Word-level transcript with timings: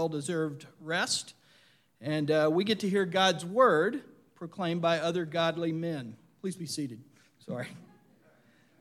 well 0.00 0.08
deserved 0.08 0.64
rest. 0.80 1.34
And 2.00 2.30
uh, 2.30 2.48
we 2.50 2.64
get 2.64 2.80
to 2.80 2.88
hear 2.88 3.04
God's 3.04 3.44
word 3.44 4.00
proclaimed 4.34 4.80
by 4.80 4.98
other 4.98 5.26
godly 5.26 5.72
men. 5.72 6.16
Please 6.40 6.56
be 6.56 6.64
seated. 6.64 7.02
Sorry. 7.46 7.66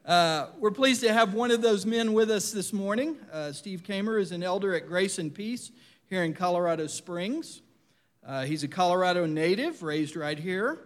Uh, 0.06 0.48
we're 0.60 0.72
pleased 0.72 1.02
to 1.02 1.12
have 1.12 1.34
one 1.34 1.52
of 1.52 1.62
those 1.62 1.86
men 1.86 2.14
with 2.14 2.32
us 2.32 2.54
this 2.54 2.72
morning. 2.72 3.18
Uh, 3.34 3.52
Steve 3.52 3.84
Kammer 3.84 4.18
is 4.18 4.32
an 4.32 4.44
elder 4.44 4.74
at 4.74 4.88
Grace 4.88 5.20
and 5.20 5.36
Peace 5.36 5.72
here 6.10 6.24
in 6.24 6.34
Colorado 6.34 6.88
Springs. 6.88 7.64
Uh, 8.26 8.46
he's 8.46 8.64
a 8.64 8.70
Colorado 8.70 9.26
native, 9.26 9.84
raised 9.84 10.16
right 10.16 10.40
here. 10.40 10.80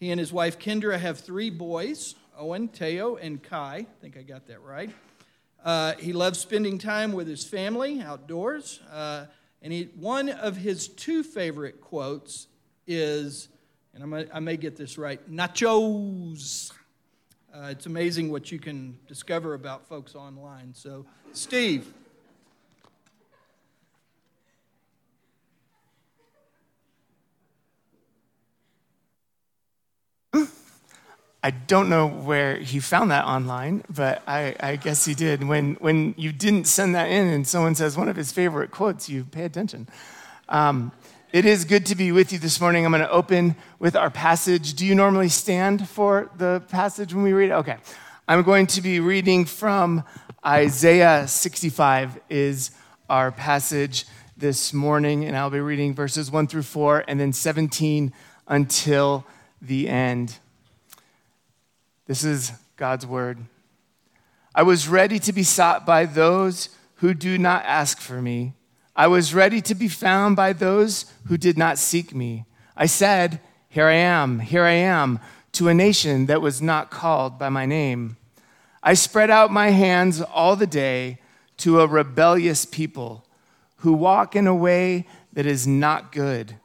He 0.00 0.10
and 0.10 0.18
his 0.18 0.32
wife 0.32 0.58
Kendra 0.58 0.98
have 0.98 1.20
three 1.20 1.50
boys 1.50 2.14
Owen, 2.38 2.68
Teo, 2.68 3.16
and 3.16 3.42
Kai. 3.42 3.76
I 3.76 3.86
think 4.00 4.16
I 4.16 4.22
got 4.22 4.46
that 4.46 4.62
right. 4.62 4.90
Uh, 5.62 5.92
he 5.98 6.14
loves 6.14 6.38
spending 6.38 6.78
time 6.78 7.12
with 7.12 7.28
his 7.28 7.44
family 7.44 8.00
outdoors. 8.00 8.80
And 9.66 9.72
he, 9.72 9.88
one 9.96 10.28
of 10.28 10.56
his 10.56 10.86
two 10.86 11.24
favorite 11.24 11.80
quotes 11.80 12.46
is, 12.86 13.48
and 13.94 14.04
I 14.04 14.06
may, 14.06 14.26
I 14.32 14.38
may 14.38 14.56
get 14.56 14.76
this 14.76 14.96
right, 14.96 15.20
nachos. 15.28 16.70
Uh, 17.52 17.70
it's 17.72 17.86
amazing 17.86 18.30
what 18.30 18.52
you 18.52 18.60
can 18.60 18.96
discover 19.08 19.54
about 19.54 19.88
folks 19.88 20.14
online. 20.14 20.72
So, 20.72 21.04
Steve. 21.32 21.92
I 31.42 31.50
don't 31.50 31.88
know 31.88 32.08
where 32.08 32.56
he 32.56 32.80
found 32.80 33.10
that 33.10 33.24
online, 33.24 33.84
but 33.88 34.22
I, 34.26 34.56
I, 34.58 34.76
guess 34.76 35.04
he 35.04 35.14
did. 35.14 35.44
When, 35.44 35.74
when 35.74 36.14
you 36.16 36.32
didn't 36.32 36.64
send 36.66 36.94
that 36.94 37.08
in 37.08 37.28
and 37.28 37.46
someone 37.46 37.74
says 37.74 37.96
one 37.96 38.08
of 38.08 38.16
his 38.16 38.32
favorite 38.32 38.70
quotes, 38.70 39.08
you 39.08 39.24
pay 39.24 39.44
attention. 39.44 39.88
Um, 40.48 40.90
it 41.32 41.44
is 41.44 41.64
good 41.64 41.86
to 41.86 41.94
be 41.94 42.10
with 42.12 42.32
you 42.32 42.38
this 42.38 42.60
morning. 42.60 42.84
I'm 42.84 42.92
going 42.92 43.02
to 43.02 43.10
open 43.10 43.56
with 43.78 43.94
our 43.94 44.10
passage. 44.10 44.74
Do 44.74 44.86
you 44.86 44.94
normally 44.94 45.28
stand 45.28 45.88
for 45.88 46.30
the 46.36 46.62
passage 46.68 47.14
when 47.14 47.22
we 47.22 47.32
read 47.32 47.50
it? 47.50 47.54
Okay. 47.54 47.76
I'm 48.26 48.42
going 48.42 48.66
to 48.68 48.80
be 48.80 48.98
reading 48.98 49.44
from 49.44 50.02
Isaiah 50.44 51.28
65 51.28 52.20
is 52.28 52.70
our 53.08 53.30
passage 53.30 54.06
this 54.36 54.72
morning, 54.72 55.24
and 55.24 55.36
I'll 55.36 55.50
be 55.50 55.60
reading 55.60 55.94
verses 55.94 56.30
1 56.30 56.46
through 56.46 56.62
4 56.62 57.04
and 57.06 57.20
then 57.20 57.32
17 57.32 58.12
until 58.48 59.24
the 59.62 59.88
end. 59.88 60.38
This 62.06 62.22
is 62.22 62.52
God's 62.76 63.06
word. 63.06 63.38
I 64.54 64.62
was 64.62 64.88
ready 64.88 65.18
to 65.18 65.32
be 65.32 65.42
sought 65.42 65.84
by 65.84 66.06
those 66.06 66.68
who 66.96 67.14
do 67.14 67.36
not 67.36 67.64
ask 67.64 67.98
for 67.98 68.22
me. 68.22 68.54
I 68.94 69.08
was 69.08 69.34
ready 69.34 69.60
to 69.62 69.74
be 69.74 69.88
found 69.88 70.36
by 70.36 70.52
those 70.52 71.12
who 71.26 71.36
did 71.36 71.58
not 71.58 71.78
seek 71.78 72.14
me. 72.14 72.46
I 72.76 72.86
said, 72.86 73.40
Here 73.68 73.86
I 73.86 73.94
am, 73.94 74.38
here 74.38 74.62
I 74.62 74.72
am, 74.72 75.18
to 75.52 75.68
a 75.68 75.74
nation 75.74 76.26
that 76.26 76.40
was 76.40 76.62
not 76.62 76.90
called 76.90 77.38
by 77.38 77.48
my 77.48 77.66
name. 77.66 78.16
I 78.82 78.94
spread 78.94 79.30
out 79.30 79.50
my 79.50 79.70
hands 79.70 80.22
all 80.22 80.54
the 80.54 80.66
day 80.66 81.18
to 81.58 81.80
a 81.80 81.86
rebellious 81.86 82.64
people 82.64 83.26
who 83.78 83.92
walk 83.92 84.36
in 84.36 84.46
a 84.46 84.54
way 84.54 85.06
that 85.32 85.44
is 85.44 85.66
not 85.66 86.12
good, 86.12 86.56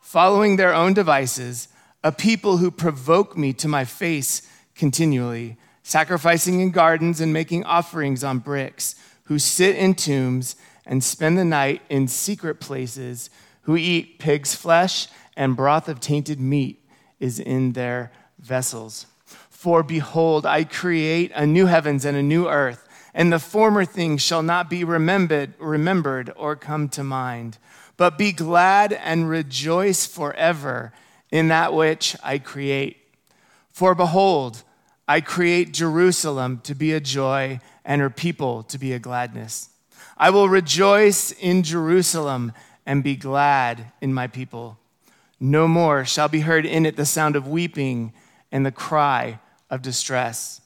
following 0.00 0.56
their 0.56 0.72
own 0.72 0.94
devices, 0.94 1.68
a 2.04 2.12
people 2.12 2.58
who 2.58 2.70
provoke 2.70 3.36
me 3.36 3.52
to 3.54 3.68
my 3.68 3.84
face 3.84 4.48
continually, 4.76 5.56
sacrificing 5.82 6.60
in 6.60 6.70
gardens 6.70 7.20
and 7.20 7.32
making 7.32 7.64
offerings 7.64 8.22
on 8.22 8.38
bricks, 8.38 8.94
who 9.24 9.38
sit 9.38 9.76
in 9.76 9.94
tombs 9.94 10.56
and 10.84 11.02
spend 11.02 11.36
the 11.36 11.44
night 11.44 11.82
in 11.88 12.06
secret 12.06 12.60
places, 12.60 13.30
who 13.62 13.76
eat 13.76 14.18
pig's 14.18 14.54
flesh 14.54 15.08
and 15.36 15.56
broth 15.56 15.88
of 15.88 16.00
tainted 16.00 16.40
meat 16.40 16.84
is 17.18 17.40
in 17.40 17.72
their 17.72 18.12
vessels. 18.38 19.06
For 19.50 19.82
behold, 19.82 20.46
I 20.46 20.64
create 20.64 21.32
a 21.34 21.46
new 21.46 21.66
heavens 21.66 22.04
and 22.04 22.16
a 22.16 22.22
new 22.22 22.48
earth, 22.48 22.86
and 23.14 23.32
the 23.32 23.38
former 23.38 23.84
things 23.84 24.22
shall 24.22 24.42
not 24.42 24.70
be 24.70 24.84
remembered, 24.84 25.54
remembered 25.58 26.30
or 26.36 26.54
come 26.54 26.88
to 26.90 27.02
mind. 27.02 27.58
But 27.96 28.18
be 28.18 28.32
glad 28.32 28.92
and 28.92 29.28
rejoice 29.28 30.06
forever 30.06 30.92
in 31.30 31.48
that 31.48 31.72
which 31.72 32.14
I 32.22 32.38
create. 32.38 32.98
For 33.72 33.94
behold, 33.94 34.62
I 35.08 35.20
create 35.20 35.72
Jerusalem 35.72 36.60
to 36.64 36.74
be 36.74 36.92
a 36.92 37.00
joy 37.00 37.60
and 37.84 38.00
her 38.00 38.10
people 38.10 38.62
to 38.64 38.78
be 38.78 38.92
a 38.92 38.98
gladness. 38.98 39.70
I 40.16 40.30
will 40.30 40.48
rejoice 40.48 41.30
in 41.32 41.62
Jerusalem 41.62 42.52
and 42.84 43.04
be 43.04 43.16
glad 43.16 43.92
in 44.00 44.14
my 44.14 44.26
people. 44.26 44.78
No 45.38 45.68
more 45.68 46.04
shall 46.04 46.28
be 46.28 46.40
heard 46.40 46.64
in 46.64 46.86
it 46.86 46.96
the 46.96 47.06
sound 47.06 47.36
of 47.36 47.46
weeping 47.46 48.12
and 48.50 48.64
the 48.64 48.72
cry 48.72 49.38
of 49.70 49.82
distress. 49.82 50.60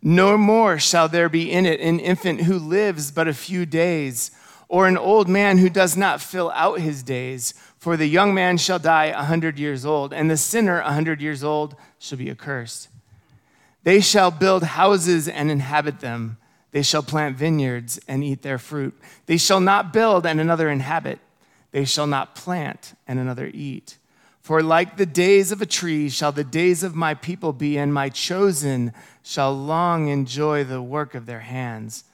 No 0.00 0.36
more 0.36 0.78
shall 0.78 1.08
there 1.08 1.28
be 1.28 1.50
in 1.50 1.66
it 1.66 1.80
an 1.80 2.00
infant 2.00 2.42
who 2.42 2.58
lives 2.58 3.10
but 3.10 3.28
a 3.28 3.34
few 3.34 3.66
days, 3.66 4.30
or 4.68 4.86
an 4.88 4.96
old 4.96 5.28
man 5.28 5.58
who 5.58 5.68
does 5.68 5.96
not 5.96 6.20
fill 6.20 6.50
out 6.52 6.80
his 6.80 7.02
days. 7.02 7.54
For 7.78 7.96
the 7.96 8.06
young 8.06 8.34
man 8.34 8.56
shall 8.56 8.78
die 8.78 9.06
a 9.06 9.22
hundred 9.24 9.58
years 9.58 9.84
old, 9.84 10.12
and 10.12 10.30
the 10.30 10.36
sinner 10.36 10.80
a 10.80 10.92
hundred 10.92 11.20
years 11.20 11.44
old 11.44 11.76
shall 11.98 12.18
be 12.18 12.30
accursed. 12.30 12.88
They 13.84 14.00
shall 14.00 14.30
build 14.30 14.62
houses 14.62 15.28
and 15.28 15.50
inhabit 15.50 16.00
them. 16.00 16.38
They 16.70 16.82
shall 16.82 17.02
plant 17.02 17.36
vineyards 17.36 18.00
and 18.08 18.24
eat 18.24 18.42
their 18.42 18.58
fruit. 18.58 18.98
They 19.26 19.36
shall 19.36 19.60
not 19.60 19.92
build 19.92 20.24
and 20.24 20.40
another 20.40 20.70
inhabit. 20.70 21.18
They 21.72 21.84
shall 21.84 22.06
not 22.06 22.34
plant 22.34 22.94
and 23.06 23.18
another 23.18 23.50
eat. 23.52 23.98
For 24.40 24.62
like 24.62 24.96
the 24.96 25.06
days 25.06 25.52
of 25.52 25.62
a 25.62 25.66
tree 25.66 26.08
shall 26.08 26.32
the 26.32 26.44
days 26.44 26.82
of 26.82 26.96
my 26.96 27.14
people 27.14 27.52
be, 27.52 27.78
and 27.78 27.94
my 27.94 28.08
chosen 28.08 28.92
shall 29.22 29.54
long 29.54 30.08
enjoy 30.08 30.64
the 30.64 30.82
work 30.82 31.14
of 31.14 31.26
their 31.26 31.40
hands. 31.40 32.04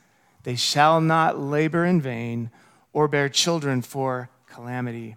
They 0.42 0.54
shall 0.54 1.00
not 1.00 1.38
labor 1.38 1.86
in 1.86 2.00
vain 2.00 2.50
or 2.92 3.08
bear 3.08 3.28
children 3.28 3.80
for 3.80 4.28
calamity. 4.50 5.16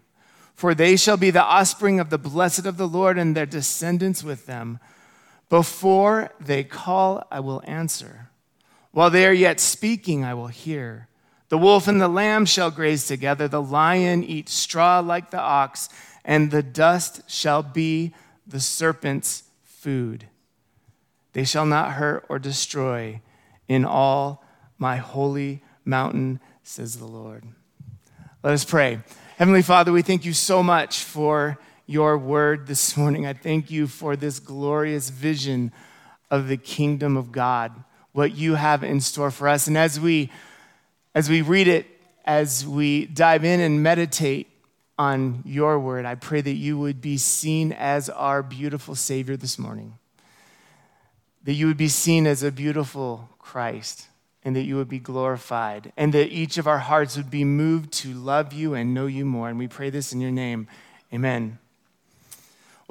For 0.56 0.74
they 0.74 0.96
shall 0.96 1.18
be 1.18 1.32
the 1.32 1.44
offspring 1.44 2.00
of 2.00 2.10
the 2.10 2.18
blessed 2.18 2.66
of 2.66 2.78
the 2.78 2.88
Lord, 2.88 3.18
and 3.18 3.36
their 3.36 3.46
descendants 3.46 4.24
with 4.24 4.46
them. 4.46 4.80
Before 5.52 6.32
they 6.40 6.64
call, 6.64 7.28
I 7.30 7.42
will 7.42 7.62
answer. 7.66 8.30
While 8.92 9.10
they 9.10 9.26
are 9.28 9.34
yet 9.34 9.60
speaking, 9.60 10.24
I 10.24 10.34
will 10.34 10.48
hear. 10.48 11.10
The 11.50 11.58
wolf 11.58 11.90
and 11.90 12.00
the 12.00 12.08
lamb 12.08 12.46
shall 12.46 12.72
graze 12.72 13.06
together, 13.06 13.50
the 13.50 13.62
lion 13.62 14.24
eat 14.24 14.48
straw 14.48 15.02
like 15.02 15.30
the 15.30 15.42
ox, 15.42 15.90
and 16.24 16.52
the 16.52 16.64
dust 16.64 17.30
shall 17.30 17.64
be 17.64 18.14
the 18.48 18.62
serpent's 18.62 19.44
food. 19.62 20.28
They 21.34 21.44
shall 21.44 21.66
not 21.66 21.92
hurt 21.92 22.26
or 22.30 22.40
destroy 22.40 23.20
in 23.68 23.84
all 23.84 24.46
my 24.78 24.96
holy 24.96 25.64
mountain, 25.84 26.40
says 26.64 26.96
the 26.96 27.06
Lord. 27.06 27.44
Let 28.42 28.54
us 28.54 28.64
pray. 28.64 29.00
Heavenly 29.36 29.64
Father, 29.64 29.92
we 29.92 30.02
thank 30.02 30.24
you 30.24 30.32
so 30.32 30.64
much 30.64 31.04
for 31.04 31.60
your 31.92 32.18
word 32.18 32.68
this 32.68 32.96
morning. 32.98 33.26
I 33.26 33.34
thank 33.34 33.70
you 33.70 33.88
for 33.88 34.16
this 34.16 34.40
glorious 34.40 35.10
vision 35.10 35.72
of 36.30 36.48
the 36.48 36.58
kingdom 36.58 37.18
of 37.18 37.32
God, 37.32 37.84
what 38.14 38.36
you 38.36 38.56
have 38.56 38.84
in 38.84 39.02
store 39.02 39.32
for 39.32 39.48
us. 39.48 39.68
And 39.68 39.78
as 39.78 40.00
we 40.00 40.32
as 41.14 41.30
we 41.30 41.42
read 41.42 41.68
it, 41.68 41.86
as 42.24 42.66
we 42.66 43.06
dive 43.06 43.44
in 43.44 43.60
and 43.60 43.84
meditate 43.84 44.48
on 44.98 45.44
your 45.46 45.78
word, 45.78 46.06
I 46.06 46.16
pray 46.16 46.40
that 46.40 46.54
you 46.54 46.80
would 46.80 47.02
be 47.02 47.18
seen 47.18 47.74
as 47.74 48.10
our 48.10 48.42
beautiful 48.42 48.96
Savior 48.96 49.36
this 49.36 49.60
morning. 49.60 49.98
That 51.44 51.54
you 51.54 51.68
would 51.68 51.78
be 51.78 51.90
seen 51.90 52.26
as 52.28 52.44
a 52.44 52.52
beautiful 52.52 53.30
Christ 53.40 54.08
and 54.44 54.56
that 54.56 54.64
you 54.64 54.76
would 54.76 54.90
be 54.90 55.00
glorified, 55.00 55.94
and 55.96 56.14
that 56.14 56.30
each 56.30 56.58
of 56.58 56.68
our 56.68 56.80
hearts 56.80 57.16
would 57.16 57.30
be 57.30 57.44
moved 57.44 57.92
to 57.92 58.14
love 58.14 58.54
you 58.54 58.74
and 58.74 58.94
know 58.94 59.06
you 59.06 59.24
more. 59.24 59.50
And 59.50 59.60
we 59.60 59.68
pray 59.68 59.92
this 59.92 60.14
in 60.14 60.20
your 60.20 60.32
name. 60.32 60.68
Amen. 61.14 61.60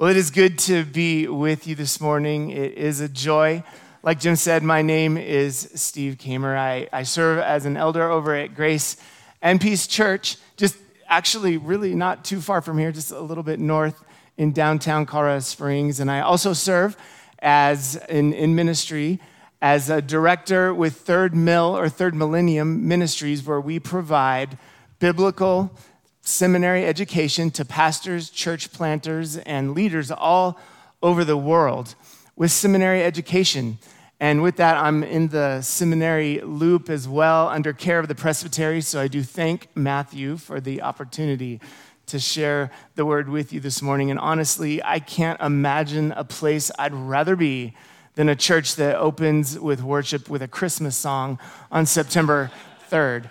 Well, 0.01 0.09
it 0.09 0.17
is 0.17 0.31
good 0.31 0.57
to 0.61 0.83
be 0.83 1.27
with 1.27 1.67
you 1.67 1.75
this 1.75 2.01
morning. 2.01 2.49
It 2.49 2.73
is 2.73 3.01
a 3.01 3.07
joy. 3.07 3.63
Like 4.01 4.19
Jim 4.19 4.35
said, 4.35 4.63
my 4.63 4.81
name 4.81 5.15
is 5.15 5.69
Steve 5.75 6.17
Kammer. 6.17 6.57
I, 6.57 6.89
I 6.91 7.03
serve 7.03 7.37
as 7.37 7.67
an 7.67 7.77
elder 7.77 8.09
over 8.09 8.33
at 8.33 8.55
Grace 8.55 8.97
and 9.43 9.61
Peace 9.61 9.85
Church, 9.85 10.37
just 10.57 10.75
actually 11.05 11.57
really 11.57 11.93
not 11.93 12.25
too 12.25 12.41
far 12.41 12.63
from 12.63 12.79
here, 12.79 12.91
just 12.91 13.11
a 13.11 13.19
little 13.19 13.43
bit 13.43 13.59
north 13.59 14.03
in 14.37 14.53
downtown 14.53 15.05
Colorado 15.05 15.41
Springs. 15.41 15.99
And 15.99 16.09
I 16.09 16.21
also 16.21 16.53
serve 16.53 16.97
as 17.37 17.95
in, 18.09 18.33
in 18.33 18.55
ministry 18.55 19.19
as 19.61 19.91
a 19.91 20.01
director 20.01 20.73
with 20.73 20.95
Third 20.95 21.35
Mill 21.35 21.77
or 21.77 21.89
Third 21.89 22.15
Millennium 22.15 22.87
Ministries, 22.87 23.45
where 23.45 23.61
we 23.61 23.77
provide 23.77 24.57
biblical 24.97 25.77
seminary 26.21 26.85
education 26.85 27.51
to 27.51 27.65
pastors, 27.65 28.29
church 28.29 28.71
planters, 28.71 29.37
and 29.37 29.73
leaders 29.73 30.11
all 30.11 30.59
over 31.01 31.25
the 31.25 31.37
world 31.37 31.95
with 32.35 32.51
seminary 32.51 33.03
education. 33.03 33.77
And 34.19 34.43
with 34.43 34.57
that, 34.57 34.77
I'm 34.77 35.03
in 35.03 35.29
the 35.29 35.61
seminary 35.61 36.41
loop 36.41 36.89
as 36.89 37.07
well 37.07 37.49
under 37.49 37.73
care 37.73 37.97
of 37.97 38.07
the 38.07 38.13
presbytery. 38.13 38.81
So 38.81 39.01
I 39.01 39.07
do 39.07 39.23
thank 39.23 39.67
Matthew 39.75 40.37
for 40.37 40.61
the 40.61 40.83
opportunity 40.83 41.59
to 42.05 42.19
share 42.19 42.69
the 42.95 43.05
word 43.05 43.29
with 43.29 43.51
you 43.51 43.59
this 43.59 43.81
morning. 43.81 44.11
And 44.11 44.19
honestly, 44.19 44.83
I 44.83 44.99
can't 44.99 45.41
imagine 45.41 46.11
a 46.11 46.23
place 46.23 46.69
I'd 46.77 46.93
rather 46.93 47.35
be 47.35 47.73
than 48.15 48.29
a 48.29 48.35
church 48.35 48.75
that 48.75 48.95
opens 48.95 49.57
with 49.57 49.81
worship 49.81 50.29
with 50.29 50.41
a 50.41 50.47
Christmas 50.47 50.95
song 50.95 51.39
on 51.71 51.85
September 51.85 52.51
3rd. 52.91 53.29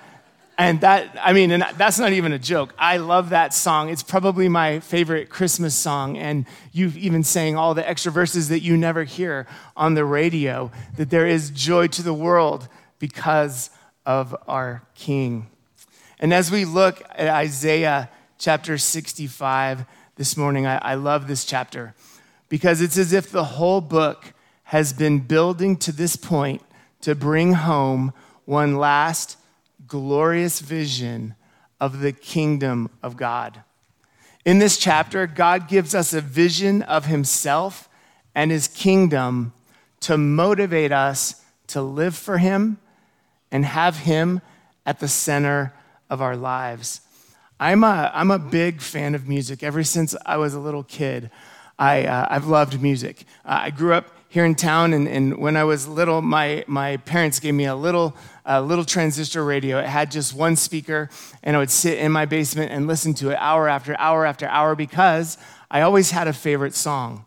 And 0.61 0.83
that, 0.83 1.17
I 1.19 1.33
mean, 1.33 1.53
and 1.53 1.65
that's 1.79 1.99
not 1.99 2.12
even 2.12 2.35
a 2.35 2.39
joke. 2.39 2.75
I 2.79 2.99
love 2.99 3.31
that 3.31 3.55
song. 3.55 3.89
It's 3.89 4.03
probably 4.03 4.47
my 4.47 4.81
favorite 4.81 5.31
Christmas 5.31 5.75
song. 5.75 6.19
And 6.19 6.45
you've 6.71 6.99
even 6.99 7.25
sang 7.25 7.57
all 7.57 7.73
the 7.73 7.89
extra 7.89 8.12
verses 8.12 8.51
that 8.51 8.61
you 8.61 8.77
never 8.77 9.05
hear 9.05 9.47
on 9.75 9.95
the 9.95 10.05
radio 10.05 10.71
that 10.99 11.09
there 11.09 11.27
is 11.27 11.49
joy 11.49 11.87
to 11.87 12.03
the 12.03 12.12
world 12.12 12.69
because 12.99 13.71
of 14.05 14.37
our 14.47 14.83
King. 14.95 15.47
And 16.19 16.35
as 16.35 16.51
we 16.51 16.67
look 16.67 17.03
at 17.09 17.29
Isaiah 17.29 18.11
chapter 18.39 18.77
65 18.77 19.87
this 20.17 20.37
morning, 20.37 20.67
I, 20.67 20.77
I 20.77 20.95
love 20.95 21.27
this 21.27 21.47
chapter 21.47 21.95
because 22.51 22.83
it's 22.83 22.99
as 22.99 23.15
if 23.15 23.31
the 23.31 23.45
whole 23.45 23.81
book 23.81 24.35
has 24.65 24.93
been 24.93 25.21
building 25.21 25.79
to 25.79 25.91
this 25.91 26.17
point 26.17 26.61
to 27.01 27.15
bring 27.15 27.55
home 27.55 28.12
one 28.45 28.77
last 28.77 29.39
glorious 29.90 30.60
vision 30.60 31.34
of 31.81 32.00
the 32.00 32.12
kingdom 32.12 32.88
of 33.02 33.16
God. 33.16 33.62
In 34.44 34.58
this 34.58 34.78
chapter, 34.78 35.26
God 35.26 35.69
gives 35.69 35.94
us 35.94 36.14
a 36.14 36.20
vision 36.20 36.82
of 36.82 37.06
himself 37.06 37.88
and 38.34 38.50
his 38.50 38.69
kingdom 38.69 39.52
to 40.00 40.16
motivate 40.16 40.92
us 40.92 41.44
to 41.66 41.82
live 41.82 42.16
for 42.16 42.38
him 42.38 42.78
and 43.50 43.64
have 43.64 43.98
him 43.98 44.40
at 44.87 45.00
the 45.00 45.08
center 45.08 45.75
of 46.08 46.22
our 46.22 46.37
lives. 46.37 47.00
I'm 47.58 47.82
a, 47.84 48.10
I'm 48.14 48.31
a 48.31 48.38
big 48.38 48.81
fan 48.81 49.14
of 49.14 49.28
music. 49.28 49.62
Ever 49.62 49.82
since 49.82 50.14
I 50.25 50.37
was 50.37 50.54
a 50.54 50.60
little 50.60 50.84
kid, 50.84 51.31
I, 51.78 52.04
uh, 52.04 52.28
I've 52.31 52.46
loved 52.46 52.81
music. 52.81 53.25
Uh, 53.44 53.58
I 53.62 53.70
grew 53.70 53.92
up 53.92 54.06
here 54.31 54.44
in 54.44 54.55
town, 54.55 54.93
and, 54.93 55.09
and 55.09 55.38
when 55.38 55.56
I 55.56 55.65
was 55.65 55.88
little, 55.88 56.23
my, 56.23 56.65
my 56.69 56.99
parents 56.99 57.41
gave 57.41 57.53
me 57.53 57.65
a 57.65 57.75
little, 57.75 58.17
a 58.47 58.62
little 58.62 58.85
transistor 58.85 59.44
radio. 59.44 59.81
It 59.81 59.87
had 59.87 60.12
just 60.12 60.32
one 60.32 60.55
speaker, 60.55 61.11
and 61.43 61.56
I 61.56 61.59
would 61.59 61.71
sit 61.71 61.99
in 61.99 62.12
my 62.12 62.27
basement 62.27 62.71
and 62.71 62.87
listen 62.87 63.12
to 63.15 63.31
it 63.31 63.38
hour 63.41 63.69
after 63.69 63.99
hour 63.99 64.25
after 64.25 64.47
hour 64.47 64.77
because 64.77 65.37
I 65.69 65.81
always 65.81 66.12
had 66.12 66.29
a 66.29 66.32
favorite 66.32 66.77
song. 66.77 67.25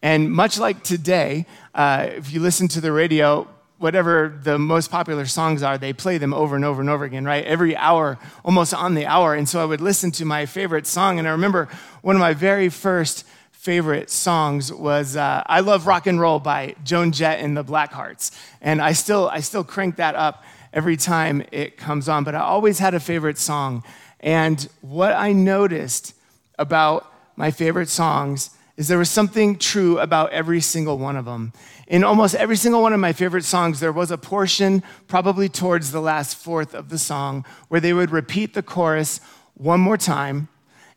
And 0.00 0.30
much 0.30 0.60
like 0.60 0.84
today, 0.84 1.44
uh, 1.74 2.10
if 2.10 2.32
you 2.32 2.38
listen 2.38 2.68
to 2.68 2.80
the 2.80 2.92
radio, 2.92 3.48
whatever 3.78 4.38
the 4.44 4.60
most 4.60 4.92
popular 4.92 5.26
songs 5.26 5.60
are, 5.64 5.76
they 5.76 5.92
play 5.92 6.18
them 6.18 6.32
over 6.32 6.54
and 6.54 6.64
over 6.64 6.80
and 6.80 6.88
over 6.88 7.04
again, 7.04 7.24
right? 7.24 7.44
Every 7.44 7.76
hour, 7.76 8.16
almost 8.44 8.72
on 8.72 8.94
the 8.94 9.06
hour. 9.06 9.34
And 9.34 9.48
so 9.48 9.60
I 9.60 9.64
would 9.64 9.80
listen 9.80 10.12
to 10.12 10.24
my 10.24 10.46
favorite 10.46 10.86
song. 10.86 11.18
And 11.18 11.26
I 11.26 11.32
remember 11.32 11.68
one 12.00 12.14
of 12.14 12.20
my 12.20 12.32
very 12.32 12.68
first 12.68 13.26
favorite 13.62 14.10
songs 14.10 14.72
was 14.72 15.16
uh, 15.16 15.40
"I 15.46 15.60
Love 15.60 15.86
Rock 15.86 16.08
and 16.08 16.20
Roll" 16.20 16.40
by 16.40 16.74
Joan 16.82 17.12
Jett 17.12 17.38
and 17.38 17.56
the 17.56 17.62
Blackhearts, 17.62 18.32
and 18.60 18.82
I 18.82 18.92
still 18.92 19.28
I 19.28 19.38
still 19.38 19.62
crank 19.62 19.96
that 19.96 20.16
up 20.16 20.42
every 20.72 20.96
time 20.96 21.44
it 21.52 21.76
comes 21.76 22.08
on. 22.08 22.24
But 22.24 22.34
I 22.34 22.40
always 22.40 22.80
had 22.80 22.92
a 22.92 22.98
favorite 22.98 23.38
song, 23.38 23.84
and 24.18 24.68
what 24.80 25.12
I 25.14 25.32
noticed 25.32 26.16
about 26.58 27.06
my 27.36 27.52
favorite 27.52 27.88
songs 27.88 28.50
is 28.76 28.88
there 28.88 28.98
was 28.98 29.10
something 29.10 29.56
true 29.56 30.00
about 30.00 30.32
every 30.32 30.60
single 30.60 30.98
one 30.98 31.14
of 31.14 31.24
them. 31.24 31.52
In 31.86 32.02
almost 32.02 32.34
every 32.34 32.56
single 32.56 32.82
one 32.82 32.92
of 32.92 32.98
my 32.98 33.12
favorite 33.12 33.44
songs, 33.44 33.78
there 33.78 33.92
was 33.92 34.10
a 34.10 34.18
portion, 34.18 34.82
probably 35.06 35.48
towards 35.48 35.92
the 35.92 36.00
last 36.00 36.36
fourth 36.36 36.74
of 36.74 36.88
the 36.88 36.98
song, 36.98 37.44
where 37.68 37.80
they 37.80 37.92
would 37.92 38.10
repeat 38.10 38.54
the 38.54 38.62
chorus 38.62 39.20
one 39.54 39.78
more 39.78 39.98
time 39.98 40.48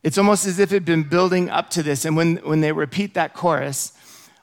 it's 0.06 0.18
almost 0.18 0.46
as 0.46 0.60
if 0.60 0.70
it 0.70 0.76
had 0.76 0.84
been 0.84 1.02
building 1.02 1.50
up 1.50 1.68
to 1.68 1.82
this. 1.82 2.04
And 2.04 2.16
when, 2.16 2.36
when 2.36 2.60
they 2.60 2.70
repeat 2.70 3.14
that 3.14 3.34
chorus, 3.34 3.92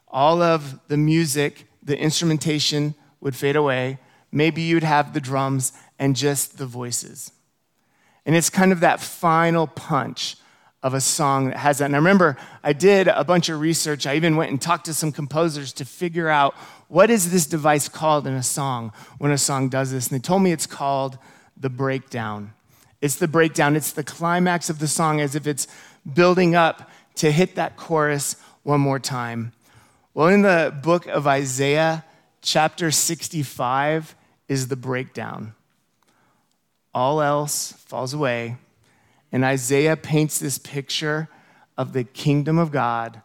all 0.09 0.41
of 0.41 0.77
the 0.89 0.97
music, 0.97 1.67
the 1.81 1.97
instrumentation 1.97 2.95
would 3.21 3.33
fade 3.33 3.55
away. 3.55 3.97
Maybe 4.29 4.61
you'd 4.61 4.83
have 4.83 5.13
the 5.13 5.21
drums 5.21 5.71
and 5.97 6.17
just 6.17 6.57
the 6.57 6.65
voices. 6.65 7.31
And 8.25 8.35
it's 8.35 8.49
kind 8.49 8.73
of 8.73 8.81
that 8.81 8.99
final 8.99 9.65
punch 9.65 10.35
of 10.83 10.93
a 10.93 10.99
song 10.99 11.51
that 11.51 11.55
has 11.59 11.77
that. 11.77 11.85
And 11.85 11.95
I 11.95 11.99
remember 11.99 12.35
I 12.61 12.73
did 12.73 13.07
a 13.07 13.23
bunch 13.23 13.47
of 13.47 13.61
research. 13.61 14.05
I 14.05 14.17
even 14.17 14.35
went 14.35 14.51
and 14.51 14.61
talked 14.61 14.83
to 14.87 14.93
some 14.93 15.13
composers 15.13 15.71
to 15.73 15.85
figure 15.85 16.27
out 16.27 16.55
what 16.89 17.09
is 17.09 17.31
this 17.31 17.45
device 17.45 17.87
called 17.87 18.27
in 18.27 18.33
a 18.33 18.43
song 18.43 18.91
when 19.17 19.31
a 19.31 19.37
song 19.37 19.69
does 19.69 19.93
this. 19.93 20.09
And 20.09 20.19
they 20.19 20.21
told 20.21 20.41
me 20.41 20.51
it's 20.51 20.67
called 20.67 21.17
the 21.55 21.69
breakdown. 21.69 22.51
It's 23.03 23.15
the 23.15 23.27
breakdown, 23.27 23.75
it's 23.75 23.91
the 23.91 24.01
climax 24.05 24.69
of 24.69 24.79
the 24.79 24.87
song 24.87 25.19
as 25.19 25.35
if 25.35 25.45
it's 25.45 25.67
building 26.13 26.55
up 26.55 26.89
to 27.15 27.33
hit 27.33 27.55
that 27.55 27.75
chorus 27.75 28.37
one 28.63 28.79
more 28.79 28.97
time. 28.97 29.51
Well, 30.13 30.29
in 30.29 30.41
the 30.41 30.73
book 30.81 31.05
of 31.07 31.27
Isaiah, 31.27 32.05
chapter 32.41 32.91
65 32.91 34.15
is 34.47 34.69
the 34.69 34.77
breakdown. 34.77 35.53
All 36.93 37.21
else 37.21 37.73
falls 37.73 38.13
away, 38.13 38.55
and 39.33 39.43
Isaiah 39.43 39.97
paints 39.97 40.39
this 40.39 40.57
picture 40.57 41.27
of 41.77 41.91
the 41.91 42.05
kingdom 42.05 42.57
of 42.57 42.71
God 42.71 43.21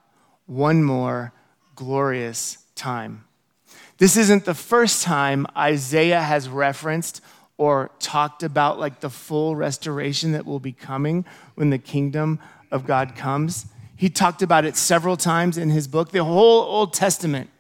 one 0.46 0.82
more 0.82 1.32
glorious 1.76 2.58
time. 2.74 3.26
This 3.98 4.16
isn't 4.16 4.44
the 4.44 4.54
first 4.54 5.04
time 5.04 5.46
Isaiah 5.56 6.22
has 6.22 6.48
referenced 6.48 7.20
or 7.58 7.90
talked 7.98 8.42
about 8.42 8.78
like 8.78 9.00
the 9.00 9.10
full 9.10 9.56
restoration 9.56 10.32
that 10.32 10.46
will 10.46 10.60
be 10.60 10.72
coming 10.72 11.24
when 11.56 11.70
the 11.70 11.78
kingdom 11.78 12.38
of 12.70 12.86
God 12.86 13.14
comes. 13.16 13.66
He 13.96 14.08
talked 14.08 14.42
about 14.42 14.64
it 14.64 14.76
several 14.76 15.16
times 15.16 15.58
in 15.58 15.70
his 15.70 15.88
book. 15.88 16.12
The 16.12 16.24
whole 16.24 16.62
Old 16.62 16.94
Testament 16.94 17.50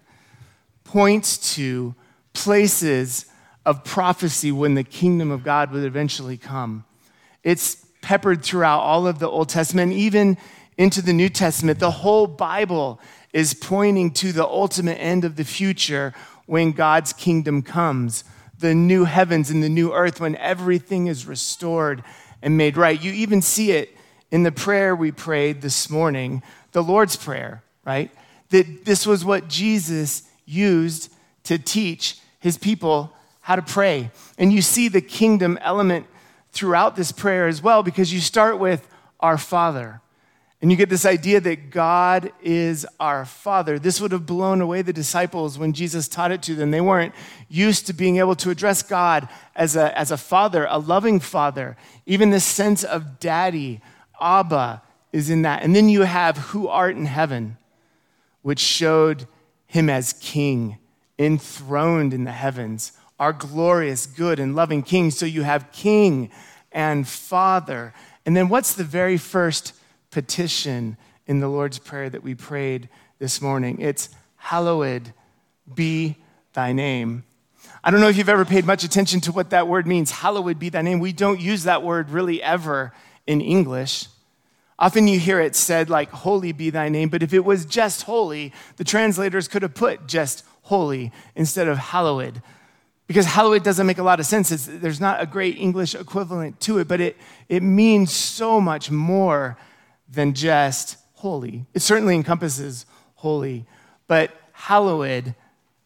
points 0.84 1.54
to 1.56 1.96
places 2.32 3.26
of 3.66 3.84
prophecy 3.84 4.52
when 4.52 4.74
the 4.74 4.84
kingdom 4.84 5.32
of 5.32 5.42
God 5.42 5.72
would 5.72 5.84
eventually 5.84 6.36
come. 6.36 6.84
It's 7.42 7.84
peppered 8.00 8.42
throughout 8.44 8.78
all 8.78 9.06
of 9.06 9.18
the 9.18 9.28
Old 9.28 9.48
Testament, 9.48 9.92
even 9.92 10.38
into 10.78 11.02
the 11.02 11.12
New 11.12 11.28
Testament. 11.28 11.80
The 11.80 11.90
whole 11.90 12.28
Bible 12.28 13.00
is 13.32 13.52
pointing 13.52 14.12
to 14.12 14.30
the 14.30 14.46
ultimate 14.46 14.94
end 14.94 15.24
of 15.24 15.34
the 15.34 15.44
future 15.44 16.14
when 16.46 16.70
God's 16.70 17.12
kingdom 17.12 17.62
comes 17.62 18.22
the 18.58 18.74
new 18.74 19.04
heavens 19.04 19.50
and 19.50 19.62
the 19.62 19.68
new 19.68 19.92
earth 19.92 20.20
when 20.20 20.36
everything 20.36 21.06
is 21.06 21.26
restored 21.26 22.02
and 22.42 22.56
made 22.56 22.76
right. 22.76 23.00
You 23.00 23.12
even 23.12 23.42
see 23.42 23.72
it 23.72 23.96
in 24.30 24.42
the 24.42 24.52
prayer 24.52 24.94
we 24.94 25.12
prayed 25.12 25.62
this 25.62 25.88
morning, 25.88 26.42
the 26.72 26.82
Lord's 26.82 27.16
Prayer, 27.16 27.62
right? 27.84 28.10
That 28.50 28.84
this 28.84 29.06
was 29.06 29.24
what 29.24 29.48
Jesus 29.48 30.22
used 30.44 31.12
to 31.44 31.58
teach 31.58 32.18
his 32.40 32.58
people 32.58 33.12
how 33.40 33.56
to 33.56 33.62
pray. 33.62 34.10
And 34.36 34.52
you 34.52 34.60
see 34.60 34.88
the 34.88 35.00
kingdom 35.00 35.58
element 35.62 36.06
throughout 36.52 36.96
this 36.96 37.12
prayer 37.12 37.46
as 37.46 37.62
well 37.62 37.82
because 37.82 38.12
you 38.12 38.20
start 38.20 38.58
with 38.58 38.86
our 39.20 39.38
Father. 39.38 40.00
And 40.60 40.72
you 40.72 40.76
get 40.76 40.88
this 40.88 41.06
idea 41.06 41.40
that 41.40 41.70
God 41.70 42.32
is 42.42 42.84
our 42.98 43.24
Father. 43.24 43.78
This 43.78 44.00
would 44.00 44.10
have 44.10 44.26
blown 44.26 44.60
away 44.60 44.82
the 44.82 44.92
disciples 44.92 45.56
when 45.56 45.72
Jesus 45.72 46.08
taught 46.08 46.32
it 46.32 46.42
to 46.42 46.56
them. 46.56 46.72
They 46.72 46.80
weren't 46.80 47.14
used 47.48 47.86
to 47.86 47.92
being 47.92 48.16
able 48.16 48.34
to 48.36 48.50
address 48.50 48.82
God 48.82 49.28
as 49.54 49.76
a, 49.76 49.96
as 49.96 50.10
a 50.10 50.16
father, 50.16 50.66
a 50.68 50.78
loving 50.78 51.20
father. 51.20 51.76
Even 52.06 52.30
this 52.30 52.44
sense 52.44 52.82
of 52.82 53.20
daddy, 53.20 53.80
Abba, 54.20 54.82
is 55.12 55.30
in 55.30 55.42
that. 55.42 55.62
And 55.62 55.76
then 55.76 55.88
you 55.88 56.02
have 56.02 56.36
who 56.38 56.66
art 56.66 56.96
in 56.96 57.06
heaven, 57.06 57.56
which 58.42 58.58
showed 58.58 59.28
him 59.66 59.88
as 59.88 60.14
king, 60.14 60.78
enthroned 61.20 62.12
in 62.12 62.24
the 62.24 62.32
heavens, 62.32 62.92
our 63.20 63.32
glorious, 63.32 64.06
good, 64.06 64.40
and 64.40 64.56
loving 64.56 64.82
king. 64.82 65.12
So 65.12 65.24
you 65.24 65.42
have 65.42 65.70
king 65.70 66.30
and 66.72 67.06
father. 67.06 67.94
And 68.26 68.36
then 68.36 68.48
what's 68.48 68.74
the 68.74 68.84
very 68.84 69.18
first 69.18 69.72
petition 70.10 70.96
in 71.26 71.40
the 71.40 71.48
Lord's 71.48 71.78
Prayer 71.78 72.08
that 72.10 72.22
we 72.22 72.34
prayed 72.34 72.88
this 73.18 73.40
morning. 73.40 73.80
It's, 73.80 74.10
Hallowed 74.38 75.12
be 75.74 76.16
thy 76.54 76.72
name. 76.72 77.24
I 77.84 77.90
don't 77.90 78.00
know 78.00 78.08
if 78.08 78.16
you've 78.16 78.28
ever 78.28 78.44
paid 78.44 78.64
much 78.64 78.84
attention 78.84 79.20
to 79.22 79.32
what 79.32 79.50
that 79.50 79.68
word 79.68 79.86
means. 79.86 80.10
Hallowed 80.10 80.58
be 80.58 80.68
thy 80.68 80.82
name. 80.82 81.00
We 81.00 81.12
don't 81.12 81.40
use 81.40 81.64
that 81.64 81.82
word 81.82 82.10
really 82.10 82.42
ever 82.42 82.92
in 83.26 83.40
English. 83.40 84.06
Often 84.78 85.08
you 85.08 85.18
hear 85.18 85.40
it 85.40 85.56
said 85.56 85.90
like, 85.90 86.10
Holy 86.10 86.52
be 86.52 86.70
thy 86.70 86.88
name, 86.88 87.08
but 87.08 87.22
if 87.22 87.34
it 87.34 87.44
was 87.44 87.66
just 87.66 88.02
holy, 88.02 88.52
the 88.76 88.84
translators 88.84 89.48
could 89.48 89.62
have 89.62 89.74
put 89.74 90.06
just 90.06 90.44
holy 90.62 91.12
instead 91.34 91.68
of 91.68 91.78
hallowed. 91.78 92.40
Because 93.06 93.26
hallowed 93.26 93.64
doesn't 93.64 93.86
make 93.86 93.98
a 93.98 94.02
lot 94.02 94.20
of 94.20 94.26
sense. 94.26 94.52
It's, 94.52 94.66
there's 94.66 95.00
not 95.00 95.20
a 95.20 95.26
great 95.26 95.58
English 95.58 95.94
equivalent 95.94 96.60
to 96.60 96.78
it, 96.78 96.88
but 96.88 97.00
it, 97.00 97.16
it 97.48 97.62
means 97.62 98.12
so 98.12 98.60
much 98.60 98.90
more 98.90 99.56
than 100.08 100.34
just 100.34 100.96
holy. 101.14 101.66
It 101.74 101.80
certainly 101.80 102.14
encompasses 102.14 102.86
holy, 103.16 103.66
but 104.06 104.30
hallowed 104.52 105.34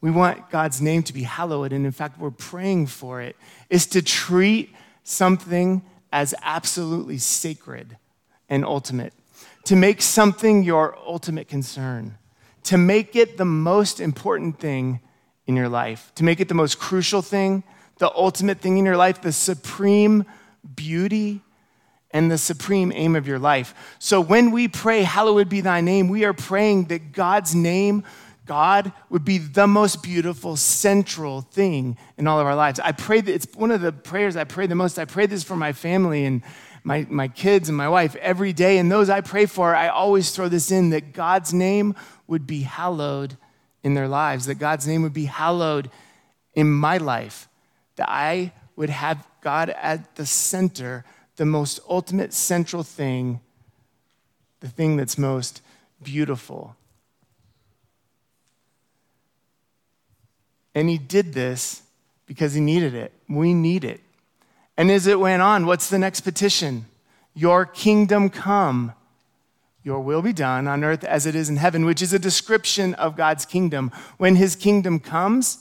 we 0.02 0.11
want 0.11 0.50
God's 0.50 0.83
name 0.83 1.05
to 1.05 1.12
be 1.12 1.23
hallowed, 1.23 1.73
and 1.73 1.87
in 1.87 1.93
fact, 1.93 2.19
we're 2.19 2.33
praying 2.33 2.88
for 2.88 3.23
it, 3.23 3.37
is 3.71 3.87
to 3.87 4.02
treat 4.02 4.75
something 5.05 5.83
as 6.12 6.35
absolutely 6.43 7.19
sacred 7.19 7.97
and 8.49 8.64
ultimate, 8.64 9.14
to 9.64 9.76
make 9.76 10.02
something 10.02 10.64
your 10.64 10.99
ultimate 11.07 11.47
concern, 11.47 12.19
to 12.64 12.76
make 12.76 13.14
it 13.14 13.38
the 13.38 13.45
most 13.45 14.00
important 14.00 14.59
thing 14.59 15.00
in 15.47 15.55
your 15.55 15.69
life, 15.69 16.11
to 16.17 16.25
make 16.25 16.41
it 16.41 16.49
the 16.49 16.55
most 16.55 16.81
crucial 16.81 17.23
thing, 17.23 17.62
the 17.99 18.12
ultimate 18.17 18.59
thing 18.59 18.79
in 18.79 18.85
your 18.85 18.97
life, 18.97 19.23
the 19.23 19.33
supreme 19.33 20.25
beauty 20.75 21.41
and 22.12 22.31
the 22.31 22.38
supreme 22.38 22.92
aim 22.95 23.16
of 23.16 23.26
your 23.26 23.38
life. 23.38 23.75
So 23.99 24.21
when 24.21 24.50
we 24.50 24.69
pray, 24.69 25.02
Hallowed 25.02 25.49
be 25.49 25.61
thy 25.61 25.81
name, 25.81 26.09
we 26.09 26.25
are 26.25 26.35
praying 26.35 26.85
that 26.87 27.12
God's 27.12 27.54
name, 27.54 28.04
God, 28.47 28.92
would 29.09 29.25
be 29.25 29.38
the 29.38 29.66
most 29.66 30.02
beautiful, 30.02 30.57
central 30.57 31.42
thing 31.42 31.97
in 32.19 32.26
all 32.26 32.40
of 32.40 32.47
our 32.47 32.57
lives. 32.57 32.81
I 32.81 32.92
pray 32.92 33.21
that 33.21 33.33
it's 33.33 33.47
one 33.54 33.71
of 33.71 33.81
the 33.81 33.92
prayers 33.92 34.37
I 34.37 34.45
pray 34.45 34.66
the 34.66 34.75
most. 34.75 34.99
I 34.99 35.04
pray 35.04 35.26
this 35.26 35.45
for 35.45 35.57
my 35.57 35.73
family 35.73 36.25
and 36.25 36.42
my, 36.85 37.07
my 37.09 37.28
kids 37.28 37.69
and 37.69 37.78
my 37.78 37.88
wife 37.88 38.16
every 38.16 38.52
day. 38.52 38.78
And 38.78 38.90
those 38.90 39.09
I 39.09 39.21
pray 39.21 39.47
for, 39.47 39.75
I 39.75 39.88
always 39.88 40.31
throw 40.33 40.49
this 40.49 40.71
in 40.71 40.90
that 40.90 41.12
God's 41.12 41.54
name 41.54 41.95
would 42.26 42.47
be 42.47 42.62
hallowed 42.62 43.37
in 43.83 43.95
their 43.95 44.09
lives, 44.09 44.47
that 44.47 44.57
God's 44.57 44.87
name 44.87 45.02
would 45.02 45.12
be 45.12 45.25
hallowed 45.26 45.90
in 46.54 46.71
my 46.71 46.99
life, 46.99 47.49
that 47.97 48.09
I 48.09 48.52
would 48.76 48.90
have 48.90 49.26
God 49.40 49.71
at 49.71 50.16
the 50.16 50.26
center 50.26 51.04
the 51.37 51.47
most 51.47 51.81
ultimate 51.89 52.33
central 52.33 52.83
thing, 52.83 53.41
the 54.61 54.69
thing 54.69 54.97
that's 54.97 55.19
most 55.19 55.62
beautiful. 56.03 56.77
And 60.75 60.89
he 60.89 60.99
did 60.99 61.35
this 61.35 61.83
because 62.27 62.55
he 62.55 62.61
needed 62.61 62.95
it. 62.95 63.12
We 63.29 63.55
need 63.55 63.85
it. 63.85 64.01
And 64.77 64.91
as 64.91 65.07
it 65.07 65.21
went 65.21 65.43
on, 65.43 65.67
what's 65.67 65.91
the 65.91 65.99
next 65.99 66.23
petition? 66.23 66.87
Your 67.35 67.67
kingdom 67.67 68.31
come, 68.31 68.93
your 69.83 70.01
will 70.01 70.23
be 70.23 70.33
done 70.33 70.69
on 70.69 70.85
earth 70.85 71.05
as 71.05 71.27
it 71.27 71.35
is 71.35 71.49
in 71.49 71.57
heaven, 71.57 71.85
which 71.85 72.01
is 72.01 72.12
a 72.12 72.19
description 72.19 72.95
of 72.95 73.17
God's 73.17 73.45
kingdom. 73.45 73.91
When 74.17 74.37
his 74.37 74.57
kingdom 74.57 75.01
comes, 75.01 75.59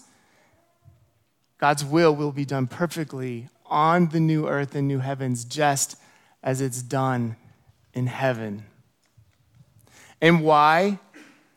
God's 1.58 1.84
will 1.84 2.16
will 2.16 2.32
be 2.32 2.46
done 2.46 2.68
perfectly 2.68 3.50
on 3.72 4.10
the 4.10 4.20
new 4.20 4.48
earth 4.48 4.75
and 4.75 4.88
new 4.88 5.00
heavens, 5.00 5.46
just 5.46 5.96
as 6.44 6.62
it's 6.62 6.82
done 6.82 7.38
in 7.94 8.08
heaven. 8.08 8.66
And 10.22 10.44
why 10.44 11.00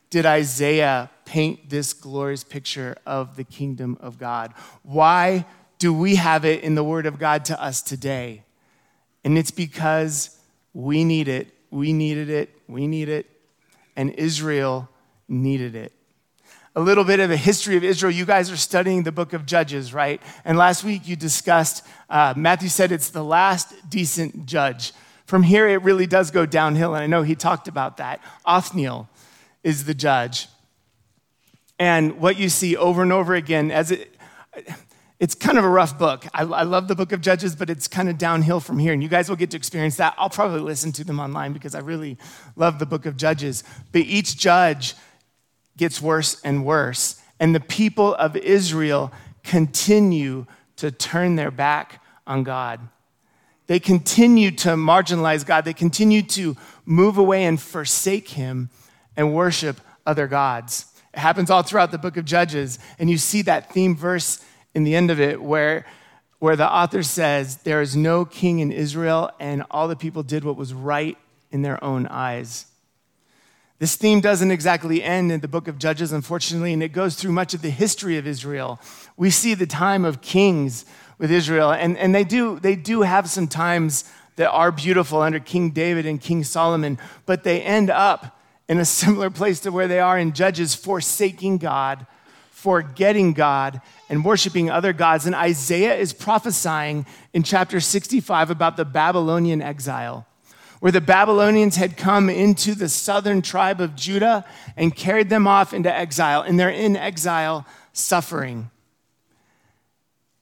did 0.09 0.25
Isaiah 0.25 1.11
paint 1.25 1.69
this 1.69 1.93
glorious 1.93 2.45
picture 2.45 2.97
of 3.05 3.37
the 3.37 3.45
kingdom 3.45 3.99
of 4.01 4.19
God? 4.19 4.55
Why 4.83 5.45
do 5.79 5.93
we 5.93 6.15
have 6.15 6.45
it 6.45 6.63
in 6.63 6.77
the 6.77 6.85
Word 6.85 7.05
of 7.05 7.19
God 7.19 7.45
to 7.47 7.63
us 7.63 7.83
today? 7.83 8.45
And 9.25 9.37
it's 9.37 9.51
because 9.51 10.39
we 10.73 11.05
need 11.05 11.29
it, 11.29 11.53
we 11.71 11.93
needed 11.93 12.31
it, 12.31 12.51
we 12.69 12.87
need 12.87 13.09
it, 13.09 13.27
and 13.97 14.11
Israel 14.13 14.89
needed 15.29 15.75
it 15.75 15.93
a 16.77 16.81
little 16.81 17.05
bit 17.05 17.21
of 17.21 17.31
a 17.31 17.37
history 17.37 17.77
of 17.77 17.85
Israel. 17.85 18.13
You 18.13 18.25
guys 18.25 18.51
are 18.51 18.57
studying 18.57 19.05
the 19.05 19.13
book 19.13 19.33
of 19.33 19.47
Judges, 19.47 19.95
right? 19.95 20.21
And 20.45 20.59
last 20.59 20.83
week 20.83 21.07
you 21.07 21.17
discussed, 21.17 21.87
uh, 22.11 22.35
Matthew 22.37 22.69
said 22.69 22.91
it's 22.91 23.11
the 23.11 23.25
last 23.25 23.73
decent 23.89 24.47
judge. 24.47 24.93
From 25.27 25.43
here, 25.43 25.69
it 25.69 25.83
really 25.83 26.07
does 26.07 26.31
go 26.31 26.45
downhill, 26.45 26.95
and 26.95 27.03
I 27.03 27.07
know 27.07 27.23
he 27.23 27.35
talked 27.35 27.69
about 27.69 27.97
that. 27.97 28.21
Othniel 28.45 29.09
is 29.63 29.85
the 29.85 29.95
judge. 29.95 30.49
And 31.79 32.21
what 32.21 32.39
you 32.39 32.49
see 32.49 32.77
over 32.77 33.03
and 33.03 33.13
over 33.13 33.35
again, 33.35 33.71
as 33.71 33.91
it, 33.91 34.15
it's 35.19 35.35
kind 35.35 35.57
of 35.57 35.65
a 35.65 35.69
rough 35.69 35.99
book. 35.99 36.27
I, 36.35 36.43
I, 36.43 36.63
love 36.65 36.87
the 36.89 36.95
book 36.95 37.13
of 37.13 37.21
Judges, 37.21 37.57
but 37.57 37.71
it's 37.71 37.89
kind 37.89 38.09
of 38.09 38.19
downhill 38.19 38.61
from 38.61 38.79
here. 38.79 38.93
And 38.93 39.03
you 39.03 39.09
guys 39.09 39.29
will 39.29 39.37
get 39.37 39.51
to 39.53 39.57
experience 39.57 39.97
that. 39.97 40.15
I'll 40.19 40.31
probably 40.31 40.61
listen 40.61 40.93
to 40.93 41.05
them 41.05 41.19
online 41.19 41.53
because 41.53 41.75
I 41.75 41.81
really 41.81 42.19
love 42.57 42.79
the 42.79 42.87
book 42.87 43.07
of 43.07 43.17
Judges. 43.17 43.65
But 43.93 44.03
each 44.03 44.37
judge 44.37 44.95
gets 45.77 46.01
worse 46.01 46.41
and 46.43 46.65
worse. 46.65 47.21
And 47.41 47.55
the 47.55 47.61
people 47.61 48.15
of 48.15 48.37
Israel 48.37 49.13
continue 49.43 50.47
to 50.77 50.91
turn 50.91 51.37
their 51.37 51.51
back 51.51 52.03
on 52.27 52.43
God. 52.43 52.81
They 53.67 53.81
continue 53.81 54.51
to 54.53 54.71
marginalize 54.71 55.45
God. 55.45 55.65
They 55.65 55.73
continue 55.73 56.23
to 56.23 56.57
move 56.85 57.17
away 57.17 57.45
and 57.45 57.61
forsake 57.61 58.29
Him 58.29 58.71
and 59.17 59.35
worship 59.35 59.81
other 60.07 60.27
gods. 60.27 60.87
It 61.15 61.21
happens 61.21 61.51
all 61.51 61.63
throughout 61.63 61.91
the 61.91 61.99
book 61.99 62.17
of 62.17 62.25
Judges. 62.25 62.79
And 62.99 63.09
you 63.09 63.17
see 63.17 63.43
that 63.43 63.73
theme 63.73 63.97
verse 63.97 64.45
in 64.75 64.85
the 64.85 64.95
end 64.95 65.11
of 65.11 65.21
it 65.21 65.41
where, 65.41 65.87
where 66.41 66.57
the 66.57 66.71
author 66.71 67.03
says, 67.03 67.59
There 67.59 67.81
is 67.81 67.97
no 67.97 68.25
king 68.25 68.59
in 68.59 68.73
Israel, 68.73 69.31
and 69.39 69.65
all 69.71 69.89
the 69.89 69.97
people 69.97 70.23
did 70.23 70.45
what 70.45 70.57
was 70.57 70.75
right 70.75 71.17
in 71.51 71.63
their 71.63 71.83
own 71.83 72.07
eyes. 72.09 72.67
This 73.81 73.97
theme 73.97 74.21
doesn't 74.21 74.53
exactly 74.53 75.03
end 75.03 75.33
in 75.33 75.41
the 75.41 75.49
book 75.49 75.67
of 75.67 75.79
Judges, 75.79 76.13
unfortunately, 76.13 76.73
and 76.73 76.83
it 76.83 76.93
goes 76.93 77.17
through 77.17 77.33
much 77.33 77.55
of 77.55 77.63
the 77.63 77.71
history 77.71 78.19
of 78.19 78.27
Israel. 78.27 78.81
We 79.17 79.31
see 79.31 79.55
the 79.55 79.67
time 79.67 80.05
of 80.05 80.21
kings 80.21 80.85
with 81.19 81.31
Israel, 81.31 81.73
and, 81.73 81.99
and 81.99 82.15
they, 82.15 82.25
do, 82.25 82.61
they 82.61 82.77
do 82.77 83.03
have 83.03 83.29
some 83.29 83.49
times 83.49 84.05
that 84.37 84.51
are 84.51 84.71
beautiful 84.71 85.21
under 85.21 85.41
King 85.41 85.71
David 85.71 86.07
and 86.07 86.21
King 86.21 86.45
Solomon, 86.45 86.99
but 87.27 87.43
they 87.43 87.63
end 87.63 87.91
up 87.91 88.39
in 88.69 88.79
a 88.79 88.85
similar 88.85 89.29
place 89.29 89.59
to 89.61 89.73
where 89.73 89.89
they 89.89 90.01
are 90.01 90.19
in 90.19 90.33
Judges, 90.33 90.75
forsaking 90.77 91.59
God, 91.59 92.07
forgetting 92.51 93.33
God, 93.33 93.81
and 94.09 94.25
worshiping 94.25 94.71
other 94.71 94.93
gods. 94.93 95.27
And 95.27 95.35
Isaiah 95.35 95.97
is 95.97 96.13
prophesying 96.13 97.07
in 97.33 97.43
chapter 97.43 97.81
65 97.81 98.51
about 98.51 98.77
the 98.77 98.85
Babylonian 98.85 99.61
exile 99.61 100.27
where 100.85 100.93
the 100.93 101.01
Babylonians 101.01 101.77
had 101.77 101.97
come 101.97 102.29
into 102.29 102.75
the 102.75 102.91
southern 102.91 103.41
tribe 103.41 103.81
of 103.81 103.97
Judah 103.97 104.45
and 104.77 104.95
carried 104.95 105.31
them 105.31 105.47
off 105.47 105.73
into 105.73 105.91
exile, 105.91 106.43
and 106.43 106.61
they're 106.61 106.69
in 106.69 106.95
exile 106.95 107.65
suffering. 107.95 108.71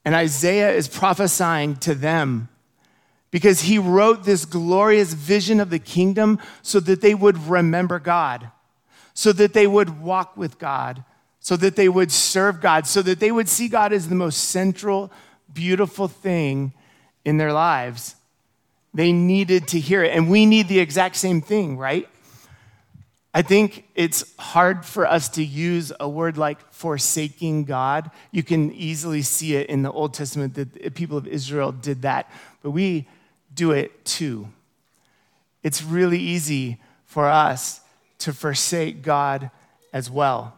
And 0.03 0.13
Isaiah 0.13 0.73
is 0.73 0.89
prophesying 0.89 1.77
to 1.77 1.95
them 1.95 2.49
because 3.31 3.61
he 3.61 3.77
wrote 3.77 4.25
this 4.25 4.43
glorious 4.43 5.13
vision 5.13 5.61
of 5.61 5.69
the 5.69 5.79
kingdom 5.79 6.39
so 6.61 6.81
that 6.81 6.99
they 6.99 7.15
would 7.15 7.37
remember 7.47 7.97
God, 7.97 8.51
so 9.13 9.31
that 9.31 9.53
they 9.53 9.65
would 9.65 10.01
walk 10.01 10.35
with 10.35 10.59
God, 10.59 11.05
so 11.39 11.55
that 11.55 11.77
they 11.77 11.87
would 11.87 12.11
serve 12.11 12.59
God, 12.59 12.85
so 12.85 13.01
that 13.01 13.21
they 13.21 13.31
would 13.31 13.47
see 13.47 13.69
God 13.69 13.93
as 13.93 14.09
the 14.09 14.15
most 14.15 14.49
central, 14.49 15.09
beautiful 15.53 16.09
thing 16.09 16.73
in 17.23 17.37
their 17.37 17.53
lives. 17.53 18.17
They 18.93 19.11
needed 19.11 19.67
to 19.69 19.79
hear 19.79 20.03
it. 20.03 20.15
And 20.15 20.29
we 20.29 20.45
need 20.45 20.67
the 20.67 20.79
exact 20.79 21.15
same 21.15 21.41
thing, 21.41 21.77
right? 21.77 22.07
I 23.33 23.41
think 23.41 23.85
it's 23.95 24.23
hard 24.37 24.85
for 24.85 25.07
us 25.07 25.27
to 25.29 25.43
use 25.43 25.91
a 25.99 26.07
word 26.07 26.37
like 26.37 26.71
forsaking 26.71 27.63
God. 27.63 28.11
You 28.31 28.43
can 28.43 28.71
easily 28.71 29.23
see 29.23 29.55
it 29.55 29.69
in 29.69 29.81
the 29.81 29.91
Old 29.91 30.13
Testament 30.13 30.53
that 30.53 30.73
the 30.73 30.91
people 30.91 31.17
of 31.17 31.25
Israel 31.25 31.71
did 31.71 32.03
that, 32.03 32.29
but 32.61 32.71
we 32.71 33.07
do 33.51 33.71
it 33.71 34.05
too. 34.05 34.49
It's 35.63 35.81
really 35.81 36.19
easy 36.19 36.77
for 37.05 37.25
us 37.27 37.81
to 38.19 38.33
forsake 38.33 39.01
God 39.01 39.49
as 39.91 40.11
well, 40.11 40.53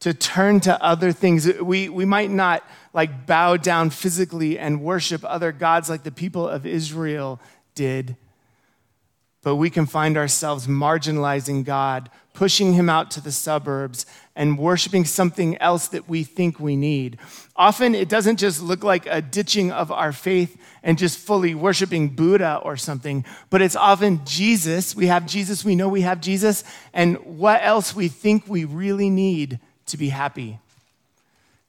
to 0.00 0.12
turn 0.12 0.60
to 0.60 0.82
other 0.82 1.12
things. 1.12 1.50
We, 1.60 1.88
we 1.88 2.04
might 2.04 2.30
not 2.30 2.62
like 2.92 3.26
bow 3.26 3.56
down 3.56 3.88
physically 3.88 4.58
and 4.58 4.82
worship 4.82 5.24
other 5.24 5.50
gods 5.50 5.88
like 5.88 6.02
the 6.02 6.12
people 6.12 6.46
of 6.46 6.66
Israel 6.66 7.40
did. 7.74 8.16
But 9.42 9.56
we 9.56 9.70
can 9.70 9.86
find 9.86 10.16
ourselves 10.16 10.66
marginalizing 10.66 11.64
God, 11.64 12.10
pushing 12.32 12.74
him 12.74 12.88
out 12.88 13.10
to 13.12 13.20
the 13.20 13.32
suburbs, 13.32 14.06
and 14.36 14.58
worshiping 14.58 15.04
something 15.04 15.58
else 15.58 15.88
that 15.88 16.08
we 16.08 16.22
think 16.22 16.60
we 16.60 16.76
need. 16.76 17.18
Often 17.56 17.94
it 17.94 18.08
doesn't 18.08 18.38
just 18.38 18.62
look 18.62 18.82
like 18.84 19.04
a 19.06 19.20
ditching 19.20 19.72
of 19.72 19.90
our 19.90 20.12
faith 20.12 20.56
and 20.82 20.96
just 20.96 21.18
fully 21.18 21.54
worshiping 21.54 22.10
Buddha 22.10 22.60
or 22.62 22.76
something, 22.76 23.24
but 23.50 23.60
it's 23.60 23.76
often 23.76 24.24
Jesus. 24.24 24.94
We 24.96 25.08
have 25.08 25.26
Jesus, 25.26 25.64
we 25.64 25.74
know 25.74 25.88
we 25.88 26.02
have 26.02 26.20
Jesus, 26.20 26.64
and 26.94 27.16
what 27.38 27.60
else 27.62 27.94
we 27.94 28.08
think 28.08 28.48
we 28.48 28.64
really 28.64 29.10
need 29.10 29.58
to 29.86 29.96
be 29.96 30.08
happy, 30.08 30.58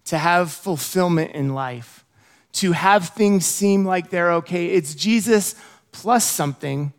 to 0.06 0.18
have 0.18 0.52
fulfillment 0.52 1.32
in 1.32 1.54
life, 1.54 2.06
to 2.54 2.72
have 2.72 3.10
things 3.10 3.46
seem 3.46 3.84
like 3.84 4.10
they're 4.10 4.34
okay. 4.34 4.68
It's 4.68 4.96
Jesus 4.96 5.56
plus 5.94 6.26
something, 6.26 6.92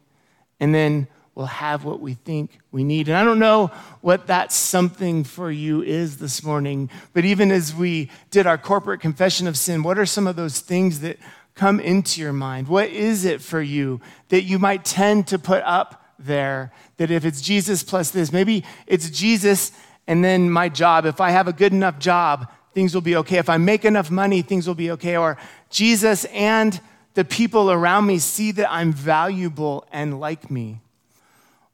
and 0.58 0.74
then 0.74 1.06
we'll 1.34 1.46
have 1.46 1.84
what 1.84 2.00
we 2.00 2.14
think 2.14 2.58
we 2.70 2.84
need. 2.84 3.08
And 3.08 3.16
I 3.16 3.24
don't 3.24 3.38
know 3.38 3.70
what 4.00 4.28
that 4.28 4.52
something 4.52 5.24
for 5.24 5.50
you 5.50 5.82
is 5.82 6.18
this 6.18 6.42
morning, 6.42 6.88
but 7.12 7.24
even 7.24 7.50
as 7.50 7.74
we 7.74 8.10
did 8.30 8.46
our 8.46 8.56
corporate 8.56 9.00
confession 9.00 9.46
of 9.46 9.58
sin, 9.58 9.82
what 9.82 9.98
are 9.98 10.06
some 10.06 10.26
of 10.26 10.36
those 10.36 10.60
things 10.60 11.00
that 11.00 11.18
come 11.54 11.80
into 11.80 12.20
your 12.20 12.32
mind? 12.32 12.68
What 12.68 12.88
is 12.88 13.24
it 13.24 13.40
for 13.40 13.60
you 13.60 14.00
that 14.28 14.42
you 14.42 14.58
might 14.58 14.84
tend 14.84 15.26
to 15.28 15.38
put 15.38 15.62
up 15.64 16.04
there? 16.18 16.72
That 16.96 17.10
if 17.10 17.24
it's 17.24 17.40
Jesus 17.40 17.82
plus 17.82 18.10
this, 18.10 18.32
maybe 18.32 18.64
it's 18.86 19.10
Jesus 19.10 19.72
and 20.06 20.24
then 20.24 20.50
my 20.50 20.68
job. 20.68 21.06
If 21.06 21.20
I 21.20 21.30
have 21.30 21.48
a 21.48 21.52
good 21.52 21.72
enough 21.72 21.98
job, 21.98 22.50
things 22.74 22.94
will 22.94 23.02
be 23.02 23.16
okay. 23.16 23.38
If 23.38 23.48
I 23.48 23.56
make 23.56 23.84
enough 23.84 24.10
money, 24.10 24.42
things 24.42 24.66
will 24.66 24.74
be 24.74 24.90
okay. 24.92 25.16
Or 25.16 25.36
Jesus 25.70 26.24
and 26.26 26.80
the 27.14 27.24
people 27.24 27.70
around 27.70 28.06
me 28.06 28.18
see 28.18 28.50
that 28.52 28.70
I'm 28.72 28.92
valuable 28.92 29.86
and 29.92 30.20
like 30.20 30.50
me. 30.50 30.80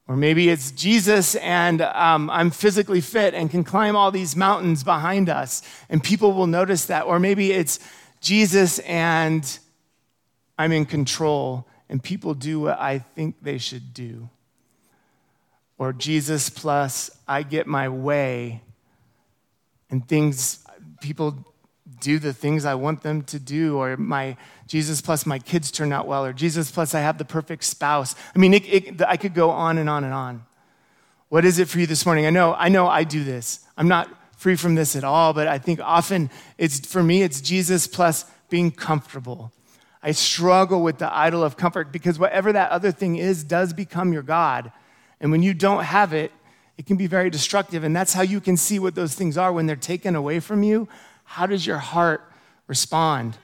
Or 0.06 0.16
maybe 0.16 0.48
it's 0.48 0.70
Jesus 0.72 1.36
and 1.36 1.82
um, 1.82 2.30
I'm 2.30 2.50
physically 2.50 3.00
fit 3.00 3.32
and 3.32 3.50
can 3.50 3.64
climb 3.64 3.96
all 3.96 4.10
these 4.10 4.34
mountains 4.34 4.82
behind 4.82 5.28
us, 5.28 5.62
and 5.88 6.02
people 6.02 6.32
will 6.32 6.48
notice 6.48 6.86
that. 6.86 7.06
Or 7.06 7.18
maybe 7.18 7.52
it's 7.52 7.78
Jesus 8.20 8.80
and 8.80 9.58
I'm 10.58 10.72
in 10.72 10.84
control 10.84 11.66
and 11.88 12.02
people 12.02 12.34
do 12.34 12.60
what 12.60 12.78
I 12.78 12.98
think 12.98 13.36
they 13.42 13.58
should 13.58 13.94
do. 13.94 14.28
Or 15.78 15.92
Jesus 15.92 16.50
plus 16.50 17.10
I 17.26 17.42
get 17.42 17.66
my 17.66 17.88
way 17.88 18.62
and 19.90 20.06
things, 20.06 20.64
people 21.00 21.44
do 22.00 22.18
the 22.18 22.32
things 22.32 22.64
I 22.64 22.74
want 22.74 23.02
them 23.02 23.22
to 23.24 23.38
do, 23.38 23.76
or 23.76 23.96
my 23.96 24.36
Jesus 24.66 25.00
plus 25.00 25.26
my 25.26 25.38
kids 25.38 25.70
turn 25.70 25.92
out 25.92 26.06
well, 26.06 26.24
or 26.24 26.32
Jesus 26.32 26.70
plus 26.70 26.94
I 26.94 27.00
have 27.00 27.18
the 27.18 27.24
perfect 27.24 27.64
spouse. 27.64 28.14
I 28.34 28.38
mean, 28.38 28.54
it, 28.54 28.66
it, 28.66 29.02
I 29.02 29.16
could 29.16 29.34
go 29.34 29.50
on 29.50 29.78
and 29.78 29.88
on 29.88 30.04
and 30.04 30.14
on. 30.14 30.44
What 31.28 31.44
is 31.44 31.58
it 31.58 31.68
for 31.68 31.78
you 31.78 31.86
this 31.86 32.04
morning? 32.04 32.26
I 32.26 32.30
know, 32.30 32.54
I 32.54 32.68
know 32.68 32.88
I 32.88 33.04
do 33.04 33.22
this. 33.22 33.60
I'm 33.76 33.88
not 33.88 34.08
free 34.36 34.56
from 34.56 34.74
this 34.74 34.96
at 34.96 35.04
all, 35.04 35.32
but 35.32 35.46
I 35.46 35.58
think 35.58 35.80
often 35.80 36.30
it's 36.58 36.80
for 36.86 37.02
me, 37.02 37.22
it's 37.22 37.40
Jesus 37.40 37.86
plus 37.86 38.24
being 38.48 38.70
comfortable. 38.70 39.52
I 40.02 40.12
struggle 40.12 40.82
with 40.82 40.98
the 40.98 41.14
idol 41.14 41.44
of 41.44 41.56
comfort 41.56 41.92
because 41.92 42.18
whatever 42.18 42.52
that 42.52 42.70
other 42.70 42.90
thing 42.90 43.16
is 43.16 43.44
does 43.44 43.72
become 43.72 44.12
your 44.12 44.22
God. 44.22 44.72
And 45.20 45.30
when 45.30 45.42
you 45.42 45.52
don't 45.52 45.84
have 45.84 46.12
it, 46.14 46.32
it 46.78 46.86
can 46.86 46.96
be 46.96 47.06
very 47.06 47.28
destructive. 47.28 47.84
And 47.84 47.94
that's 47.94 48.14
how 48.14 48.22
you 48.22 48.40
can 48.40 48.56
see 48.56 48.78
what 48.78 48.94
those 48.94 49.14
things 49.14 49.36
are 49.36 49.52
when 49.52 49.66
they're 49.66 49.76
taken 49.76 50.16
away 50.16 50.40
from 50.40 50.62
you. 50.62 50.88
How 51.30 51.46
does 51.46 51.64
your 51.64 51.78
heart 51.78 52.28
respond? 52.66 53.36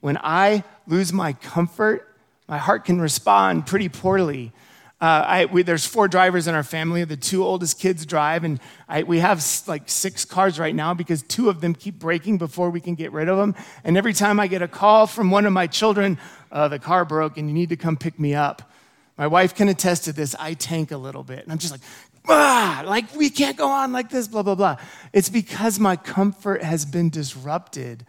When 0.00 0.18
I 0.18 0.62
lose 0.86 1.10
my 1.10 1.32
comfort, 1.32 2.14
my 2.46 2.58
heart 2.58 2.84
can 2.84 3.00
respond 3.00 3.66
pretty 3.66 3.88
poorly. 3.88 4.52
Uh, 5.00 5.24
I, 5.26 5.44
we, 5.46 5.62
there's 5.62 5.86
four 5.86 6.06
drivers 6.06 6.48
in 6.48 6.54
our 6.54 6.62
family. 6.62 7.02
The 7.04 7.16
two 7.16 7.42
oldest 7.42 7.80
kids 7.80 8.04
drive, 8.04 8.44
and 8.44 8.60
I, 8.86 9.04
we 9.04 9.20
have 9.20 9.42
like 9.66 9.88
six 9.88 10.26
cars 10.26 10.58
right 10.58 10.74
now 10.74 10.92
because 10.92 11.22
two 11.22 11.48
of 11.48 11.62
them 11.62 11.74
keep 11.74 11.98
breaking 11.98 12.36
before 12.36 12.68
we 12.68 12.78
can 12.78 12.94
get 12.94 13.10
rid 13.10 13.30
of 13.30 13.38
them. 13.38 13.54
And 13.84 13.96
every 13.96 14.12
time 14.12 14.38
I 14.38 14.46
get 14.46 14.60
a 14.60 14.68
call 14.68 15.06
from 15.06 15.30
one 15.30 15.46
of 15.46 15.54
my 15.54 15.66
children, 15.66 16.18
uh, 16.52 16.68
the 16.68 16.78
car 16.78 17.06
broke 17.06 17.38
and 17.38 17.48
you 17.48 17.54
need 17.54 17.70
to 17.70 17.76
come 17.76 17.96
pick 17.96 18.20
me 18.20 18.34
up. 18.34 18.70
My 19.16 19.26
wife 19.26 19.54
can 19.54 19.68
attest 19.70 20.04
to 20.04 20.12
this. 20.12 20.34
I 20.38 20.52
tank 20.52 20.92
a 20.92 20.98
little 20.98 21.22
bit, 21.22 21.42
and 21.42 21.52
I'm 21.52 21.58
just 21.58 21.72
like, 21.72 21.82
like 22.28 23.14
we 23.14 23.30
can't 23.30 23.56
go 23.56 23.68
on 23.68 23.92
like 23.92 24.10
this, 24.10 24.28
blah, 24.28 24.42
blah, 24.42 24.54
blah. 24.54 24.76
It's 25.12 25.28
because 25.28 25.78
my 25.78 25.96
comfort 25.96 26.62
has 26.62 26.84
been 26.84 27.10
disrupted. 27.10 28.06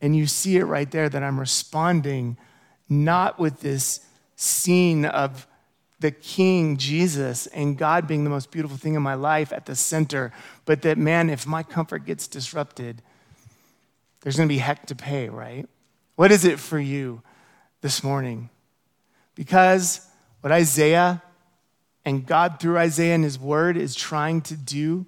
And 0.00 0.14
you 0.14 0.26
see 0.26 0.56
it 0.56 0.64
right 0.64 0.90
there 0.90 1.08
that 1.08 1.22
I'm 1.22 1.40
responding 1.40 2.36
not 2.88 3.38
with 3.38 3.60
this 3.60 4.00
scene 4.36 5.04
of 5.04 5.46
the 6.00 6.10
King 6.10 6.76
Jesus 6.76 7.46
and 7.46 7.78
God 7.78 8.06
being 8.06 8.24
the 8.24 8.30
most 8.30 8.50
beautiful 8.50 8.76
thing 8.76 8.94
in 8.94 9.02
my 9.02 9.14
life 9.14 9.52
at 9.52 9.64
the 9.64 9.74
center, 9.74 10.32
but 10.66 10.82
that, 10.82 10.98
man, 10.98 11.30
if 11.30 11.46
my 11.46 11.62
comfort 11.62 12.04
gets 12.04 12.28
disrupted, 12.28 13.00
there's 14.20 14.36
gonna 14.36 14.48
be 14.48 14.58
heck 14.58 14.86
to 14.86 14.94
pay, 14.94 15.30
right? 15.30 15.66
What 16.16 16.30
is 16.30 16.44
it 16.44 16.60
for 16.60 16.78
you 16.78 17.22
this 17.80 18.04
morning? 18.04 18.50
Because 19.34 20.06
what 20.42 20.52
Isaiah 20.52 21.22
and 22.04 22.26
God, 22.26 22.60
through 22.60 22.78
Isaiah 22.78 23.14
and 23.14 23.24
his 23.24 23.38
word, 23.38 23.76
is 23.76 23.94
trying 23.94 24.42
to 24.42 24.56
do 24.56 25.06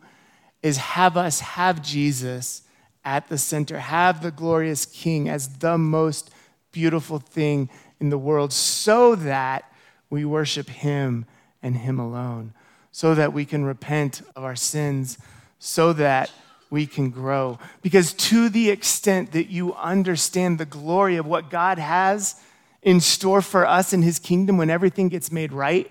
is 0.62 0.78
have 0.78 1.16
us 1.16 1.40
have 1.40 1.82
Jesus 1.82 2.62
at 3.04 3.28
the 3.28 3.38
center, 3.38 3.78
have 3.78 4.22
the 4.22 4.30
glorious 4.32 4.84
King 4.84 5.28
as 5.28 5.58
the 5.58 5.78
most 5.78 6.30
beautiful 6.72 7.18
thing 7.18 7.70
in 8.00 8.10
the 8.10 8.18
world, 8.18 8.52
so 8.52 9.14
that 9.14 9.72
we 10.10 10.24
worship 10.24 10.68
Him 10.68 11.24
and 11.62 11.76
Him 11.76 12.00
alone, 12.00 12.52
so 12.90 13.14
that 13.14 13.32
we 13.32 13.44
can 13.44 13.64
repent 13.64 14.22
of 14.34 14.42
our 14.42 14.56
sins, 14.56 15.18
so 15.58 15.92
that 15.92 16.30
we 16.68 16.84
can 16.86 17.10
grow. 17.10 17.58
Because 17.80 18.12
to 18.12 18.48
the 18.48 18.70
extent 18.70 19.32
that 19.32 19.48
you 19.48 19.72
understand 19.74 20.58
the 20.58 20.66
glory 20.66 21.16
of 21.16 21.26
what 21.26 21.48
God 21.48 21.78
has 21.78 22.34
in 22.82 23.00
store 23.00 23.40
for 23.40 23.64
us 23.66 23.92
in 23.92 24.02
His 24.02 24.18
kingdom 24.18 24.58
when 24.58 24.68
everything 24.68 25.08
gets 25.08 25.30
made 25.30 25.52
right, 25.52 25.90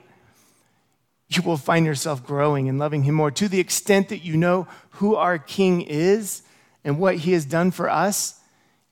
you 1.28 1.42
will 1.42 1.58
find 1.58 1.86
yourself 1.86 2.26
growing 2.26 2.70
and 2.70 2.78
loving 2.78 3.04
Him 3.04 3.16
more. 3.16 3.32
To 3.32 3.48
the 3.48 3.60
extent 3.60 4.10
that 4.10 4.24
you 4.24 4.38
know 4.38 4.68
who 4.92 5.16
our 5.16 5.38
King 5.38 5.82
is 5.82 6.44
and 6.84 7.00
what 7.00 7.18
He 7.18 7.34
has 7.34 7.46
done 7.46 7.72
for 7.72 7.90
us, 7.90 8.40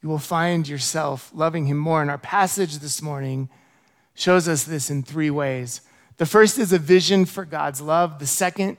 you 0.01 0.09
will 0.09 0.19
find 0.19 0.67
yourself 0.67 1.31
loving 1.33 1.67
Him 1.67 1.77
more. 1.77 2.01
And 2.01 2.09
our 2.09 2.17
passage 2.17 2.79
this 2.79 3.01
morning 3.01 3.49
shows 4.15 4.47
us 4.47 4.63
this 4.63 4.89
in 4.89 5.03
three 5.03 5.29
ways. 5.29 5.81
The 6.17 6.25
first 6.25 6.57
is 6.57 6.73
a 6.73 6.79
vision 6.79 7.25
for 7.25 7.45
God's 7.45 7.81
love, 7.81 8.19
the 8.19 8.27
second 8.27 8.77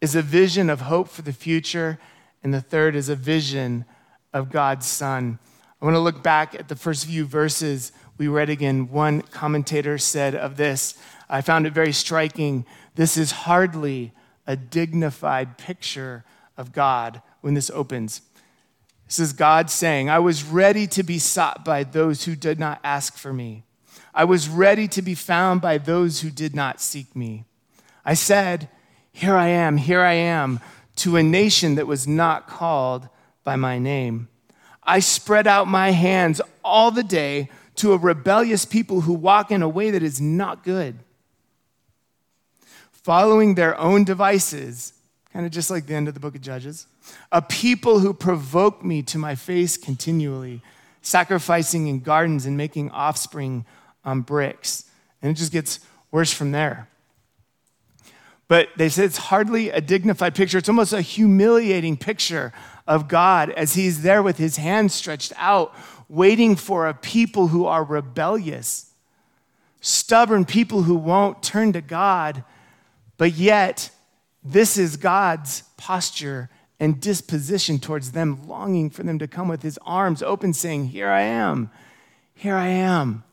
is 0.00 0.14
a 0.14 0.22
vision 0.22 0.68
of 0.68 0.82
hope 0.82 1.08
for 1.08 1.22
the 1.22 1.32
future, 1.32 1.98
and 2.42 2.52
the 2.52 2.60
third 2.60 2.94
is 2.94 3.08
a 3.08 3.16
vision 3.16 3.86
of 4.32 4.50
God's 4.50 4.86
Son. 4.86 5.38
I 5.80 5.84
want 5.84 5.94
to 5.94 6.00
look 6.00 6.22
back 6.22 6.54
at 6.54 6.68
the 6.68 6.76
first 6.76 7.06
few 7.06 7.24
verses 7.24 7.92
we 8.18 8.28
read 8.28 8.50
again. 8.50 8.90
One 8.90 9.22
commentator 9.22 9.98
said 9.98 10.34
of 10.34 10.56
this, 10.56 10.98
I 11.28 11.40
found 11.40 11.66
it 11.66 11.72
very 11.72 11.92
striking. 11.92 12.64
This 12.96 13.16
is 13.16 13.30
hardly 13.30 14.12
a 14.46 14.56
dignified 14.56 15.58
picture 15.58 16.24
of 16.56 16.72
God 16.72 17.22
when 17.42 17.54
this 17.54 17.70
opens. 17.70 18.22
This 19.06 19.18
is 19.18 19.32
God 19.32 19.70
saying, 19.70 20.10
I 20.10 20.18
was 20.18 20.42
ready 20.42 20.86
to 20.88 21.02
be 21.02 21.18
sought 21.18 21.64
by 21.64 21.84
those 21.84 22.24
who 22.24 22.34
did 22.34 22.58
not 22.58 22.80
ask 22.82 23.16
for 23.16 23.32
me. 23.32 23.62
I 24.12 24.24
was 24.24 24.48
ready 24.48 24.88
to 24.88 25.02
be 25.02 25.14
found 25.14 25.60
by 25.60 25.78
those 25.78 26.22
who 26.22 26.30
did 26.30 26.54
not 26.54 26.80
seek 26.80 27.14
me. 27.14 27.44
I 28.04 28.14
said, 28.14 28.68
Here 29.12 29.36
I 29.36 29.48
am, 29.48 29.76
here 29.76 30.00
I 30.00 30.14
am, 30.14 30.60
to 30.96 31.16
a 31.16 31.22
nation 31.22 31.74
that 31.74 31.86
was 31.86 32.08
not 32.08 32.48
called 32.48 33.08
by 33.44 33.56
my 33.56 33.78
name. 33.78 34.28
I 34.82 35.00
spread 35.00 35.46
out 35.46 35.68
my 35.68 35.90
hands 35.90 36.40
all 36.64 36.90
the 36.90 37.02
day 37.02 37.50
to 37.76 37.92
a 37.92 37.98
rebellious 37.98 38.64
people 38.64 39.02
who 39.02 39.12
walk 39.12 39.50
in 39.50 39.60
a 39.60 39.68
way 39.68 39.90
that 39.90 40.02
is 40.02 40.20
not 40.20 40.64
good, 40.64 40.98
following 43.06 43.54
their 43.54 43.78
own 43.78 44.02
devices, 44.02 44.92
kind 45.32 45.46
of 45.46 45.52
just 45.52 45.70
like 45.70 45.86
the 45.86 45.94
end 45.94 46.08
of 46.08 46.14
the 46.14 46.18
book 46.18 46.34
of 46.34 46.40
Judges. 46.40 46.88
A 47.30 47.40
people 47.40 48.00
who 48.00 48.12
provoke 48.12 48.84
me 48.84 49.00
to 49.02 49.16
my 49.16 49.36
face 49.36 49.76
continually, 49.76 50.60
sacrificing 51.02 51.86
in 51.86 52.00
gardens 52.00 52.46
and 52.46 52.56
making 52.56 52.90
offspring 52.90 53.64
on 54.04 54.22
bricks. 54.22 54.90
And 55.22 55.30
it 55.30 55.34
just 55.34 55.52
gets 55.52 55.78
worse 56.10 56.32
from 56.32 56.50
there. 56.50 56.88
But 58.48 58.70
they 58.76 58.88
said 58.88 59.04
it's 59.04 59.18
hardly 59.18 59.70
a 59.70 59.80
dignified 59.80 60.34
picture. 60.34 60.58
It's 60.58 60.68
almost 60.68 60.92
a 60.92 61.00
humiliating 61.00 61.96
picture 61.96 62.52
of 62.88 63.06
God 63.06 63.50
as 63.50 63.74
he's 63.74 64.02
there 64.02 64.20
with 64.20 64.38
his 64.38 64.56
hands 64.56 64.94
stretched 64.94 65.32
out, 65.36 65.72
waiting 66.08 66.56
for 66.56 66.88
a 66.88 66.94
people 66.94 67.46
who 67.46 67.66
are 67.66 67.84
rebellious, 67.84 68.90
stubborn 69.80 70.44
people 70.44 70.82
who 70.82 70.96
won't 70.96 71.40
turn 71.40 71.72
to 71.72 71.80
God. 71.80 72.42
But 73.18 73.34
yet, 73.34 73.90
this 74.44 74.76
is 74.76 74.96
God's 74.96 75.62
posture 75.76 76.50
and 76.78 77.00
disposition 77.00 77.78
towards 77.78 78.12
them, 78.12 78.46
longing 78.48 78.90
for 78.90 79.02
them 79.02 79.18
to 79.18 79.26
come 79.26 79.48
with 79.48 79.62
his 79.62 79.78
arms 79.84 80.22
open, 80.22 80.52
saying, 80.52 80.88
Here 80.88 81.08
I 81.08 81.22
am, 81.22 81.70
here 82.34 82.56
I 82.56 82.68
am. 82.68 83.24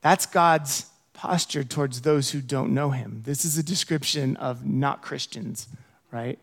That's 0.00 0.26
God's 0.26 0.86
posture 1.14 1.64
towards 1.64 2.02
those 2.02 2.30
who 2.30 2.42
don't 2.42 2.74
know 2.74 2.90
him. 2.90 3.22
This 3.24 3.44
is 3.44 3.56
a 3.56 3.62
description 3.62 4.36
of 4.36 4.66
not 4.66 5.00
Christians, 5.00 5.68
right? 6.10 6.38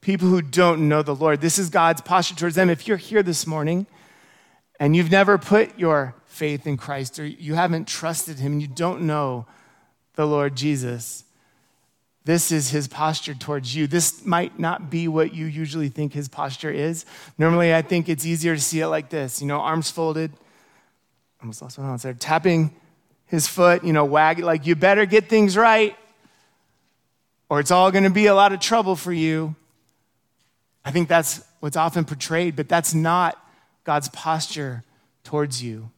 People 0.00 0.28
who 0.28 0.42
don't 0.42 0.88
know 0.88 1.02
the 1.02 1.14
Lord. 1.14 1.40
This 1.40 1.58
is 1.58 1.70
God's 1.70 2.00
posture 2.00 2.34
towards 2.34 2.56
them. 2.56 2.68
If 2.68 2.88
you're 2.88 2.96
here 2.96 3.22
this 3.22 3.46
morning 3.46 3.86
and 4.80 4.96
you've 4.96 5.10
never 5.10 5.38
put 5.38 5.78
your 5.78 6.14
faith 6.26 6.66
in 6.66 6.76
Christ 6.76 7.18
or 7.20 7.24
you 7.24 7.54
haven't 7.54 7.86
trusted 7.86 8.40
him 8.40 8.58
you 8.58 8.66
don't 8.66 9.02
know 9.02 9.46
the 10.16 10.26
Lord 10.26 10.56
Jesus, 10.56 11.23
this 12.24 12.50
is 12.50 12.70
his 12.70 12.88
posture 12.88 13.34
towards 13.34 13.76
you. 13.76 13.86
This 13.86 14.24
might 14.24 14.58
not 14.58 14.90
be 14.90 15.08
what 15.08 15.34
you 15.34 15.44
usually 15.44 15.90
think 15.90 16.14
his 16.14 16.28
posture 16.28 16.70
is. 16.70 17.04
Normally, 17.36 17.74
I 17.74 17.82
think 17.82 18.08
it's 18.08 18.24
easier 18.24 18.54
to 18.54 18.60
see 18.60 18.80
it 18.80 18.88
like 18.88 19.10
this 19.10 19.40
you 19.40 19.46
know, 19.46 19.60
arms 19.60 19.90
folded. 19.90 20.32
Almost 21.40 21.60
lost 21.60 21.78
my 21.78 21.96
there. 21.98 22.14
Tapping 22.14 22.74
his 23.26 23.46
foot, 23.46 23.84
you 23.84 23.92
know, 23.92 24.04
wagging, 24.04 24.44
like, 24.44 24.66
you 24.66 24.74
better 24.74 25.04
get 25.04 25.28
things 25.28 25.56
right, 25.56 25.96
or 27.50 27.60
it's 27.60 27.70
all 27.70 27.90
going 27.90 28.04
to 28.04 28.10
be 28.10 28.26
a 28.26 28.34
lot 28.34 28.52
of 28.52 28.60
trouble 28.60 28.96
for 28.96 29.12
you. 29.12 29.54
I 30.84 30.90
think 30.90 31.08
that's 31.08 31.44
what's 31.60 31.76
often 31.76 32.04
portrayed, 32.04 32.56
but 32.56 32.68
that's 32.68 32.94
not 32.94 33.38
God's 33.84 34.08
posture 34.08 34.84
towards 35.24 35.62
you. 35.62 35.90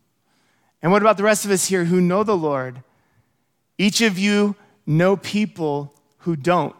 And 0.83 0.91
what 0.91 1.03
about 1.03 1.17
the 1.17 1.23
rest 1.23 1.45
of 1.45 1.51
us 1.51 1.67
here 1.67 1.85
who 1.85 2.01
know 2.01 2.23
the 2.25 2.37
Lord? 2.37 2.83
Each 3.79 4.01
of 4.01 4.19
you 4.19 4.57
know 4.87 5.17
people 5.17 5.96
who 6.27 6.35
don't. 6.35 6.75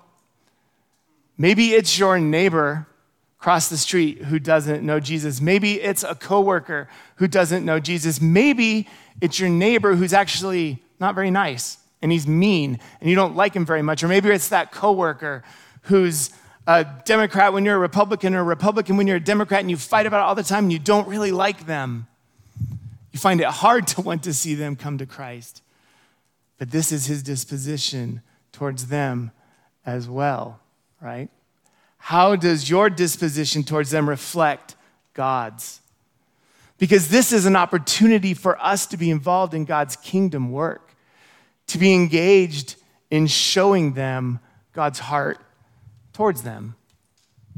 Maybe 1.39 1.69
it's 1.69 1.97
your 1.97 2.19
neighbor 2.19 2.89
across 3.39 3.69
the 3.69 3.77
street 3.77 4.25
who 4.25 4.41
doesn't 4.41 4.85
know 4.85 4.99
Jesus. 4.99 5.41
Maybe 5.41 5.81
it's 5.81 6.03
a 6.03 6.17
coworker 6.17 6.89
who 7.17 7.29
doesn't 7.29 7.65
know 7.65 7.79
Jesus. 7.79 8.21
Maybe 8.21 8.89
it's 9.21 9.39
your 9.39 9.49
neighbor 9.49 9.95
who's 9.95 10.13
actually 10.13 10.83
not 10.99 11.15
very 11.15 11.31
nice 11.31 11.79
and 12.03 12.11
he's 12.11 12.27
mean 12.27 12.81
and 13.01 13.09
you 13.09 13.15
don't 13.15 13.37
like 13.37 13.55
him 13.55 13.65
very 13.65 13.83
much. 13.83 14.03
Or 14.03 14.09
maybe 14.09 14.31
it's 14.31 14.49
that 14.49 14.73
coworker 14.73 15.45
who's 15.83 16.31
a 16.67 16.85
Democrat 17.05 17.53
when 17.53 17.65
you're 17.65 17.77
a 17.77 17.79
Republican 17.79 18.35
or 18.35 18.41
a 18.41 18.43
Republican 18.43 18.97
when 18.97 19.07
you're 19.07 19.19
a 19.19 19.21
Democrat 19.21 19.61
and 19.61 19.71
you 19.71 19.77
fight 19.77 20.07
about 20.07 20.19
it 20.19 20.25
all 20.25 20.35
the 20.35 20.43
time 20.43 20.65
and 20.65 20.73
you 20.73 20.81
don't 20.81 21.07
really 21.07 21.31
like 21.31 21.67
them. 21.67 22.09
You 23.13 23.21
find 23.21 23.41
it 23.41 23.47
hard 23.47 23.87
to 23.89 24.01
want 24.01 24.25
to 24.25 24.35
see 24.35 24.57
them 24.57 24.75
come 24.75 24.99
to 24.99 25.07
Christ. 25.07 25.63
But 26.59 26.73
this 26.73 26.91
is 26.91 27.07
his 27.07 27.23
disposition 27.23 28.23
towards 28.51 28.89
them 28.89 29.31
as 29.87 30.09
well, 30.09 30.61
right? 31.01 31.31
How 31.99 32.37
does 32.37 32.69
your 32.69 32.91
disposition 32.91 33.63
towards 33.63 33.91
them 33.91 34.09
reflect 34.09 34.75
God's? 35.15 35.81
Because 36.79 37.09
this 37.09 37.33
is 37.33 37.47
an 37.47 37.57
opportunity 37.57 38.35
for 38.35 38.61
us 38.63 38.87
to 38.87 38.97
be 38.97 39.11
involved 39.11 39.55
in 39.55 39.65
God's 39.65 39.97
kingdom 39.97 40.53
work, 40.53 40.95
to 41.69 41.79
be 41.79 41.95
engaged 41.95 42.77
in 43.11 43.27
showing 43.27 43.95
them 43.95 44.41
God's 44.73 44.99
heart 44.99 45.39
towards 46.13 46.43
them, 46.43 46.75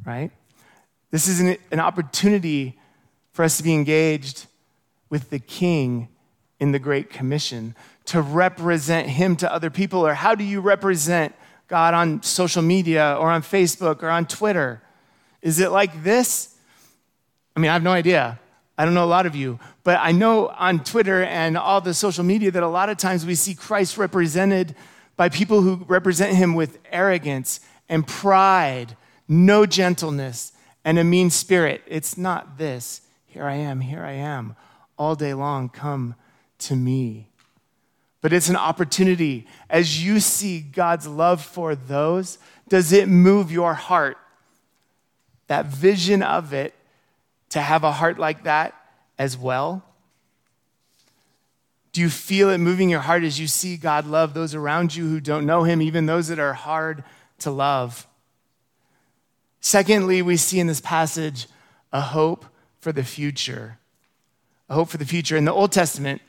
right? 0.05 0.31
This 1.11 1.27
is 1.27 1.41
an, 1.41 1.57
an 1.73 1.81
opportunity 1.81 2.79
for 3.33 3.45
us 3.45 3.57
to 3.57 3.63
be 3.63 3.75
engaged 3.75 4.47
with 5.11 5.31
the 5.31 5.39
King 5.39 6.09
in 6.61 6.73
the 6.73 6.79
Great 6.79 7.09
Commission, 7.11 7.75
to 8.05 8.21
represent 8.21 9.09
Him 9.09 9.37
to 9.37 9.53
other 9.53 9.71
people. 9.71 10.07
Or 10.07 10.15
how 10.15 10.35
do 10.35 10.45
you 10.45 10.61
represent 10.61 11.35
God 11.69 11.95
on 11.95 12.23
social 12.23 12.63
media 12.63 13.17
or 13.21 13.31
on 13.31 13.43
Facebook 13.43 14.03
or 14.03 14.09
on 14.09 14.27
Twitter? 14.27 14.83
Is 15.43 15.61
it 15.61 15.71
like 15.71 16.03
this? 16.03 16.57
I 17.55 17.61
mean, 17.61 17.71
I 17.71 17.75
have 17.75 17.83
no 17.83 17.93
idea. 17.93 18.41
I 18.77 18.85
don't 18.85 18.95
know 18.95 19.05
a 19.05 19.07
lot 19.07 19.27
of 19.27 19.35
you, 19.35 19.59
but 19.83 19.99
I 20.01 20.13
know 20.13 20.49
on 20.49 20.85
Twitter 20.85 21.25
and 21.25 21.59
all 21.59 21.81
the 21.81 21.93
social 21.93 22.25
media 22.25 22.51
that 22.53 22.63
a 22.63 22.69
lot 22.69 22.89
of 22.89 22.97
times 22.97 23.27
we 23.27 23.35
see 23.35 23.55
Christ 23.55 23.99
represented 23.99 24.77
by 25.17 25.29
people 25.29 25.63
who 25.63 25.85
represent 25.89 26.37
him 26.37 26.55
with 26.55 26.79
arrogance 26.93 27.61
and 27.89 28.07
pride, 28.07 28.97
no 29.27 29.67
gentleness, 29.67 30.53
and 30.85 30.99
a 30.99 31.05
mean 31.05 31.29
spirit. 31.29 31.83
It's 31.89 32.17
not 32.17 32.57
this. 32.57 33.03
Here 33.27 33.45
I 33.45 33.57
am, 33.57 33.81
here 33.81 34.05
I 34.05 34.13
am. 34.13 34.55
All 34.97 35.17
day 35.17 35.35
long, 35.35 35.69
come 35.69 36.15
to 36.61 36.77
me. 36.77 37.29
But 38.21 38.33
it's 38.33 38.49
an 38.49 38.57
opportunity. 38.57 39.47
As 39.71 40.05
you 40.05 40.21
see 40.21 40.61
God's 40.61 41.07
love 41.07 41.43
for 41.43 41.75
those, 41.75 42.39
does 42.69 42.93
it 42.93 43.09
move 43.09 43.53
your 43.53 43.75
heart? 43.75 44.19
That 45.47 45.67
vision 45.67 46.23
of 46.23 46.53
it, 46.53 46.75
to 47.51 47.61
have 47.61 47.85
a 47.85 47.93
heart 47.93 48.19
like 48.19 48.45
that 48.45 48.75
as 49.19 49.37
well? 49.37 49.83
Do 51.93 52.03
you 52.03 52.11
feel 52.11 52.51
it 52.51 52.59
moving 52.59 52.91
your 52.91 53.01
heart 53.01 53.25
as 53.25 53.41
you 53.41 53.47
see 53.47 53.77
God 53.77 54.07
love 54.07 54.35
those 54.35 54.55
around 54.55 54.95
you 54.95 55.09
who 55.09 55.21
don't 55.21 55.47
know 55.47 55.63
Him, 55.63 55.81
even 55.81 56.07
those 56.07 56.29
that 56.29 56.39
are 56.39 56.53
hard 56.53 57.03
to 57.41 57.51
love. 57.51 58.07
Secondly, 59.61 60.23
we 60.23 60.37
see 60.37 60.61
in 60.61 60.67
this 60.67 60.81
passage 60.81 61.47
a 61.93 62.01
hope 62.01 62.45
for 62.81 62.93
the 62.93 63.05
future. 63.05 63.79
A 64.69 64.75
hope 64.75 64.89
for 64.89 64.99
the 64.99 65.05
future. 65.05 65.37
In 65.37 65.45
the 65.45 65.53
Old 65.53 65.73
Testament, 65.73 66.21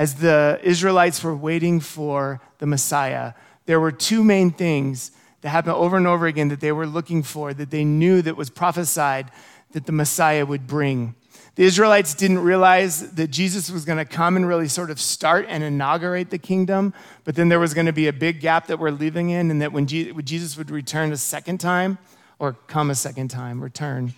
as 0.00 0.14
the 0.14 0.58
Israelites 0.62 1.22
were 1.22 1.36
waiting 1.36 1.78
for 1.78 2.40
the 2.56 2.64
Messiah, 2.64 3.34
there 3.66 3.78
were 3.78 3.92
two 3.92 4.24
main 4.24 4.50
things 4.50 5.10
that 5.42 5.50
happened 5.50 5.74
over 5.74 5.98
and 5.98 6.06
over 6.06 6.26
again 6.26 6.48
that 6.48 6.60
they 6.60 6.72
were 6.72 6.86
looking 6.86 7.22
for, 7.22 7.52
that 7.52 7.70
they 7.70 7.84
knew 7.84 8.22
that 8.22 8.34
was 8.34 8.48
prophesied 8.48 9.30
that 9.72 9.84
the 9.84 9.92
Messiah 9.92 10.46
would 10.46 10.66
bring. 10.66 11.14
The 11.56 11.64
Israelites 11.64 12.14
didn't 12.14 12.38
realize 12.38 13.12
that 13.12 13.28
Jesus 13.28 13.70
was 13.70 13.84
going 13.84 13.98
to 13.98 14.06
come 14.06 14.36
and 14.36 14.48
really 14.48 14.68
sort 14.68 14.90
of 14.90 14.98
start 14.98 15.44
and 15.50 15.62
inaugurate 15.62 16.30
the 16.30 16.38
kingdom, 16.38 16.94
but 17.24 17.34
then 17.34 17.50
there 17.50 17.60
was 17.60 17.74
going 17.74 17.84
to 17.84 17.92
be 17.92 18.08
a 18.08 18.12
big 18.12 18.40
gap 18.40 18.68
that 18.68 18.78
we're 18.78 18.92
living 18.92 19.28
in, 19.28 19.50
and 19.50 19.60
that 19.60 19.70
when 19.70 19.86
Jesus 19.86 20.56
would 20.56 20.70
return 20.70 21.12
a 21.12 21.18
second 21.18 21.58
time, 21.60 21.98
or 22.38 22.54
come 22.68 22.88
a 22.88 22.94
second 22.94 23.28
time, 23.28 23.62
return, 23.62 24.14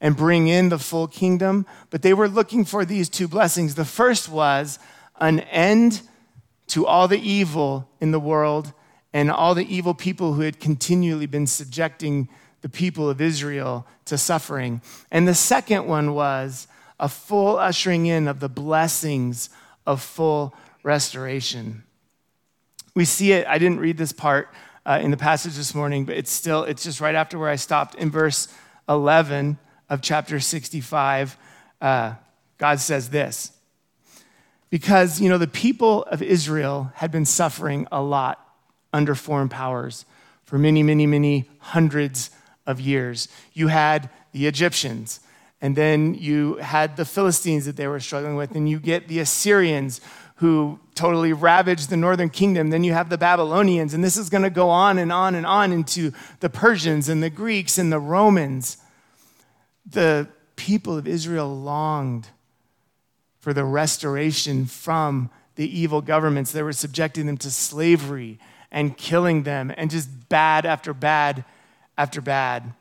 and 0.00 0.16
bring 0.16 0.48
in 0.48 0.68
the 0.68 0.80
full 0.80 1.06
kingdom. 1.06 1.64
But 1.90 2.02
they 2.02 2.12
were 2.12 2.28
looking 2.28 2.64
for 2.64 2.84
these 2.84 3.08
two 3.08 3.28
blessings. 3.28 3.76
The 3.76 3.84
first 3.84 4.28
was 4.28 4.80
an 5.22 5.40
end 5.40 6.02
to 6.66 6.84
all 6.84 7.06
the 7.06 7.20
evil 7.20 7.88
in 8.00 8.10
the 8.10 8.20
world 8.20 8.72
and 9.12 9.30
all 9.30 9.54
the 9.54 9.72
evil 9.74 9.94
people 9.94 10.34
who 10.34 10.42
had 10.42 10.58
continually 10.58 11.26
been 11.26 11.46
subjecting 11.46 12.28
the 12.60 12.68
people 12.68 13.08
of 13.08 13.20
Israel 13.20 13.86
to 14.04 14.18
suffering. 14.18 14.82
And 15.10 15.28
the 15.28 15.34
second 15.34 15.86
one 15.86 16.14
was 16.14 16.66
a 16.98 17.08
full 17.08 17.56
ushering 17.56 18.06
in 18.06 18.26
of 18.26 18.40
the 18.40 18.48
blessings 18.48 19.48
of 19.86 20.02
full 20.02 20.54
restoration. 20.82 21.84
We 22.94 23.04
see 23.04 23.32
it, 23.32 23.46
I 23.46 23.58
didn't 23.58 23.80
read 23.80 23.96
this 23.96 24.12
part 24.12 24.48
uh, 24.84 24.98
in 25.00 25.12
the 25.12 25.16
passage 25.16 25.54
this 25.54 25.74
morning, 25.74 26.04
but 26.04 26.16
it's 26.16 26.32
still, 26.32 26.64
it's 26.64 26.82
just 26.82 27.00
right 27.00 27.14
after 27.14 27.38
where 27.38 27.48
I 27.48 27.56
stopped 27.56 27.94
in 27.94 28.10
verse 28.10 28.48
11 28.88 29.58
of 29.88 30.00
chapter 30.00 30.40
65. 30.40 31.36
Uh, 31.80 32.14
God 32.58 32.80
says 32.80 33.10
this 33.10 33.52
because, 34.72 35.20
you 35.20 35.28
know, 35.28 35.36
the 35.36 35.46
people 35.46 36.02
of 36.04 36.22
Israel 36.22 36.92
had 36.94 37.12
been 37.12 37.26
suffering 37.26 37.86
a 37.92 38.00
lot 38.00 38.40
under 38.90 39.14
foreign 39.14 39.50
powers 39.50 40.06
for 40.44 40.56
many, 40.56 40.82
many, 40.82 41.06
many 41.06 41.46
hundreds 41.58 42.30
of 42.66 42.80
years. 42.80 43.28
You 43.52 43.68
had 43.68 44.08
the 44.32 44.46
Egyptians, 44.46 45.20
and 45.60 45.76
then 45.76 46.14
you 46.14 46.54
had 46.54 46.96
the 46.96 47.04
Philistines 47.04 47.66
that 47.66 47.76
they 47.76 47.86
were 47.86 48.00
struggling 48.00 48.34
with, 48.34 48.52
and 48.52 48.66
you 48.66 48.80
get 48.80 49.08
the 49.08 49.18
Assyrians 49.18 50.00
who 50.36 50.80
totally 50.94 51.34
ravaged 51.34 51.90
the 51.90 51.98
northern 51.98 52.30
kingdom. 52.30 52.70
Then 52.70 52.82
you 52.82 52.94
have 52.94 53.10
the 53.10 53.18
Babylonians, 53.18 53.92
and 53.92 54.02
this 54.02 54.16
is 54.16 54.30
going 54.30 54.42
to 54.42 54.48
go 54.48 54.70
on 54.70 54.96
and 54.96 55.12
on 55.12 55.34
and 55.34 55.44
on 55.44 55.70
into 55.72 56.12
the 56.40 56.48
Persians 56.48 57.10
and 57.10 57.22
the 57.22 57.28
Greeks 57.28 57.76
and 57.76 57.92
the 57.92 58.00
Romans. 58.00 58.78
The 59.84 60.28
people 60.56 60.96
of 60.96 61.06
Israel 61.06 61.54
longed 61.54 62.28
for 63.42 63.52
the 63.52 63.64
restoration 63.64 64.64
from 64.66 65.28
the 65.56 65.78
evil 65.78 66.00
governments 66.00 66.52
that 66.52 66.62
were 66.64 66.72
subjecting 66.72 67.26
them 67.26 67.36
to 67.36 67.50
slavery 67.50 68.38
and 68.70 68.96
killing 68.96 69.42
them 69.42 69.74
and 69.76 69.90
just 69.90 70.28
bad 70.28 70.64
after 70.64 70.94
bad 70.94 71.44
after 71.98 72.20
bad. 72.20 72.72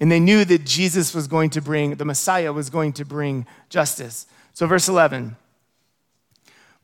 And 0.00 0.10
they 0.10 0.18
knew 0.18 0.44
that 0.44 0.64
Jesus 0.64 1.14
was 1.14 1.28
going 1.28 1.48
to 1.50 1.62
bring, 1.62 1.94
the 1.94 2.04
Messiah 2.04 2.52
was 2.52 2.70
going 2.70 2.92
to 2.94 3.04
bring 3.04 3.46
justice. 3.70 4.26
So, 4.52 4.66
verse 4.66 4.88
11 4.88 5.36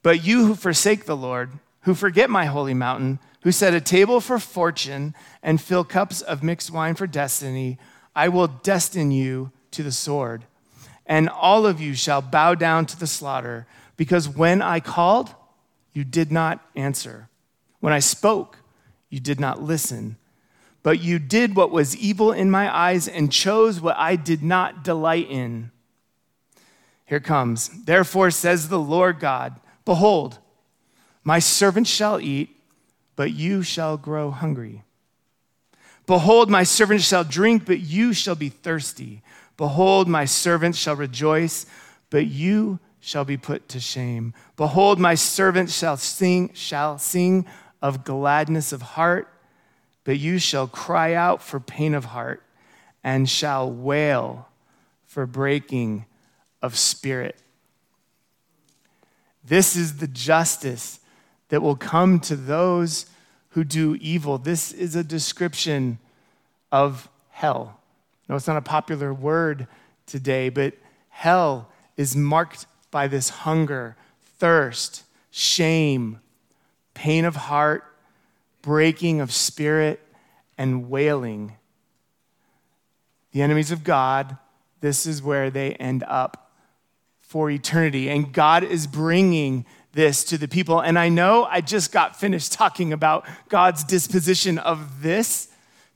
But 0.03 0.25
you 0.25 0.47
who 0.47 0.55
forsake 0.55 1.05
the 1.05 1.17
Lord, 1.17 1.51
who 1.83 1.95
forget 1.95 2.31
my 2.31 2.45
holy 2.47 2.75
mountain, 2.75 3.19
who 3.43 3.51
set 3.51 3.75
a 3.75 3.81
table 3.81 4.21
for 4.21 4.39
fortune 4.39 5.15
and 5.43 5.61
fill 5.61 5.83
cups 5.83 6.21
of 6.21 6.45
mixed 6.45 6.71
wine 6.71 6.95
for 6.95 7.09
destiny, 7.09 7.77
I 8.15 8.29
will 8.29 8.47
destine 8.47 9.11
you 9.11 9.51
to 9.73 9.83
the 9.83 9.93
sword. 9.93 10.45
And 11.11 11.29
all 11.29 11.67
of 11.67 11.79
you 11.79 11.95
shall 11.95 12.23
bow 12.23 12.55
down 12.55 12.87
to 12.87 12.99
the 12.99 13.07
slaughter, 13.07 13.67
because 13.99 14.27
when 14.27 14.63
I 14.63 14.81
called, 14.81 15.35
you 15.93 16.05
did 16.05 16.33
not 16.33 16.65
answer. 16.75 17.29
When 17.81 17.93
I 17.93 17.99
spoke, 17.99 18.57
you 19.11 19.21
did 19.21 19.39
not 19.39 19.61
listen 19.61 20.17
but 20.83 21.01
you 21.01 21.19
did 21.19 21.57
what 21.57 21.71
was 21.71 21.97
evil 21.97 22.33
in 22.33 22.51
my 22.51 22.75
eyes 22.75 23.07
and 23.07 23.33
chose 23.33 23.81
what 23.81 23.97
I 23.97 24.17
did 24.17 24.43
not 24.43 24.83
delight 24.83 25.31
in. 25.31 25.71
Here 27.05 27.21
comes. 27.21 27.69
Therefore, 27.85 28.31
says 28.31 28.69
the 28.69 28.79
Lord 28.79 29.21
God 29.21 29.57
Behold, 29.85 30.39
my 31.25 31.39
servant 31.39 31.87
shall 31.87 32.21
eat, 32.21 32.57
but 33.17 33.33
you 33.33 33.63
shall 33.63 33.97
grow 33.97 34.31
hungry. 34.31 34.85
Behold, 36.07 36.49
my 36.49 36.63
servant 36.63 37.03
shall 37.03 37.25
drink, 37.25 37.67
but 37.67 37.81
you 37.81 38.13
shall 38.13 38.35
be 38.35 38.49
thirsty. 38.49 39.23
Behold, 39.61 40.09
my 40.09 40.25
servants 40.25 40.77
shall 40.77 40.97
rejoice, 40.97 41.67
but 42.11 42.27
you 42.27 42.81
shall 42.99 43.25
be 43.25 43.37
put 43.37 43.69
to 43.69 43.79
shame. 43.79 44.35
Behold, 44.57 44.99
my 44.99 45.15
servant 45.15 45.71
shall 45.71 45.97
sing, 45.97 46.51
shall 46.55 46.99
sing 46.99 47.47
of 47.81 48.03
gladness 48.03 48.73
of 48.73 48.83
heart 48.83 49.29
but 50.05 50.19
you 50.19 50.39
shall 50.39 50.67
cry 50.67 51.15
out 51.15 51.43
for 51.43 51.61
pain 51.61 51.95
of 51.95 52.07
heart 52.07 52.43
and 53.05 53.29
shall 53.29 53.71
wail 53.71 54.49
for 55.07 55.27
breaking 55.27 56.07
of 56.63 56.77
spirit. 56.77 57.37
This 59.45 59.77
is 59.77 59.97
the 59.97 60.07
justice 60.07 61.01
that 61.49 61.63
will 61.63 61.77
come 61.77 62.21
to 62.21 62.37
those 62.37 63.07
who 63.51 63.65
do 63.65 63.97
evil. 64.01 64.39
This 64.39 64.73
is 64.73 64.95
a 64.95 65.03
description 65.03 65.99
of 66.71 67.09
hell. 67.31 67.80
No, 68.31 68.37
it's 68.37 68.47
not 68.47 68.57
a 68.57 68.63
popular 68.63 69.13
word 69.13 69.67
today, 70.07 70.49
but 70.49 70.73
hell 71.11 71.69
is 71.99 72.17
marked 72.17 72.65
by 72.91 73.09
this 73.09 73.29
hunger, 73.29 73.97
thirst, 74.39 75.05
shame, 75.31 76.21
pain 76.95 77.27
of 77.27 77.37
heart, 77.37 77.85
breaking 78.63 79.21
of 79.21 79.31
spirit, 79.33 80.01
and 80.57 80.89
wailing 80.89 81.57
the 83.33 83.43
enemies 83.43 83.71
of 83.71 83.85
God, 83.85 84.37
this 84.81 85.07
is 85.07 85.23
where 85.23 85.51
they 85.51 85.75
end 85.75 86.05
up 86.07 86.51
for 87.21 87.51
eternity. 87.51 88.11
And 88.11 88.33
God 88.33 88.65
is 88.65 88.87
bringing 88.87 89.65
this 89.93 90.25
to 90.25 90.39
the 90.39 90.49
people. 90.49 90.81
And 90.81 90.99
I 90.99 91.09
know 91.09 91.45
I 91.45 91.61
just 91.61 91.93
got 91.93 92.19
finished 92.19 92.53
talking 92.53 92.93
about 92.93 93.27
God's 93.49 93.85
disposition 93.85 94.59
of 94.59 95.03
this 95.03 95.49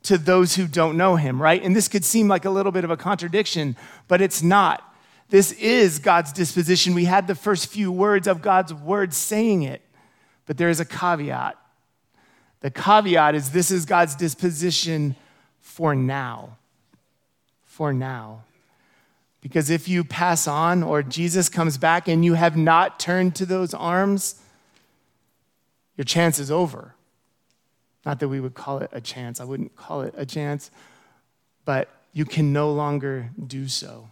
to 0.05 0.19
those 0.19 0.55
who 0.55 0.67
don't 0.67 0.97
know 0.97 1.17
him, 1.17 1.41
right? 1.41 1.63
And 1.63 1.75
this 1.75 1.89
could 1.89 2.05
seem 2.05 2.29
like 2.29 2.45
a 2.45 2.51
little 2.51 2.73
bit 2.73 2.85
of 2.85 2.91
a 2.91 2.97
contradiction, 2.97 3.77
but 4.07 4.21
it's 4.21 4.43
not. 4.43 4.95
This 5.31 5.53
is 5.53 5.99
God's 5.99 6.33
disposition. 6.33 6.95
We 6.95 7.07
had 7.07 7.27
the 7.27 7.35
first 7.35 7.67
few 7.67 7.91
words 7.91 8.27
of 8.27 8.43
God's 8.43 8.73
word 8.73 9.15
saying 9.15 9.63
it, 9.63 9.83
but 10.47 10.59
there 10.59 10.69
is 10.69 10.79
a 10.79 10.85
caveat. 10.85 11.59
The 12.61 12.71
caveat 12.71 13.35
is 13.35 13.51
this 13.51 13.71
is 13.71 13.85
God's 13.87 14.15
disposition 14.15 15.17
for 15.61 15.95
now. 15.95 16.59
For 17.65 17.93
now. 17.93 18.45
Because 19.41 19.69
if 19.69 19.89
you 19.89 20.05
pass 20.05 20.47
on 20.47 20.83
or 20.83 21.03
Jesus 21.03 21.49
comes 21.49 21.77
back 21.77 22.09
and 22.09 22.25
you 22.25 22.35
have 22.35 22.57
not 22.57 23.01
turned 23.01 23.35
to 23.37 23.47
those 23.47 23.75
arms, 23.75 24.41
your 25.97 26.05
chance 26.05 26.39
is 26.39 26.51
over. 26.51 26.95
Not 28.05 28.21
that 28.21 28.29
we 28.29 28.41
would 28.41 28.55
call 28.55 28.79
it 28.79 28.91
a 28.93 29.01
chance, 29.01 29.41
I 29.41 29.45
wouldn't 29.45 29.77
call 29.77 30.03
it 30.03 30.15
a 30.17 30.27
chance, 30.27 30.71
but 31.65 31.89
you 32.13 32.25
can 32.25 32.53
no 32.53 32.73
longer 32.73 33.31
do 33.47 33.69
so. 33.69 34.09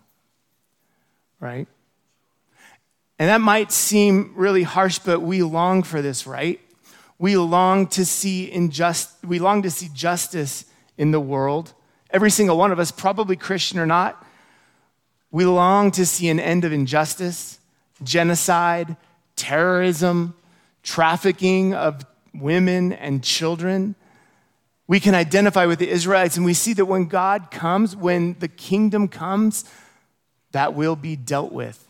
Right? 1.41 1.69
And 3.19 3.29
that 3.29 3.41
might 3.41 3.71
seem 3.71 4.33
really 4.35 4.63
harsh, 4.63 4.99
but 4.99 5.21
we 5.21 5.43
long 5.43 5.83
for 5.83 6.03
this, 6.03 6.27
right? 6.27 6.61
We 7.19 7.37
long 7.37 7.87
to 7.89 8.05
see 8.05 8.51
injust, 8.51 9.25
we 9.25 9.39
long 9.39 9.63
to 9.63 9.71
see 9.71 9.89
justice 9.95 10.65
in 10.99 11.13
the 11.13 11.21
world. 11.21 11.73
Every 12.11 12.31
single 12.31 12.59
one 12.59 12.73
of 12.73 12.79
us, 12.79 12.91
probably 12.91 13.37
Christian 13.37 13.79
or 13.79 13.87
not, 13.87 14.27
we 15.31 15.47
long 15.47 15.91
to 15.93 16.05
see 16.05 16.29
an 16.29 16.41
end 16.41 16.65
of 16.65 16.73
injustice, 16.73 17.59
genocide, 18.03 18.97
terrorism, 19.37 20.35
trafficking 20.83 21.75
of 21.75 22.05
women 22.35 22.93
and 22.93 23.23
children. 23.23 23.95
We 24.87 25.01
can 25.01 25.15
identify 25.15 25.67
with 25.67 25.79
the 25.79 25.89
Israelites 25.89 26.37
and 26.37 26.45
we 26.45 26.55
see 26.55 26.73
that 26.75 26.87
when 26.87 27.07
God 27.07 27.51
comes, 27.51 27.97
when 27.97 28.37
the 28.39 28.49
kingdom 28.49 29.09
comes, 29.09 29.65
that 30.53 30.75
will 30.75 30.97
be 30.97 31.17
dealt 31.17 31.53
with. 31.53 31.87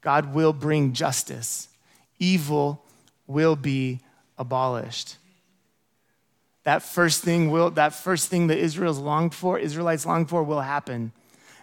God 0.00 0.34
will 0.34 0.52
bring 0.52 0.92
justice. 0.92 1.68
Evil 2.18 2.82
will 3.26 3.56
be 3.56 4.00
abolished. 4.38 5.16
That 6.64 6.82
first 6.82 7.22
thing 7.22 7.50
will 7.50 7.70
that 7.72 7.92
first 7.92 8.28
thing 8.28 8.46
that 8.46 8.58
Israel's 8.58 8.98
longed 8.98 9.34
for, 9.34 9.58
Israelites 9.58 10.06
longed 10.06 10.28
for 10.28 10.42
will 10.42 10.62
happen. 10.62 11.12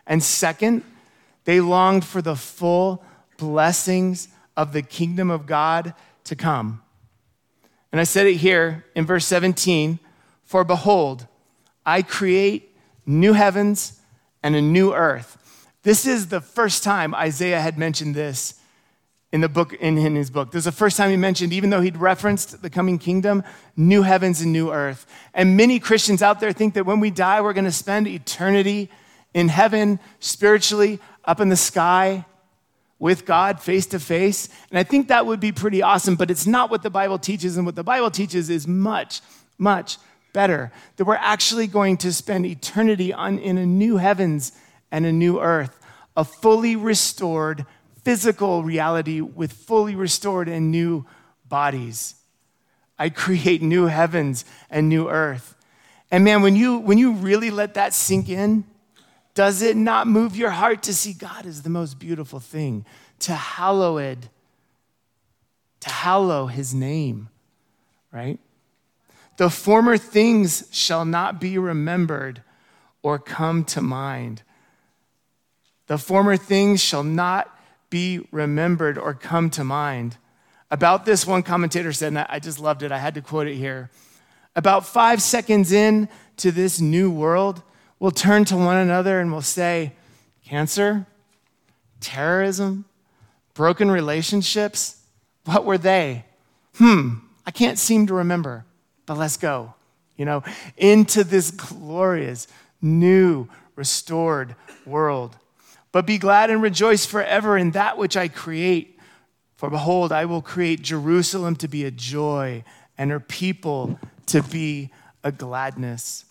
And 0.05 0.21
second, 0.21 0.83
they 1.45 1.59
longed 1.59 2.05
for 2.05 2.21
the 2.21 2.35
full 2.35 3.03
blessings 3.37 4.27
of 4.55 4.73
the 4.73 4.81
kingdom 4.81 5.31
of 5.31 5.45
God 5.45 5.93
to 6.25 6.35
come. 6.35 6.82
And 7.93 8.01
I 8.01 8.05
said 8.05 8.25
it 8.25 8.37
here 8.37 8.83
in 8.95 9.05
verse 9.05 9.25
17 9.27 9.99
For 10.43 10.63
behold, 10.63 11.27
I 11.85 12.01
create 12.01 12.75
new 13.05 13.33
heavens 13.33 14.01
and 14.41 14.55
a 14.55 14.61
new 14.61 14.93
earth. 14.93 15.37
This 15.83 16.07
is 16.07 16.27
the 16.27 16.41
first 16.41 16.83
time 16.83 17.13
Isaiah 17.13 17.61
had 17.61 17.77
mentioned 17.77 18.15
this 18.15 18.55
in 19.31 19.41
the 19.41 19.49
book 19.49 19.73
in, 19.73 19.99
in 19.99 20.15
his 20.15 20.31
book. 20.31 20.51
This 20.51 20.61
is 20.61 20.65
the 20.65 20.71
first 20.71 20.97
time 20.97 21.11
he 21.11 21.17
mentioned, 21.17 21.53
even 21.53 21.69
though 21.69 21.81
he'd 21.81 21.97
referenced 21.97 22.63
the 22.63 22.69
coming 22.69 22.97
kingdom, 22.97 23.43
new 23.77 24.01
heavens 24.01 24.41
and 24.41 24.51
new 24.51 24.71
earth. 24.71 25.05
And 25.35 25.55
many 25.55 25.79
Christians 25.79 26.23
out 26.23 26.39
there 26.39 26.51
think 26.51 26.73
that 26.73 26.87
when 26.87 26.99
we 26.99 27.11
die, 27.11 27.41
we're 27.41 27.53
going 27.53 27.65
to 27.65 27.71
spend 27.71 28.07
eternity 28.07 28.89
in 29.35 29.49
heaven, 29.49 29.99
spiritually, 30.19 30.99
up 31.25 31.39
in 31.39 31.49
the 31.49 31.55
sky 31.55 32.25
with 33.03 33.25
God 33.25 33.59
face 33.59 33.85
to 33.87 33.99
face. 33.99 34.47
And 34.69 34.79
I 34.79 34.83
think 34.83 35.09
that 35.09 35.25
would 35.25 35.41
be 35.41 35.51
pretty 35.51 35.81
awesome, 35.81 36.15
but 36.15 36.31
it's 36.31 36.47
not 36.47 36.71
what 36.71 36.83
the 36.83 36.89
Bible 36.89 37.19
teaches. 37.19 37.57
And 37.57 37.65
what 37.65 37.75
the 37.75 37.83
Bible 37.83 38.09
teaches 38.09 38.49
is 38.49 38.65
much, 38.65 39.19
much 39.57 39.97
better 40.31 40.71
that 40.95 41.03
we're 41.03 41.15
actually 41.15 41.67
going 41.67 41.97
to 41.97 42.13
spend 42.13 42.45
eternity 42.45 43.11
on, 43.11 43.39
in 43.39 43.57
a 43.57 43.65
new 43.65 43.97
heavens 43.97 44.53
and 44.89 45.05
a 45.05 45.11
new 45.11 45.41
earth, 45.41 45.77
a 46.15 46.23
fully 46.23 46.77
restored 46.77 47.65
physical 48.05 48.63
reality 48.63 49.19
with 49.19 49.51
fully 49.51 49.97
restored 49.97 50.47
and 50.47 50.71
new 50.71 51.05
bodies. 51.49 52.15
I 52.97 53.09
create 53.09 53.61
new 53.61 53.87
heavens 53.87 54.45
and 54.69 54.87
new 54.87 55.09
earth. 55.09 55.57
And 56.09 56.23
man, 56.23 56.41
when 56.41 56.55
you, 56.55 56.77
when 56.77 56.97
you 56.97 57.11
really 57.11 57.51
let 57.51 57.73
that 57.73 57.93
sink 57.93 58.29
in, 58.29 58.63
does 59.33 59.61
it 59.61 59.75
not 59.75 60.07
move 60.07 60.35
your 60.35 60.51
heart 60.51 60.83
to 60.83 60.93
see 60.93 61.13
God 61.13 61.45
as 61.45 61.61
the 61.63 61.69
most 61.69 61.99
beautiful 61.99 62.39
thing? 62.39 62.85
To 63.19 63.33
hallow 63.33 63.97
it, 63.97 64.29
to 65.79 65.89
hallow 65.89 66.47
his 66.47 66.73
name, 66.73 67.29
right? 68.11 68.39
The 69.37 69.49
former 69.49 69.97
things 69.97 70.67
shall 70.71 71.05
not 71.05 71.41
be 71.41 71.57
remembered 71.57 72.43
or 73.01 73.17
come 73.17 73.63
to 73.65 73.81
mind. 73.81 74.43
The 75.87 75.97
former 75.97 76.37
things 76.37 76.81
shall 76.81 77.03
not 77.03 77.49
be 77.89 78.25
remembered 78.31 78.97
or 78.97 79.13
come 79.13 79.49
to 79.51 79.63
mind. 79.63 80.17
About 80.71 81.05
this, 81.05 81.27
one 81.27 81.43
commentator 81.43 81.91
said, 81.91 82.07
and 82.07 82.19
I 82.19 82.39
just 82.39 82.59
loved 82.59 82.83
it, 82.83 82.91
I 82.91 82.97
had 82.97 83.15
to 83.15 83.21
quote 83.21 83.47
it 83.47 83.55
here. 83.55 83.89
About 84.55 84.85
five 84.85 85.21
seconds 85.21 85.71
in 85.71 86.07
to 86.37 86.51
this 86.51 86.79
new 86.79 87.11
world, 87.11 87.61
we'll 88.03 88.11
turn 88.11 88.43
to 88.43 88.57
one 88.57 88.75
another 88.75 89.21
and 89.21 89.31
we'll 89.31 89.41
say, 89.41 89.93
Cancer, 90.45 91.05
terrorism, 92.01 92.83
broken 93.53 93.89
relationships, 93.89 94.97
what 95.45 95.63
were 95.63 95.77
they? 95.77 96.25
Hmm, 96.75 97.19
I 97.45 97.51
can't 97.51 97.79
seem 97.79 98.05
to 98.07 98.13
remember, 98.13 98.65
but 99.05 99.17
let's 99.17 99.37
go, 99.37 99.73
you 100.17 100.25
know, 100.25 100.43
into 100.75 101.23
this 101.23 101.49
glorious, 101.49 102.49
new, 102.81 103.47
restored 103.77 104.57
world. 104.85 105.37
But 105.93 106.05
be 106.05 106.17
glad 106.17 106.49
and 106.49 106.61
rejoice 106.61 107.05
forever 107.05 107.57
in 107.57 107.71
that 107.71 107.97
which 107.97 108.17
I 108.17 108.27
create. 108.27 108.99
For 109.55 109.69
behold, 109.69 110.11
I 110.11 110.25
will 110.25 110.41
create 110.41 110.81
Jerusalem 110.81 111.55
to 111.55 111.69
be 111.69 111.85
a 111.85 111.91
joy 111.91 112.65
and 112.97 113.11
her 113.11 113.21
people 113.21 113.97
to 114.25 114.43
be 114.43 114.91
a 115.23 115.31
gladness. 115.31 116.25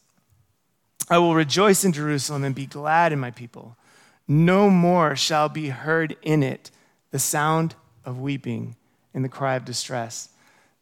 I 1.08 1.18
will 1.18 1.34
rejoice 1.34 1.84
in 1.84 1.92
Jerusalem 1.92 2.44
and 2.44 2.54
be 2.54 2.66
glad 2.66 3.12
in 3.12 3.18
my 3.18 3.30
people. 3.30 3.76
No 4.28 4.70
more 4.70 5.16
shall 5.16 5.48
be 5.48 5.68
heard 5.68 6.16
in 6.22 6.42
it 6.42 6.70
the 7.10 7.18
sound 7.18 7.74
of 8.04 8.20
weeping 8.20 8.76
and 9.14 9.24
the 9.24 9.28
cry 9.28 9.56
of 9.56 9.64
distress. 9.64 10.30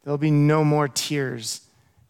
There'll 0.03 0.19
be 0.19 0.31
no 0.31 0.65
more 0.65 0.89
tears 0.89 1.63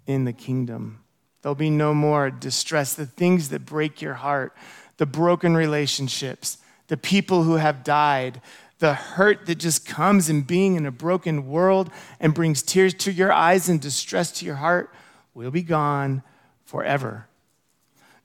in 0.06 0.24
the 0.24 0.32
kingdom. 0.32 1.00
There'll 1.42 1.54
be 1.54 1.70
no 1.70 1.94
more 1.94 2.30
distress. 2.30 2.94
The 2.94 3.06
things 3.06 3.48
that 3.48 3.64
break 3.64 4.02
your 4.02 4.14
heart, 4.14 4.54
the 4.98 5.06
broken 5.06 5.56
relationships, 5.56 6.58
the 6.88 6.96
people 6.96 7.44
who 7.44 7.54
have 7.54 7.84
died, 7.84 8.42
the 8.78 8.94
hurt 8.94 9.46
that 9.46 9.56
just 9.56 9.86
comes 9.86 10.28
in 10.28 10.42
being 10.42 10.76
in 10.76 10.86
a 10.86 10.90
broken 10.90 11.48
world 11.48 11.90
and 12.18 12.34
brings 12.34 12.62
tears 12.62 12.94
to 12.94 13.12
your 13.12 13.32
eyes 13.32 13.68
and 13.68 13.80
distress 13.80 14.32
to 14.32 14.44
your 14.44 14.56
heart 14.56 14.92
will 15.34 15.50
be 15.50 15.62
gone 15.62 16.22
forever. 16.64 17.26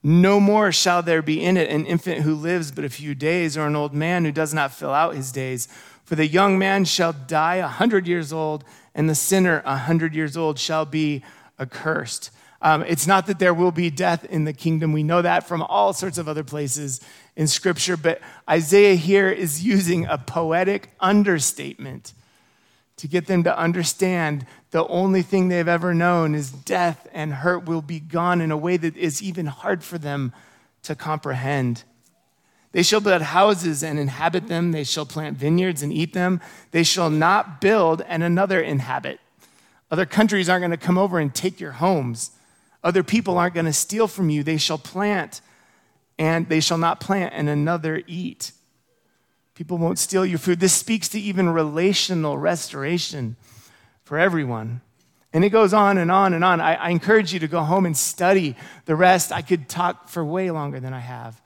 No 0.08 0.38
more 0.38 0.70
shall 0.70 1.02
there 1.02 1.20
be 1.20 1.42
in 1.42 1.56
it 1.56 1.68
an 1.68 1.84
infant 1.84 2.20
who 2.20 2.36
lives 2.36 2.70
but 2.70 2.84
a 2.84 2.88
few 2.88 3.12
days, 3.12 3.56
or 3.56 3.66
an 3.66 3.74
old 3.74 3.92
man 3.92 4.24
who 4.24 4.30
does 4.30 4.54
not 4.54 4.70
fill 4.70 4.92
out 4.92 5.16
his 5.16 5.32
days. 5.32 5.66
For 6.04 6.14
the 6.14 6.28
young 6.28 6.60
man 6.60 6.84
shall 6.84 7.12
die 7.12 7.56
a 7.56 7.66
hundred 7.66 8.06
years 8.06 8.32
old, 8.32 8.62
and 8.94 9.10
the 9.10 9.16
sinner 9.16 9.64
a 9.64 9.76
hundred 9.76 10.14
years 10.14 10.36
old 10.36 10.60
shall 10.60 10.84
be 10.84 11.24
accursed. 11.58 12.30
Um, 12.62 12.84
it's 12.84 13.08
not 13.08 13.26
that 13.26 13.40
there 13.40 13.52
will 13.52 13.72
be 13.72 13.90
death 13.90 14.24
in 14.26 14.44
the 14.44 14.52
kingdom. 14.52 14.92
We 14.92 15.02
know 15.02 15.22
that 15.22 15.48
from 15.48 15.60
all 15.62 15.92
sorts 15.92 16.18
of 16.18 16.28
other 16.28 16.44
places 16.44 17.00
in 17.34 17.48
Scripture, 17.48 17.96
but 17.96 18.20
Isaiah 18.48 18.94
here 18.94 19.28
is 19.28 19.64
using 19.64 20.06
a 20.06 20.18
poetic 20.18 20.90
understatement 21.00 22.12
to 22.96 23.06
get 23.06 23.26
them 23.26 23.42
to 23.44 23.58
understand 23.58 24.46
the 24.70 24.86
only 24.86 25.22
thing 25.22 25.48
they've 25.48 25.68
ever 25.68 25.94
known 25.94 26.34
is 26.34 26.50
death 26.50 27.06
and 27.12 27.32
hurt 27.32 27.66
will 27.66 27.82
be 27.82 28.00
gone 28.00 28.40
in 28.40 28.50
a 28.50 28.56
way 28.56 28.76
that 28.76 28.96
is 28.96 29.22
even 29.22 29.46
hard 29.46 29.84
for 29.84 29.98
them 29.98 30.32
to 30.82 30.94
comprehend. 30.94 31.84
They 32.72 32.82
shall 32.82 33.00
build 33.00 33.22
houses 33.22 33.82
and 33.82 33.98
inhabit 33.98 34.48
them. 34.48 34.72
They 34.72 34.84
shall 34.84 35.06
plant 35.06 35.36
vineyards 35.36 35.82
and 35.82 35.92
eat 35.92 36.12
them. 36.12 36.40
They 36.72 36.82
shall 36.82 37.10
not 37.10 37.60
build 37.60 38.02
and 38.02 38.22
another 38.22 38.60
inhabit. 38.60 39.20
Other 39.90 40.06
countries 40.06 40.48
aren't 40.48 40.62
going 40.62 40.70
to 40.72 40.76
come 40.76 40.98
over 40.98 41.18
and 41.18 41.34
take 41.34 41.60
your 41.60 41.72
homes. 41.72 42.32
Other 42.82 43.02
people 43.02 43.38
aren't 43.38 43.54
going 43.54 43.66
to 43.66 43.72
steal 43.72 44.08
from 44.08 44.30
you. 44.30 44.42
They 44.42 44.58
shall 44.58 44.78
plant 44.78 45.40
and 46.18 46.48
they 46.48 46.60
shall 46.60 46.78
not 46.78 47.00
plant 47.00 47.34
and 47.34 47.48
another 47.48 48.02
eat. 48.06 48.52
People 49.56 49.78
won't 49.78 49.98
steal 49.98 50.26
your 50.26 50.38
food. 50.38 50.60
This 50.60 50.74
speaks 50.74 51.08
to 51.08 51.18
even 51.18 51.48
relational 51.48 52.36
restoration 52.36 53.36
for 54.04 54.18
everyone. 54.18 54.82
And 55.32 55.46
it 55.46 55.48
goes 55.48 55.72
on 55.72 55.96
and 55.96 56.10
on 56.10 56.34
and 56.34 56.44
on. 56.44 56.60
I, 56.60 56.74
I, 56.74 56.90
encourage 56.90 57.32
you 57.32 57.40
to 57.40 57.48
go 57.48 57.62
home 57.62 57.86
and 57.86 57.96
study 57.96 58.54
the 58.84 58.94
rest. 58.94 59.32
I 59.32 59.40
could 59.40 59.66
talk 59.66 60.08
for 60.10 60.22
way 60.22 60.50
longer 60.50 60.78
than 60.78 60.92
I 60.92 61.00
have 61.00 61.40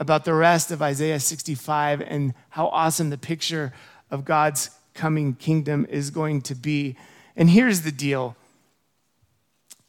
about 0.00 0.24
the 0.24 0.32
rest 0.32 0.70
of 0.70 0.80
Isaiah 0.80 1.20
65 1.20 2.00
and 2.00 2.32
how 2.48 2.68
awesome 2.68 3.10
the 3.10 3.18
picture 3.18 3.74
of 4.10 4.24
God's 4.24 4.70
coming 4.94 5.34
kingdom 5.34 5.86
is 5.90 6.10
going 6.10 6.40
to 6.42 6.54
be. 6.54 6.96
And 7.36 7.50
here's 7.50 7.82
the 7.82 7.92
deal 7.92 8.34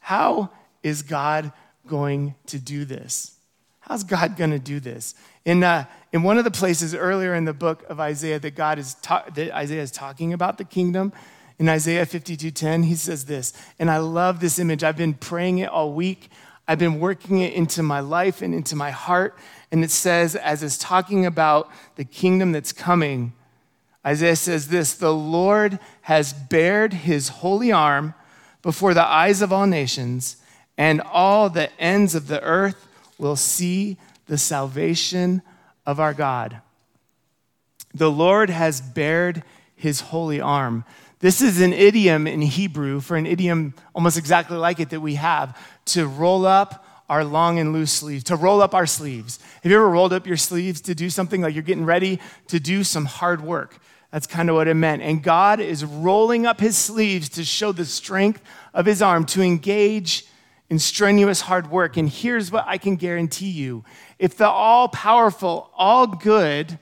How 0.00 0.50
is 0.82 1.00
God 1.00 1.50
going 1.86 2.34
to 2.46 2.58
do 2.58 2.84
this? 2.84 3.33
How's 3.86 4.02
God 4.02 4.36
going 4.38 4.50
to 4.50 4.58
do 4.58 4.80
this? 4.80 5.14
In, 5.44 5.62
uh, 5.62 5.84
in 6.10 6.22
one 6.22 6.38
of 6.38 6.44
the 6.44 6.50
places 6.50 6.94
earlier 6.94 7.34
in 7.34 7.44
the 7.44 7.52
book 7.52 7.84
of 7.90 8.00
Isaiah 8.00 8.38
that 8.38 8.54
God 8.54 8.78
is 8.78 8.94
ta- 8.94 9.26
that 9.34 9.54
Isaiah 9.54 9.82
is 9.82 9.90
talking 9.90 10.32
about 10.32 10.56
the 10.56 10.64
kingdom, 10.64 11.12
in 11.58 11.68
Isaiah 11.68 12.06
52:10, 12.06 12.84
he 12.84 12.94
says 12.94 13.26
this, 13.26 13.52
and 13.78 13.90
I 13.90 13.98
love 13.98 14.40
this 14.40 14.58
image. 14.58 14.82
I've 14.82 14.96
been 14.96 15.14
praying 15.14 15.58
it 15.58 15.68
all 15.68 15.92
week. 15.92 16.30
I've 16.66 16.78
been 16.78 16.98
working 16.98 17.40
it 17.40 17.52
into 17.52 17.82
my 17.82 18.00
life 18.00 18.40
and 18.40 18.54
into 18.54 18.74
my 18.74 18.90
heart. 18.90 19.36
And 19.70 19.84
it 19.84 19.90
says, 19.90 20.34
as 20.34 20.62
it's 20.62 20.78
talking 20.78 21.26
about 21.26 21.70
the 21.96 22.04
kingdom 22.04 22.52
that's 22.52 22.72
coming, 22.72 23.34
Isaiah 24.06 24.36
says 24.36 24.68
this 24.68 24.94
The 24.94 25.12
Lord 25.12 25.78
has 26.02 26.32
bared 26.32 26.94
his 26.94 27.28
holy 27.28 27.70
arm 27.70 28.14
before 28.62 28.94
the 28.94 29.04
eyes 29.04 29.42
of 29.42 29.52
all 29.52 29.66
nations, 29.66 30.38
and 30.78 31.02
all 31.02 31.50
the 31.50 31.70
ends 31.78 32.14
of 32.14 32.28
the 32.28 32.40
earth 32.42 32.88
will 33.18 33.36
see 33.36 33.96
the 34.26 34.38
salvation 34.38 35.42
of 35.86 36.00
our 36.00 36.14
God. 36.14 36.60
The 37.94 38.10
Lord 38.10 38.50
has 38.50 38.80
bared 38.80 39.42
his 39.76 40.00
holy 40.00 40.40
arm. 40.40 40.84
This 41.20 41.40
is 41.40 41.60
an 41.60 41.72
idiom 41.72 42.26
in 42.26 42.42
Hebrew 42.42 43.00
for 43.00 43.16
an 43.16 43.26
idiom 43.26 43.74
almost 43.94 44.18
exactly 44.18 44.56
like 44.56 44.80
it 44.80 44.90
that 44.90 45.00
we 45.00 45.14
have 45.14 45.58
to 45.86 46.06
roll 46.06 46.44
up 46.44 46.84
our 47.08 47.24
long 47.24 47.58
and 47.58 47.72
loose 47.72 47.92
sleeves, 47.92 48.24
to 48.24 48.36
roll 48.36 48.62
up 48.62 48.74
our 48.74 48.86
sleeves. 48.86 49.38
Have 49.62 49.70
you 49.70 49.76
ever 49.76 49.88
rolled 49.88 50.12
up 50.12 50.26
your 50.26 50.36
sleeves 50.36 50.80
to 50.82 50.94
do 50.94 51.10
something 51.10 51.42
like 51.42 51.54
you're 51.54 51.62
getting 51.62 51.84
ready 51.84 52.18
to 52.48 52.58
do 52.58 52.82
some 52.82 53.04
hard 53.04 53.42
work? 53.42 53.78
That's 54.10 54.26
kind 54.26 54.48
of 54.48 54.56
what 54.56 54.68
it 54.68 54.74
meant. 54.74 55.02
And 55.02 55.22
God 55.22 55.60
is 55.60 55.84
rolling 55.84 56.46
up 56.46 56.60
his 56.60 56.76
sleeves 56.76 57.28
to 57.30 57.44
show 57.44 57.72
the 57.72 57.84
strength 57.84 58.42
of 58.72 58.86
his 58.86 59.02
arm, 59.02 59.26
to 59.26 59.42
engage 59.42 60.26
in 60.70 60.78
strenuous 60.78 61.42
hard 61.42 61.70
work. 61.70 61.96
And 61.96 62.08
here's 62.08 62.50
what 62.50 62.64
I 62.66 62.78
can 62.78 62.96
guarantee 62.96 63.50
you 63.50 63.84
if 64.18 64.36
the 64.36 64.48
all 64.48 64.88
powerful, 64.88 65.70
all 65.76 66.06
good, 66.06 66.78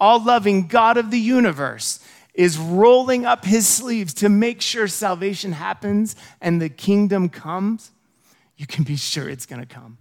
all 0.00 0.22
loving 0.22 0.66
God 0.66 0.96
of 0.96 1.10
the 1.10 1.18
universe 1.18 2.00
is 2.34 2.56
rolling 2.56 3.26
up 3.26 3.44
his 3.44 3.66
sleeves 3.66 4.14
to 4.14 4.28
make 4.28 4.60
sure 4.60 4.86
salvation 4.86 5.52
happens 5.52 6.14
and 6.40 6.62
the 6.62 6.68
kingdom 6.68 7.28
comes, 7.28 7.90
you 8.56 8.66
can 8.66 8.84
be 8.84 8.96
sure 8.96 9.28
it's 9.28 9.44
going 9.44 9.60
to 9.60 9.66
come. 9.66 9.98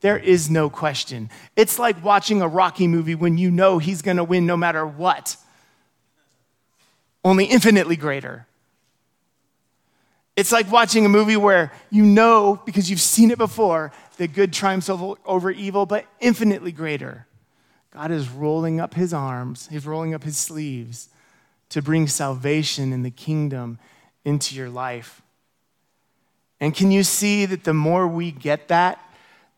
There 0.00 0.16
is 0.16 0.48
no 0.48 0.70
question. 0.70 1.30
It's 1.56 1.78
like 1.78 2.02
watching 2.02 2.42
a 2.42 2.48
Rocky 2.48 2.86
movie 2.86 3.14
when 3.14 3.38
you 3.38 3.50
know 3.50 3.78
he's 3.78 4.02
going 4.02 4.16
to 4.16 4.24
win 4.24 4.46
no 4.46 4.56
matter 4.56 4.86
what, 4.86 5.36
only 7.24 7.44
infinitely 7.46 7.96
greater. 7.96 8.46
It's 10.36 10.52
like 10.52 10.70
watching 10.70 11.04
a 11.04 11.08
movie 11.08 11.36
where 11.36 11.72
you 11.90 12.04
know, 12.04 12.60
because 12.64 12.88
you've 12.88 13.00
seen 13.00 13.30
it 13.30 13.38
before, 13.38 13.92
that 14.16 14.32
good 14.32 14.52
triumphs 14.52 14.88
over 14.88 15.50
evil, 15.50 15.86
but 15.86 16.06
infinitely 16.20 16.72
greater. 16.72 17.26
God 17.92 18.10
is 18.10 18.28
rolling 18.28 18.80
up 18.80 18.94
his 18.94 19.12
arms, 19.12 19.68
he's 19.70 19.86
rolling 19.86 20.14
up 20.14 20.22
his 20.22 20.38
sleeves 20.38 21.08
to 21.70 21.82
bring 21.82 22.06
salvation 22.06 22.92
in 22.92 23.02
the 23.02 23.10
kingdom 23.10 23.78
into 24.24 24.54
your 24.54 24.70
life. 24.70 25.22
And 26.60 26.74
can 26.74 26.90
you 26.90 27.02
see 27.02 27.46
that 27.46 27.64
the 27.64 27.74
more 27.74 28.06
we 28.06 28.30
get 28.30 28.68
that, 28.68 28.98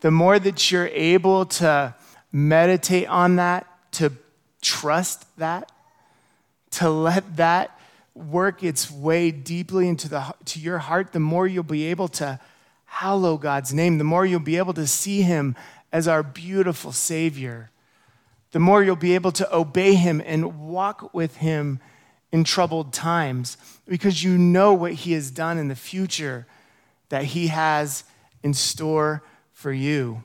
the 0.01 0.11
more 0.11 0.39
that 0.39 0.71
you're 0.71 0.89
able 0.89 1.47
to 1.47 1.95
meditate 2.31 3.09
on 3.09 3.37
that, 3.37 3.67
to 3.93 4.13
trust 4.61 5.25
that, 5.39 5.71
to 6.71 6.89
let 6.89 7.37
that 7.37 7.79
work 8.15 8.63
its 8.63 8.91
way 8.91 9.31
deeply 9.31 9.89
into 9.89 10.09
the, 10.09 10.35
to 10.45 10.61
your 10.61 10.79
heart, 10.79 11.13
the 11.13 11.21
more 11.21 11.47
you'll 11.47 11.63
be 11.63 11.87
able 11.87 12.09
to 12.09 12.39
hallow 12.85 13.39
God's 13.39 13.73
name, 13.73 13.99
the 13.99 14.05
more 14.05 14.27
you'll 14.27 14.41
be 14.41 14.59
able 14.59 14.75
to 14.75 14.87
see 14.87 15.23
Him 15.23 15.57
as 15.93 16.07
our 16.07 16.23
beautiful 16.23 16.93
Savior, 16.93 17.71
the 18.53 18.59
more 18.59 18.83
you'll 18.83 18.97
be 18.97 19.15
able 19.15 19.33
to 19.33 19.57
obey 19.57 19.95
Him 19.95 20.23
and 20.25 20.69
walk 20.69 21.15
with 21.15 21.37
Him 21.37 21.81
in 22.31 22.45
troubled 22.45 22.93
times 22.93 23.57
because 23.87 24.23
you 24.23 24.37
know 24.37 24.75
what 24.75 24.93
He 24.93 25.13
has 25.13 25.31
done 25.31 25.59
in 25.59 25.69
the 25.69 25.75
future 25.75 26.47
that 27.09 27.25
He 27.25 27.49
has 27.49 28.05
in 28.43 28.53
store 28.53 29.23
for 29.53 29.73
you. 29.73 30.23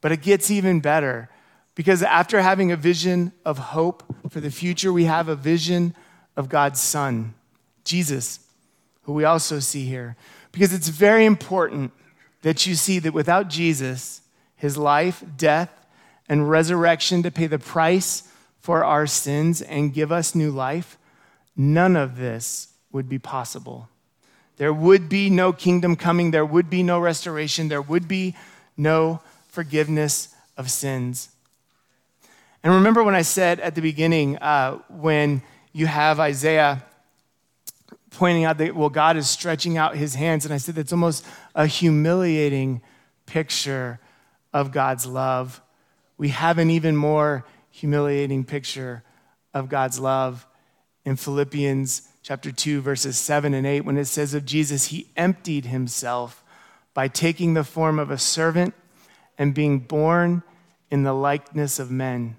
But 0.00 0.12
it 0.12 0.22
gets 0.22 0.50
even 0.50 0.80
better 0.80 1.28
because 1.74 2.02
after 2.02 2.40
having 2.40 2.72
a 2.72 2.76
vision 2.76 3.32
of 3.44 3.58
hope 3.58 4.02
for 4.30 4.40
the 4.40 4.50
future, 4.50 4.92
we 4.92 5.04
have 5.04 5.28
a 5.28 5.36
vision 5.36 5.94
of 6.36 6.48
God's 6.48 6.80
Son, 6.80 7.34
Jesus, 7.84 8.40
who 9.02 9.12
we 9.12 9.24
also 9.24 9.58
see 9.58 9.86
here. 9.86 10.16
Because 10.52 10.72
it's 10.72 10.88
very 10.88 11.24
important 11.24 11.92
that 12.42 12.66
you 12.66 12.74
see 12.74 12.98
that 12.98 13.12
without 13.12 13.48
Jesus, 13.48 14.20
his 14.56 14.76
life, 14.76 15.24
death, 15.36 15.70
and 16.28 16.50
resurrection 16.50 17.22
to 17.22 17.30
pay 17.30 17.46
the 17.46 17.58
price 17.58 18.24
for 18.60 18.84
our 18.84 19.06
sins 19.06 19.62
and 19.62 19.94
give 19.94 20.10
us 20.10 20.34
new 20.34 20.50
life, 20.50 20.98
none 21.56 21.96
of 21.96 22.16
this 22.16 22.68
would 22.92 23.08
be 23.08 23.18
possible. 23.18 23.88
There 24.56 24.72
would 24.72 25.08
be 25.08 25.28
no 25.30 25.52
kingdom 25.52 25.96
coming, 25.96 26.30
there 26.30 26.44
would 26.44 26.70
be 26.70 26.82
no 26.82 26.98
restoration, 26.98 27.68
there 27.68 27.82
would 27.82 28.08
be 28.08 28.34
no 28.76 29.20
forgiveness 29.48 30.34
of 30.56 30.70
sins. 30.70 31.30
And 32.62 32.74
remember 32.74 33.04
when 33.04 33.14
I 33.14 33.22
said 33.22 33.60
at 33.60 33.74
the 33.74 33.82
beginning, 33.82 34.38
uh, 34.38 34.78
when 34.88 35.42
you 35.76 35.86
have 35.86 36.18
Isaiah 36.18 36.82
pointing 38.08 38.44
out 38.44 38.56
that, 38.56 38.74
well, 38.74 38.88
God 38.88 39.18
is 39.18 39.28
stretching 39.28 39.76
out 39.76 39.94
his 39.94 40.14
hands. 40.14 40.46
And 40.46 40.54
I 40.54 40.56
said 40.56 40.74
that's 40.74 40.90
almost 40.90 41.22
a 41.54 41.66
humiliating 41.66 42.80
picture 43.26 44.00
of 44.54 44.72
God's 44.72 45.04
love. 45.04 45.60
We 46.16 46.30
have 46.30 46.56
an 46.56 46.70
even 46.70 46.96
more 46.96 47.44
humiliating 47.70 48.44
picture 48.44 49.02
of 49.52 49.68
God's 49.68 50.00
love 50.00 50.46
in 51.04 51.16
Philippians 51.16 52.08
chapter 52.22 52.50
2, 52.50 52.80
verses 52.80 53.18
7 53.18 53.52
and 53.52 53.66
8, 53.66 53.82
when 53.82 53.98
it 53.98 54.06
says 54.06 54.32
of 54.32 54.46
Jesus, 54.46 54.86
he 54.86 55.10
emptied 55.14 55.66
himself 55.66 56.42
by 56.94 57.06
taking 57.06 57.52
the 57.52 57.64
form 57.64 57.98
of 57.98 58.10
a 58.10 58.16
servant 58.16 58.72
and 59.36 59.52
being 59.52 59.80
born 59.80 60.42
in 60.90 61.02
the 61.02 61.12
likeness 61.12 61.78
of 61.78 61.90
men. 61.90 62.36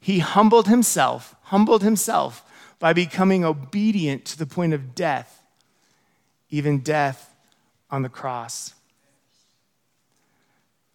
He 0.00 0.20
humbled 0.20 0.68
himself, 0.68 1.36
humbled 1.42 1.82
himself 1.82 2.46
by 2.82 2.92
becoming 2.92 3.44
obedient 3.44 4.24
to 4.24 4.36
the 4.36 4.44
point 4.44 4.72
of 4.72 4.92
death, 4.92 5.40
even 6.50 6.80
death 6.80 7.32
on 7.92 8.02
the 8.02 8.08
cross. 8.08 8.74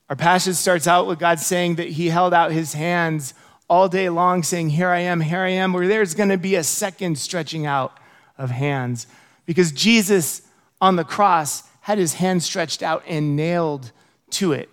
Our 0.09 0.17
passage 0.17 0.57
starts 0.57 0.85
out 0.85 1.07
with 1.07 1.17
God 1.17 1.39
saying 1.39 1.75
that 1.75 1.87
He 1.87 2.07
held 2.07 2.33
out 2.33 2.51
His 2.51 2.73
hands 2.73 3.33
all 3.69 3.87
day 3.87 4.09
long, 4.09 4.43
saying, 4.43 4.71
Here 4.71 4.89
I 4.89 4.99
am, 4.99 5.21
here 5.21 5.39
I 5.39 5.51
am, 5.51 5.71
where 5.71 5.87
there's 5.87 6.13
going 6.13 6.27
to 6.27 6.37
be 6.37 6.55
a 6.55 6.63
second 6.65 7.17
stretching 7.17 7.65
out 7.65 7.97
of 8.37 8.51
hands. 8.51 9.07
Because 9.45 9.71
Jesus 9.71 10.41
on 10.81 10.97
the 10.97 11.05
cross 11.05 11.63
had 11.79 11.97
his 11.97 12.15
hand 12.15 12.43
stretched 12.43 12.83
out 12.83 13.01
and 13.07 13.37
nailed 13.37 13.93
to 14.31 14.51
it. 14.51 14.67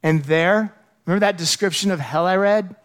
And 0.00 0.22
there, 0.26 0.76
remember 1.06 1.26
that 1.26 1.36
description 1.36 1.90
of 1.90 1.98
hell 1.98 2.24
I 2.24 2.36
read? 2.36 2.76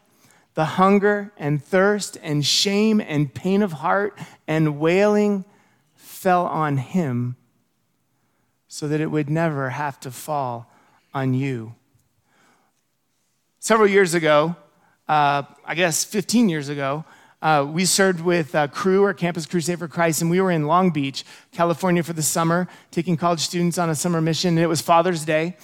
The 0.53 0.65
hunger 0.65 1.31
and 1.37 1.63
thirst 1.63 2.17
and 2.21 2.45
shame 2.45 3.01
and 3.01 3.33
pain 3.33 3.61
of 3.61 3.73
heart 3.73 4.17
and 4.47 4.79
wailing 4.79 5.45
fell 5.95 6.45
on 6.45 6.77
him 6.77 7.35
so 8.67 8.87
that 8.87 9.01
it 9.01 9.07
would 9.07 9.29
never 9.29 9.69
have 9.69 9.99
to 9.99 10.11
fall 10.11 10.71
on 11.13 11.33
you. 11.33 11.75
Several 13.59 13.87
years 13.87 14.13
ago, 14.13 14.55
uh, 15.07 15.43
I 15.65 15.75
guess 15.75 16.03
15 16.03 16.49
years 16.49 16.69
ago, 16.69 17.05
uh, 17.41 17.67
we 17.69 17.83
served 17.83 18.21
with 18.21 18.55
a 18.55 18.67
Cru 18.67 19.03
or 19.03 19.13
Campus 19.13 19.45
Crusade 19.45 19.79
for 19.79 19.87
Christ, 19.87 20.21
and 20.21 20.31
we 20.31 20.39
were 20.39 20.49
in 20.49 20.65
Long 20.65 20.91
Beach, 20.91 21.25
California 21.51 22.01
for 22.01 22.13
the 22.13 22.23
summer, 22.23 22.69
taking 22.89 23.17
college 23.17 23.41
students 23.41 23.77
on 23.77 23.89
a 23.89 23.95
summer 23.95 24.21
mission. 24.21 24.51
And 24.51 24.59
it 24.59 24.67
was 24.67 24.81
Father's 24.81 25.25
Day. 25.25 25.57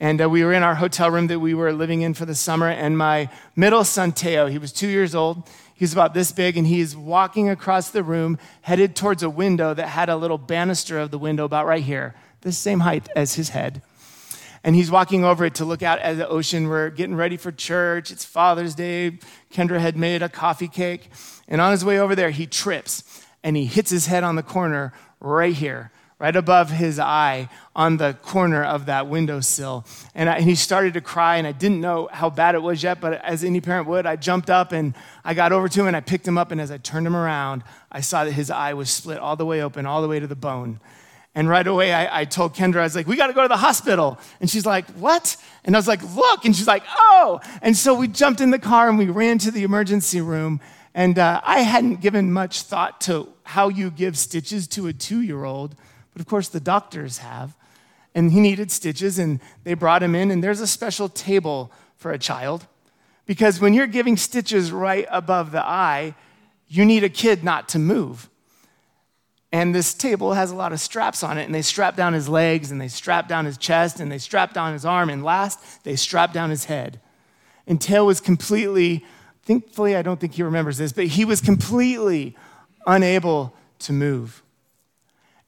And 0.00 0.20
uh, 0.20 0.28
we 0.28 0.44
were 0.44 0.52
in 0.52 0.62
our 0.62 0.74
hotel 0.74 1.10
room 1.10 1.28
that 1.28 1.40
we 1.40 1.54
were 1.54 1.72
living 1.72 2.02
in 2.02 2.14
for 2.14 2.24
the 2.24 2.34
summer. 2.34 2.68
And 2.68 2.98
my 2.98 3.30
middle 3.54 3.84
son, 3.84 4.12
Teo, 4.12 4.46
he 4.46 4.58
was 4.58 4.72
two 4.72 4.88
years 4.88 5.14
old. 5.14 5.48
He's 5.74 5.92
about 5.92 6.14
this 6.14 6.30
big, 6.30 6.56
and 6.56 6.66
he's 6.66 6.96
walking 6.96 7.48
across 7.48 7.90
the 7.90 8.02
room, 8.02 8.38
headed 8.62 8.94
towards 8.94 9.22
a 9.22 9.30
window 9.30 9.74
that 9.74 9.88
had 9.88 10.08
a 10.08 10.16
little 10.16 10.38
banister 10.38 10.98
of 10.98 11.10
the 11.10 11.18
window 11.18 11.44
about 11.44 11.66
right 11.66 11.82
here, 11.82 12.14
the 12.42 12.52
same 12.52 12.80
height 12.80 13.08
as 13.16 13.34
his 13.34 13.50
head. 13.50 13.82
And 14.62 14.74
he's 14.74 14.90
walking 14.90 15.24
over 15.24 15.44
it 15.44 15.56
to 15.56 15.64
look 15.64 15.82
out 15.82 15.98
at 15.98 16.16
the 16.16 16.28
ocean. 16.28 16.68
We're 16.68 16.90
getting 16.90 17.16
ready 17.16 17.36
for 17.36 17.52
church. 17.52 18.10
It's 18.10 18.24
Father's 18.24 18.74
Day. 18.74 19.18
Kendra 19.52 19.78
had 19.78 19.96
made 19.96 20.22
a 20.22 20.28
coffee 20.28 20.68
cake. 20.68 21.10
And 21.48 21.60
on 21.60 21.72
his 21.72 21.84
way 21.84 21.98
over 21.98 22.14
there, 22.14 22.30
he 22.30 22.46
trips 22.46 23.22
and 23.42 23.56
he 23.56 23.66
hits 23.66 23.90
his 23.90 24.06
head 24.06 24.24
on 24.24 24.36
the 24.36 24.42
corner 24.42 24.94
right 25.20 25.52
here 25.52 25.90
right 26.18 26.36
above 26.36 26.70
his 26.70 26.98
eye 26.98 27.48
on 27.74 27.96
the 27.96 28.14
corner 28.22 28.62
of 28.62 28.86
that 28.86 29.08
windowsill. 29.08 29.84
And, 30.14 30.30
I, 30.30 30.36
and, 30.36 30.44
he 30.44 30.54
started 30.54 30.94
to 30.94 31.00
cry, 31.00 31.36
and 31.36 31.46
I 31.46 31.52
didn't 31.52 31.80
know 31.80 32.08
how 32.12 32.30
bad 32.30 32.54
it 32.54 32.62
was 32.62 32.82
yet, 32.82 33.00
but 33.00 33.14
as 33.24 33.42
any 33.42 33.60
parent 33.60 33.88
would, 33.88 34.06
I 34.06 34.16
jumped 34.16 34.48
up 34.48 34.72
and 34.72 34.94
I 35.24 35.34
got 35.34 35.52
over 35.52 35.68
to 35.68 35.80
him 35.80 35.86
and 35.88 35.96
I 35.96 36.00
picked 36.00 36.26
him 36.26 36.38
up. 36.38 36.52
And 36.52 36.60
as 36.60 36.70
I 36.70 36.78
turned 36.78 37.06
him 37.06 37.16
around, 37.16 37.64
I 37.90 38.00
saw 38.00 38.24
that 38.24 38.32
his 38.32 38.50
eye 38.50 38.74
was 38.74 38.90
split 38.90 39.18
all 39.18 39.36
the 39.36 39.46
way 39.46 39.62
open, 39.62 39.86
all 39.86 40.02
the 40.02 40.08
way 40.08 40.20
to 40.20 40.26
the 40.26 40.36
bone. 40.36 40.80
And 41.34 41.48
right 41.48 41.66
away, 41.66 41.92
I, 41.92 42.20
I 42.20 42.24
told 42.26 42.54
Kendra, 42.54 42.76
I 42.76 42.82
was 42.84 42.94
like, 42.94 43.08
we 43.08 43.16
got 43.16 43.26
to 43.26 43.32
go 43.32 43.42
to 43.42 43.48
the 43.48 43.56
hospital. 43.56 44.18
And 44.40 44.48
she's 44.48 44.64
like, 44.64 44.88
what? 44.92 45.36
And 45.64 45.74
I 45.74 45.78
was 45.78 45.88
like, 45.88 46.02
look. 46.14 46.44
And 46.44 46.54
she's 46.54 46.68
like, 46.68 46.84
oh. 46.96 47.40
And 47.60 47.76
so 47.76 47.92
we 47.92 48.06
jumped 48.06 48.40
in 48.40 48.50
the 48.50 48.58
car 48.58 48.88
and 48.88 48.96
we 48.98 49.06
ran 49.06 49.38
to 49.38 49.50
the 49.50 49.64
emergency 49.64 50.20
room. 50.20 50.60
And 50.94 51.18
uh, 51.18 51.40
I 51.44 51.60
hadn't 51.60 52.00
given 52.00 52.32
much 52.32 52.62
thought 52.62 53.00
to 53.02 53.28
how 53.42 53.68
you 53.68 53.90
give 53.90 54.16
stitches 54.16 54.68
to 54.68 54.86
a 54.86 54.92
two 54.92 55.22
year 55.22 55.42
old. 55.44 55.74
But 56.14 56.20
of 56.20 56.26
course, 56.26 56.48
the 56.48 56.60
doctors 56.60 57.18
have. 57.18 57.54
And 58.14 58.32
he 58.32 58.40
needed 58.40 58.70
stitches, 58.70 59.18
and 59.18 59.40
they 59.64 59.74
brought 59.74 60.02
him 60.02 60.14
in, 60.14 60.30
and 60.30 60.42
there's 60.42 60.60
a 60.60 60.66
special 60.66 61.08
table 61.08 61.70
for 61.96 62.12
a 62.12 62.18
child. 62.18 62.66
Because 63.26 63.60
when 63.60 63.74
you're 63.74 63.88
giving 63.88 64.16
stitches 64.16 64.70
right 64.70 65.06
above 65.10 65.50
the 65.50 65.64
eye, 65.64 66.14
you 66.68 66.84
need 66.84 67.02
a 67.02 67.08
kid 67.08 67.42
not 67.42 67.68
to 67.70 67.78
move. 67.78 68.30
And 69.50 69.74
this 69.74 69.94
table 69.94 70.34
has 70.34 70.52
a 70.52 70.54
lot 70.54 70.72
of 70.72 70.80
straps 70.80 71.24
on 71.24 71.38
it, 71.38 71.44
and 71.44 71.54
they 71.54 71.62
strap 71.62 71.96
down 71.96 72.12
his 72.12 72.28
legs, 72.28 72.70
and 72.70 72.80
they 72.80 72.88
strap 72.88 73.26
down 73.26 73.46
his 73.46 73.58
chest, 73.58 73.98
and 73.98 74.12
they 74.12 74.18
strap 74.18 74.52
down 74.52 74.72
his 74.72 74.84
arm, 74.84 75.10
and 75.10 75.24
last, 75.24 75.82
they 75.82 75.96
strap 75.96 76.32
down 76.32 76.50
his 76.50 76.66
head. 76.66 77.00
And 77.66 77.80
Teo 77.80 78.04
was 78.04 78.20
completely, 78.20 79.04
thankfully, 79.42 79.96
I 79.96 80.02
don't 80.02 80.20
think 80.20 80.34
he 80.34 80.44
remembers 80.44 80.78
this, 80.78 80.92
but 80.92 81.06
he 81.06 81.24
was 81.24 81.40
completely 81.40 82.36
unable 82.86 83.56
to 83.80 83.92
move. 83.92 84.43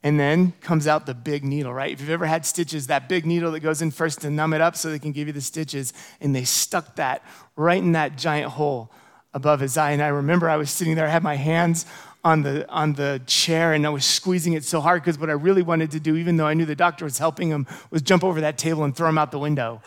And 0.07 0.21
then 0.21 0.53
comes 0.61 0.87
out 0.87 1.05
the 1.05 1.15
big 1.15 1.43
needle, 1.43 1.75
right? 1.75 1.93
If 1.93 2.01
you've 2.01 2.11
ever 2.11 2.27
had 2.27 2.47
stitches, 2.47 2.87
that 2.87 3.09
big 3.09 3.27
needle 3.27 3.51
that 3.51 3.59
goes 3.59 3.83
in 3.83 3.91
first 3.91 4.21
to 4.21 4.31
numb 4.31 4.55
it 4.55 4.61
up 4.61 4.77
so 4.77 4.89
they 4.89 5.01
can 5.01 5.11
give 5.11 5.27
you 5.27 5.33
the 5.33 5.41
stitches, 5.41 5.93
and 6.21 6.33
they 6.33 6.45
stuck 6.45 6.95
that 6.95 7.25
right 7.57 7.83
in 7.83 7.91
that 7.91 8.17
giant 8.17 8.53
hole 8.53 8.93
above 9.35 9.59
his 9.59 9.77
eye. 9.77 9.91
And 9.91 10.01
I 10.01 10.07
remember 10.07 10.49
I 10.49 10.59
was 10.59 10.71
sitting 10.71 10.95
there, 10.95 11.09
I 11.09 11.11
had 11.11 11.25
my 11.25 11.35
hands 11.35 11.87
on 12.23 12.43
the, 12.43 12.71
on 12.71 12.93
the 12.93 13.21
chair, 13.27 13.73
and 13.73 13.85
I 13.85 13.89
was 13.89 14.05
squeezing 14.05 14.53
it 14.53 14.63
so 14.63 14.81
hard 14.81 15.03
because 15.03 15.19
what 15.19 15.29
I 15.29 15.33
really 15.33 15.63
wanted 15.63 15.91
to 15.91 15.99
do, 15.99 16.15
even 16.15 16.37
though 16.37 16.47
I 16.47 16.55
knew 16.55 16.67
the 16.67 16.77
doctor 16.77 17.05
was 17.05 17.19
helping 17.19 17.49
him, 17.49 17.67
was 17.91 18.01
jump 18.01 18.23
over 18.23 18.41
that 18.43 18.59
table 18.59 18.85
and 18.85 18.95
throw 18.95 19.09
him 19.09 19.19
out 19.19 19.33
the 19.33 19.41
window. 19.41 19.83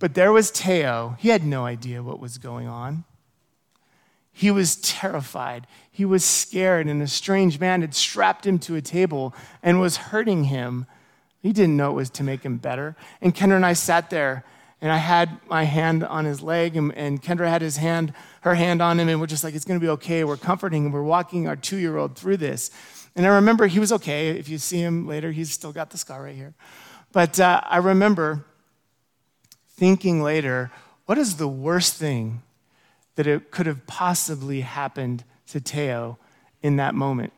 But 0.00 0.14
there 0.14 0.32
was 0.32 0.50
Teo. 0.50 1.14
He 1.20 1.28
had 1.28 1.44
no 1.44 1.64
idea 1.64 2.02
what 2.02 2.18
was 2.18 2.38
going 2.38 2.66
on. 2.66 3.04
He 4.36 4.50
was 4.50 4.76
terrified. 4.76 5.68
He 5.92 6.04
was 6.04 6.24
scared, 6.24 6.88
and 6.88 7.00
a 7.00 7.06
strange 7.06 7.60
man 7.60 7.82
had 7.82 7.94
strapped 7.94 8.44
him 8.44 8.58
to 8.58 8.74
a 8.74 8.82
table 8.82 9.32
and 9.62 9.80
was 9.80 9.96
hurting 9.96 10.44
him. 10.44 10.86
He 11.40 11.52
didn't 11.52 11.76
know 11.76 11.90
it 11.90 11.94
was 11.94 12.10
to 12.10 12.24
make 12.24 12.42
him 12.42 12.56
better. 12.56 12.96
And 13.22 13.32
Kendra 13.32 13.54
and 13.54 13.64
I 13.64 13.74
sat 13.74 14.10
there, 14.10 14.44
and 14.80 14.90
I 14.90 14.96
had 14.96 15.38
my 15.48 15.62
hand 15.62 16.02
on 16.02 16.24
his 16.24 16.42
leg, 16.42 16.76
and, 16.76 16.92
and 16.96 17.22
Kendra 17.22 17.48
had 17.48 17.62
his 17.62 17.76
hand, 17.76 18.12
her 18.40 18.56
hand 18.56 18.82
on 18.82 18.98
him, 18.98 19.08
and 19.08 19.20
we're 19.20 19.28
just 19.28 19.44
like, 19.44 19.54
it's 19.54 19.64
going 19.64 19.78
to 19.78 19.84
be 19.84 19.90
okay. 19.90 20.24
We're 20.24 20.36
comforting 20.36 20.84
him. 20.84 20.90
We're 20.90 21.04
walking 21.04 21.46
our 21.46 21.54
two 21.56 21.76
year 21.76 21.96
old 21.96 22.18
through 22.18 22.38
this. 22.38 22.72
And 23.14 23.24
I 23.24 23.28
remember 23.28 23.68
he 23.68 23.78
was 23.78 23.92
okay. 23.92 24.30
If 24.30 24.48
you 24.48 24.58
see 24.58 24.78
him 24.78 25.06
later, 25.06 25.30
he's 25.30 25.52
still 25.52 25.72
got 25.72 25.90
the 25.90 25.98
scar 25.98 26.24
right 26.24 26.34
here. 26.34 26.54
But 27.12 27.38
uh, 27.38 27.60
I 27.64 27.76
remember 27.76 28.44
thinking 29.68 30.22
later, 30.22 30.72
what 31.06 31.18
is 31.18 31.36
the 31.36 31.46
worst 31.46 31.94
thing 31.94 32.42
that 33.16 33.26
it 33.26 33.50
could 33.50 33.66
have 33.66 33.86
possibly 33.86 34.60
happened 34.60 35.24
to 35.48 35.60
Teo 35.60 36.18
in 36.62 36.76
that 36.76 36.94
moment. 36.94 37.32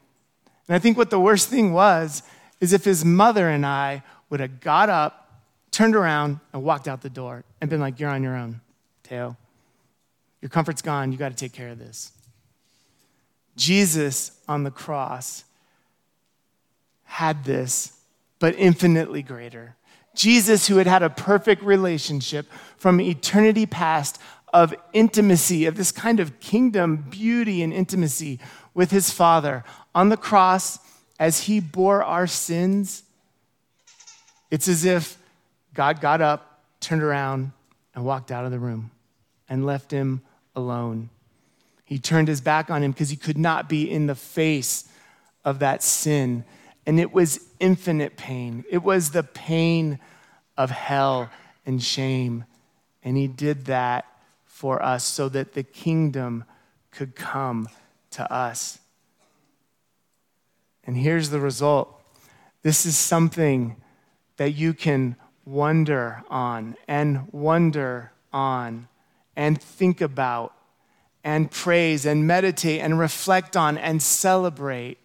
And 0.69 0.75
I 0.75 0.79
think 0.79 0.97
what 0.97 1.11
the 1.11 1.21
worst 1.21 1.49
thing 1.49 1.73
was 1.73 2.23
is 2.61 2.73
if 2.73 2.85
his 2.85 3.05
mother 3.05 3.49
and 3.49 3.65
I 3.65 4.03
would 4.31 4.41
have 4.41 4.61
got 4.61 4.89
up, 4.89 5.43
turned 5.71 5.95
around, 5.95 6.41
and 6.53 6.63
walked 6.63 6.89
out 6.89 7.03
the 7.03 7.11
door 7.11 7.45
and 7.61 7.69
been 7.69 7.81
like, 7.81 8.01
You're 8.01 8.11
on 8.11 8.23
your 8.23 8.37
own, 8.37 8.61
Teo. 9.03 9.37
Your 10.41 10.49
comfort's 10.49 10.83
gone. 10.83 11.13
You 11.13 11.19
got 11.19 11.31
to 11.31 11.37
take 11.37 11.53
care 11.53 11.69
of 11.69 11.79
this. 11.79 12.13
Jesus 13.57 14.33
on 14.49 14.65
the 14.65 14.71
cross 14.71 15.45
had 17.05 17.45
this, 17.45 17.99
but 18.39 18.55
infinitely 18.57 19.23
greater. 19.23 19.77
Jesus, 20.15 20.67
who 20.67 20.77
had 20.77 20.87
had 20.87 21.03
a 21.03 21.11
perfect 21.11 21.63
relationship 21.63 22.47
from 22.77 23.01
eternity 23.01 23.67
past, 23.67 24.21
of 24.53 24.75
intimacy, 24.93 25.67
of 25.67 25.77
this 25.77 25.93
kind 25.93 26.21
of 26.21 26.41
kingdom 26.41 26.97
beauty 27.11 27.63
and 27.63 27.73
intimacy 27.73 28.39
with 28.75 28.91
his 28.91 29.11
Father. 29.11 29.65
On 29.95 30.09
the 30.09 30.17
cross, 30.17 30.79
as 31.19 31.45
he 31.45 31.61
bore 31.61 32.03
our 32.03 32.27
sins, 32.27 33.03
it's 34.51 34.69
as 34.69 34.85
if 34.85 35.19
God 35.75 36.01
got 36.01 36.21
up, 36.21 36.61
turned 36.81 37.03
around, 37.03 37.53
and 37.95 38.05
walked 38.05 38.31
out 38.31 38.45
of 38.45 38.51
the 38.51 38.59
room 38.59 38.91
and 39.49 39.67
left 39.67 39.91
him 39.91 40.23
alone. 40.55 41.11
He 41.85 41.99
turned 41.99 42.29
his 42.29 42.41
back 42.41 42.71
on 42.71 42.83
him 42.83 42.93
because 42.93 43.11
he 43.11 43.17
could 43.17 43.39
not 43.39 43.69
be 43.69 43.91
in 43.91 44.07
the 44.07 44.15
face 44.15 44.89
of 45.45 45.61
that 45.61 45.83
sin. 45.83 46.45
And 46.87 47.01
it 47.01 47.13
was 47.13 47.41
infinite 47.61 48.17
pain. 48.17 48.65
It 48.71 48.83
was 48.83 49.11
the 49.11 49.23
pain 49.23 49.99
of 50.57 50.71
hell 50.71 51.31
and 51.65 51.83
shame. 51.83 52.45
And 53.03 53.17
he 53.17 53.29
did 53.29 53.67
that 53.67 54.05
for 54.57 54.83
us 54.83 55.05
so 55.05 55.29
that 55.29 55.53
the 55.53 55.63
kingdom 55.63 56.43
could 56.91 57.15
come 57.15 57.69
to 58.11 58.33
us. 58.33 58.79
And 60.85 60.97
here's 60.97 61.29
the 61.29 61.41
result 61.41 61.93
this 62.63 62.87
is 62.87 62.97
something 62.97 63.77
that 64.39 64.53
you 64.53 64.73
can 64.73 65.17
wonder 65.45 66.23
on 66.31 66.75
and 66.89 67.31
wonder 67.33 68.13
on 68.33 68.89
and 69.37 69.61
think 69.61 70.01
about 70.01 70.55
and 71.23 71.51
praise 71.51 72.07
and 72.07 72.27
meditate 72.27 72.81
and 72.81 72.99
reflect 72.99 73.59
on 73.59 73.77
and 73.77 74.03
celebrate 74.03 74.97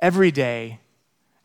every 0.00 0.30
day, 0.30 0.80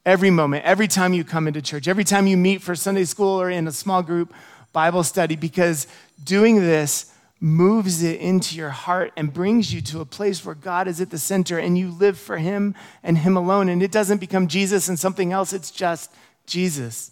every 0.05 0.29
moment, 0.29 0.65
every 0.65 0.88
time 0.89 1.13
you 1.13 1.23
come 1.23 1.47
into 1.47 1.61
church, 1.61 1.88
every 1.88 2.03
time 2.03 2.27
you 2.27 2.36
meet 2.36 2.61
for 2.61 2.75
Sunday 2.75 3.05
school 3.05 3.39
or 3.39 3.49
in 3.49 3.69
a 3.69 3.71
small 3.71 4.03
group 4.03 4.34
Bible 4.73 5.03
study, 5.03 5.38
because 5.38 5.88
doing 6.23 6.57
this 6.57 7.11
moves 7.43 8.03
it 8.03 8.21
into 8.21 8.55
your 8.55 8.69
heart 8.69 9.11
and 9.17 9.33
brings 9.33 9.73
you 9.73 9.81
to 9.81 9.99
a 9.99 10.05
place 10.05 10.45
where 10.45 10.53
God 10.53 10.87
is 10.87 11.01
at 11.01 11.09
the 11.09 11.17
center 11.17 11.57
and 11.57 11.75
you 11.75 11.89
live 11.89 12.17
for 12.17 12.37
Him 12.37 12.75
and 13.01 13.17
Him 13.17 13.35
alone. 13.35 13.67
And 13.67 13.81
it 13.81 13.91
doesn't 13.91 14.19
become 14.19 14.47
Jesus 14.47 14.87
and 14.87 14.97
something 14.97 15.33
else, 15.33 15.51
it's 15.51 15.71
just 15.71 16.13
Jesus. 16.45 17.11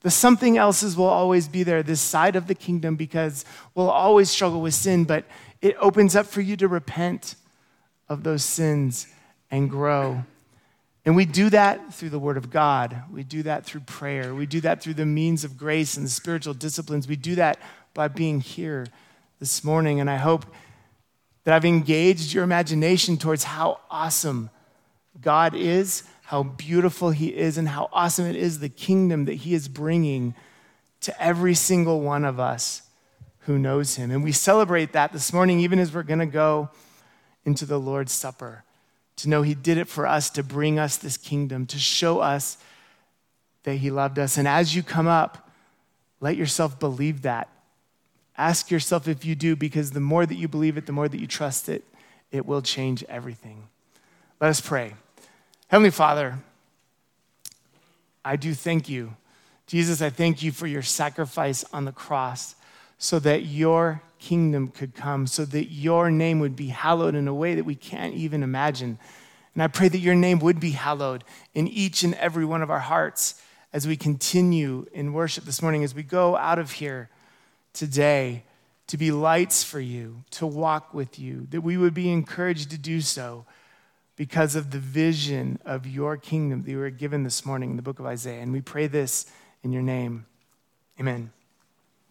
The 0.00 0.10
something 0.10 0.58
else's 0.58 0.96
will 0.96 1.06
always 1.06 1.48
be 1.48 1.62
there, 1.62 1.82
this 1.82 2.00
side 2.00 2.36
of 2.36 2.48
the 2.48 2.54
kingdom, 2.54 2.96
because 2.96 3.44
we'll 3.74 3.88
always 3.88 4.28
struggle 4.28 4.60
with 4.60 4.74
sin, 4.74 5.04
but 5.04 5.24
it 5.62 5.76
opens 5.78 6.14
up 6.14 6.26
for 6.26 6.42
you 6.42 6.56
to 6.56 6.68
repent 6.68 7.36
of 8.08 8.24
those 8.24 8.44
sins 8.44 9.06
and 9.50 9.70
grow. 9.70 10.24
And 11.06 11.16
we 11.16 11.24
do 11.24 11.50
that 11.50 11.94
through 11.94 12.10
the 12.10 12.18
Word 12.18 12.36
of 12.36 12.50
God. 12.50 13.02
We 13.10 13.22
do 13.22 13.44
that 13.44 13.64
through 13.64 13.82
prayer. 13.82 14.34
We 14.34 14.46
do 14.46 14.60
that 14.62 14.82
through 14.82 14.94
the 14.94 15.06
means 15.06 15.44
of 15.44 15.56
grace 15.56 15.96
and 15.96 16.04
the 16.04 16.10
spiritual 16.10 16.54
disciplines. 16.54 17.06
We 17.06 17.16
do 17.16 17.36
that 17.36 17.58
by 17.94 18.08
being 18.08 18.40
here 18.40 18.86
this 19.38 19.62
morning, 19.64 20.00
and 20.00 20.10
I 20.10 20.16
hope 20.16 20.44
that 21.44 21.54
I've 21.54 21.64
engaged 21.64 22.32
your 22.32 22.42
imagination 22.42 23.16
towards 23.16 23.44
how 23.44 23.80
awesome 23.90 24.50
God 25.20 25.54
is, 25.54 26.02
how 26.24 26.42
beautiful 26.42 27.10
He 27.10 27.34
is, 27.34 27.56
and 27.56 27.68
how 27.68 27.88
awesome 27.92 28.26
it 28.26 28.36
is 28.36 28.58
the 28.58 28.68
kingdom 28.68 29.26
that 29.26 29.34
He 29.34 29.54
is 29.54 29.68
bringing 29.68 30.34
to 31.02 31.22
every 31.22 31.54
single 31.54 32.00
one 32.00 32.24
of 32.24 32.40
us 32.40 32.82
who 33.40 33.58
knows 33.58 33.94
Him. 33.96 34.10
And 34.10 34.24
we 34.24 34.32
celebrate 34.32 34.92
that 34.92 35.12
this 35.12 35.32
morning, 35.32 35.60
even 35.60 35.78
as 35.78 35.94
we're 35.94 36.02
going 36.02 36.18
to 36.18 36.26
go 36.26 36.70
into 37.44 37.66
the 37.66 37.78
Lord's 37.78 38.12
Supper, 38.12 38.64
to 39.16 39.28
know 39.28 39.42
He 39.42 39.54
did 39.54 39.78
it 39.78 39.86
for 39.86 40.06
us, 40.06 40.30
to 40.30 40.42
bring 40.42 40.78
us 40.78 40.96
this 40.96 41.16
kingdom, 41.16 41.66
to 41.66 41.78
show 41.78 42.20
us 42.20 42.58
that 43.62 43.76
He 43.76 43.90
loved 43.90 44.18
us. 44.18 44.36
And 44.38 44.48
as 44.48 44.74
you 44.74 44.82
come 44.82 45.06
up, 45.06 45.50
let 46.20 46.36
yourself 46.36 46.80
believe 46.80 47.22
that 47.22 47.48
Ask 48.36 48.70
yourself 48.70 49.06
if 49.06 49.24
you 49.24 49.34
do, 49.34 49.54
because 49.54 49.92
the 49.92 50.00
more 50.00 50.26
that 50.26 50.34
you 50.34 50.48
believe 50.48 50.76
it, 50.76 50.86
the 50.86 50.92
more 50.92 51.08
that 51.08 51.20
you 51.20 51.26
trust 51.26 51.68
it, 51.68 51.84
it 52.32 52.44
will 52.44 52.62
change 52.62 53.04
everything. 53.08 53.68
Let 54.40 54.50
us 54.50 54.60
pray. 54.60 54.94
Heavenly 55.68 55.90
Father, 55.90 56.38
I 58.24 58.36
do 58.36 58.54
thank 58.54 58.88
you. 58.88 59.14
Jesus, 59.66 60.02
I 60.02 60.10
thank 60.10 60.42
you 60.42 60.50
for 60.50 60.66
your 60.66 60.82
sacrifice 60.82 61.64
on 61.72 61.84
the 61.84 61.92
cross 61.92 62.54
so 62.98 63.18
that 63.20 63.44
your 63.44 64.02
kingdom 64.18 64.68
could 64.68 64.94
come, 64.94 65.26
so 65.26 65.44
that 65.44 65.66
your 65.66 66.10
name 66.10 66.40
would 66.40 66.56
be 66.56 66.68
hallowed 66.68 67.14
in 67.14 67.28
a 67.28 67.34
way 67.34 67.54
that 67.54 67.64
we 67.64 67.74
can't 67.74 68.14
even 68.14 68.42
imagine. 68.42 68.98
And 69.54 69.62
I 69.62 69.68
pray 69.68 69.88
that 69.88 69.98
your 69.98 70.14
name 70.14 70.38
would 70.40 70.58
be 70.58 70.70
hallowed 70.70 71.22
in 71.54 71.68
each 71.68 72.02
and 72.02 72.14
every 72.14 72.44
one 72.44 72.62
of 72.62 72.70
our 72.70 72.80
hearts 72.80 73.40
as 73.72 73.86
we 73.86 73.96
continue 73.96 74.86
in 74.92 75.12
worship 75.12 75.44
this 75.44 75.62
morning, 75.62 75.84
as 75.84 75.94
we 75.94 76.02
go 76.02 76.36
out 76.36 76.58
of 76.58 76.72
here 76.72 77.08
today 77.74 78.44
to 78.86 78.96
be 78.96 79.10
lights 79.10 79.62
for 79.62 79.80
you, 79.80 80.24
to 80.30 80.46
walk 80.46 80.94
with 80.94 81.18
you, 81.18 81.46
that 81.50 81.60
we 81.60 81.76
would 81.76 81.94
be 81.94 82.10
encouraged 82.10 82.70
to 82.70 82.78
do 82.78 83.00
so 83.00 83.44
because 84.16 84.54
of 84.54 84.70
the 84.70 84.78
vision 84.78 85.58
of 85.64 85.86
your 85.86 86.16
kingdom 86.16 86.62
that 86.62 86.70
you 86.70 86.78
were 86.78 86.90
given 86.90 87.24
this 87.24 87.44
morning 87.44 87.70
in 87.70 87.76
the 87.76 87.82
book 87.82 87.98
of 87.98 88.06
Isaiah. 88.06 88.40
And 88.40 88.52
we 88.52 88.60
pray 88.60 88.86
this 88.86 89.26
in 89.62 89.72
your 89.72 89.82
name. 89.82 90.26
Amen. 91.00 91.32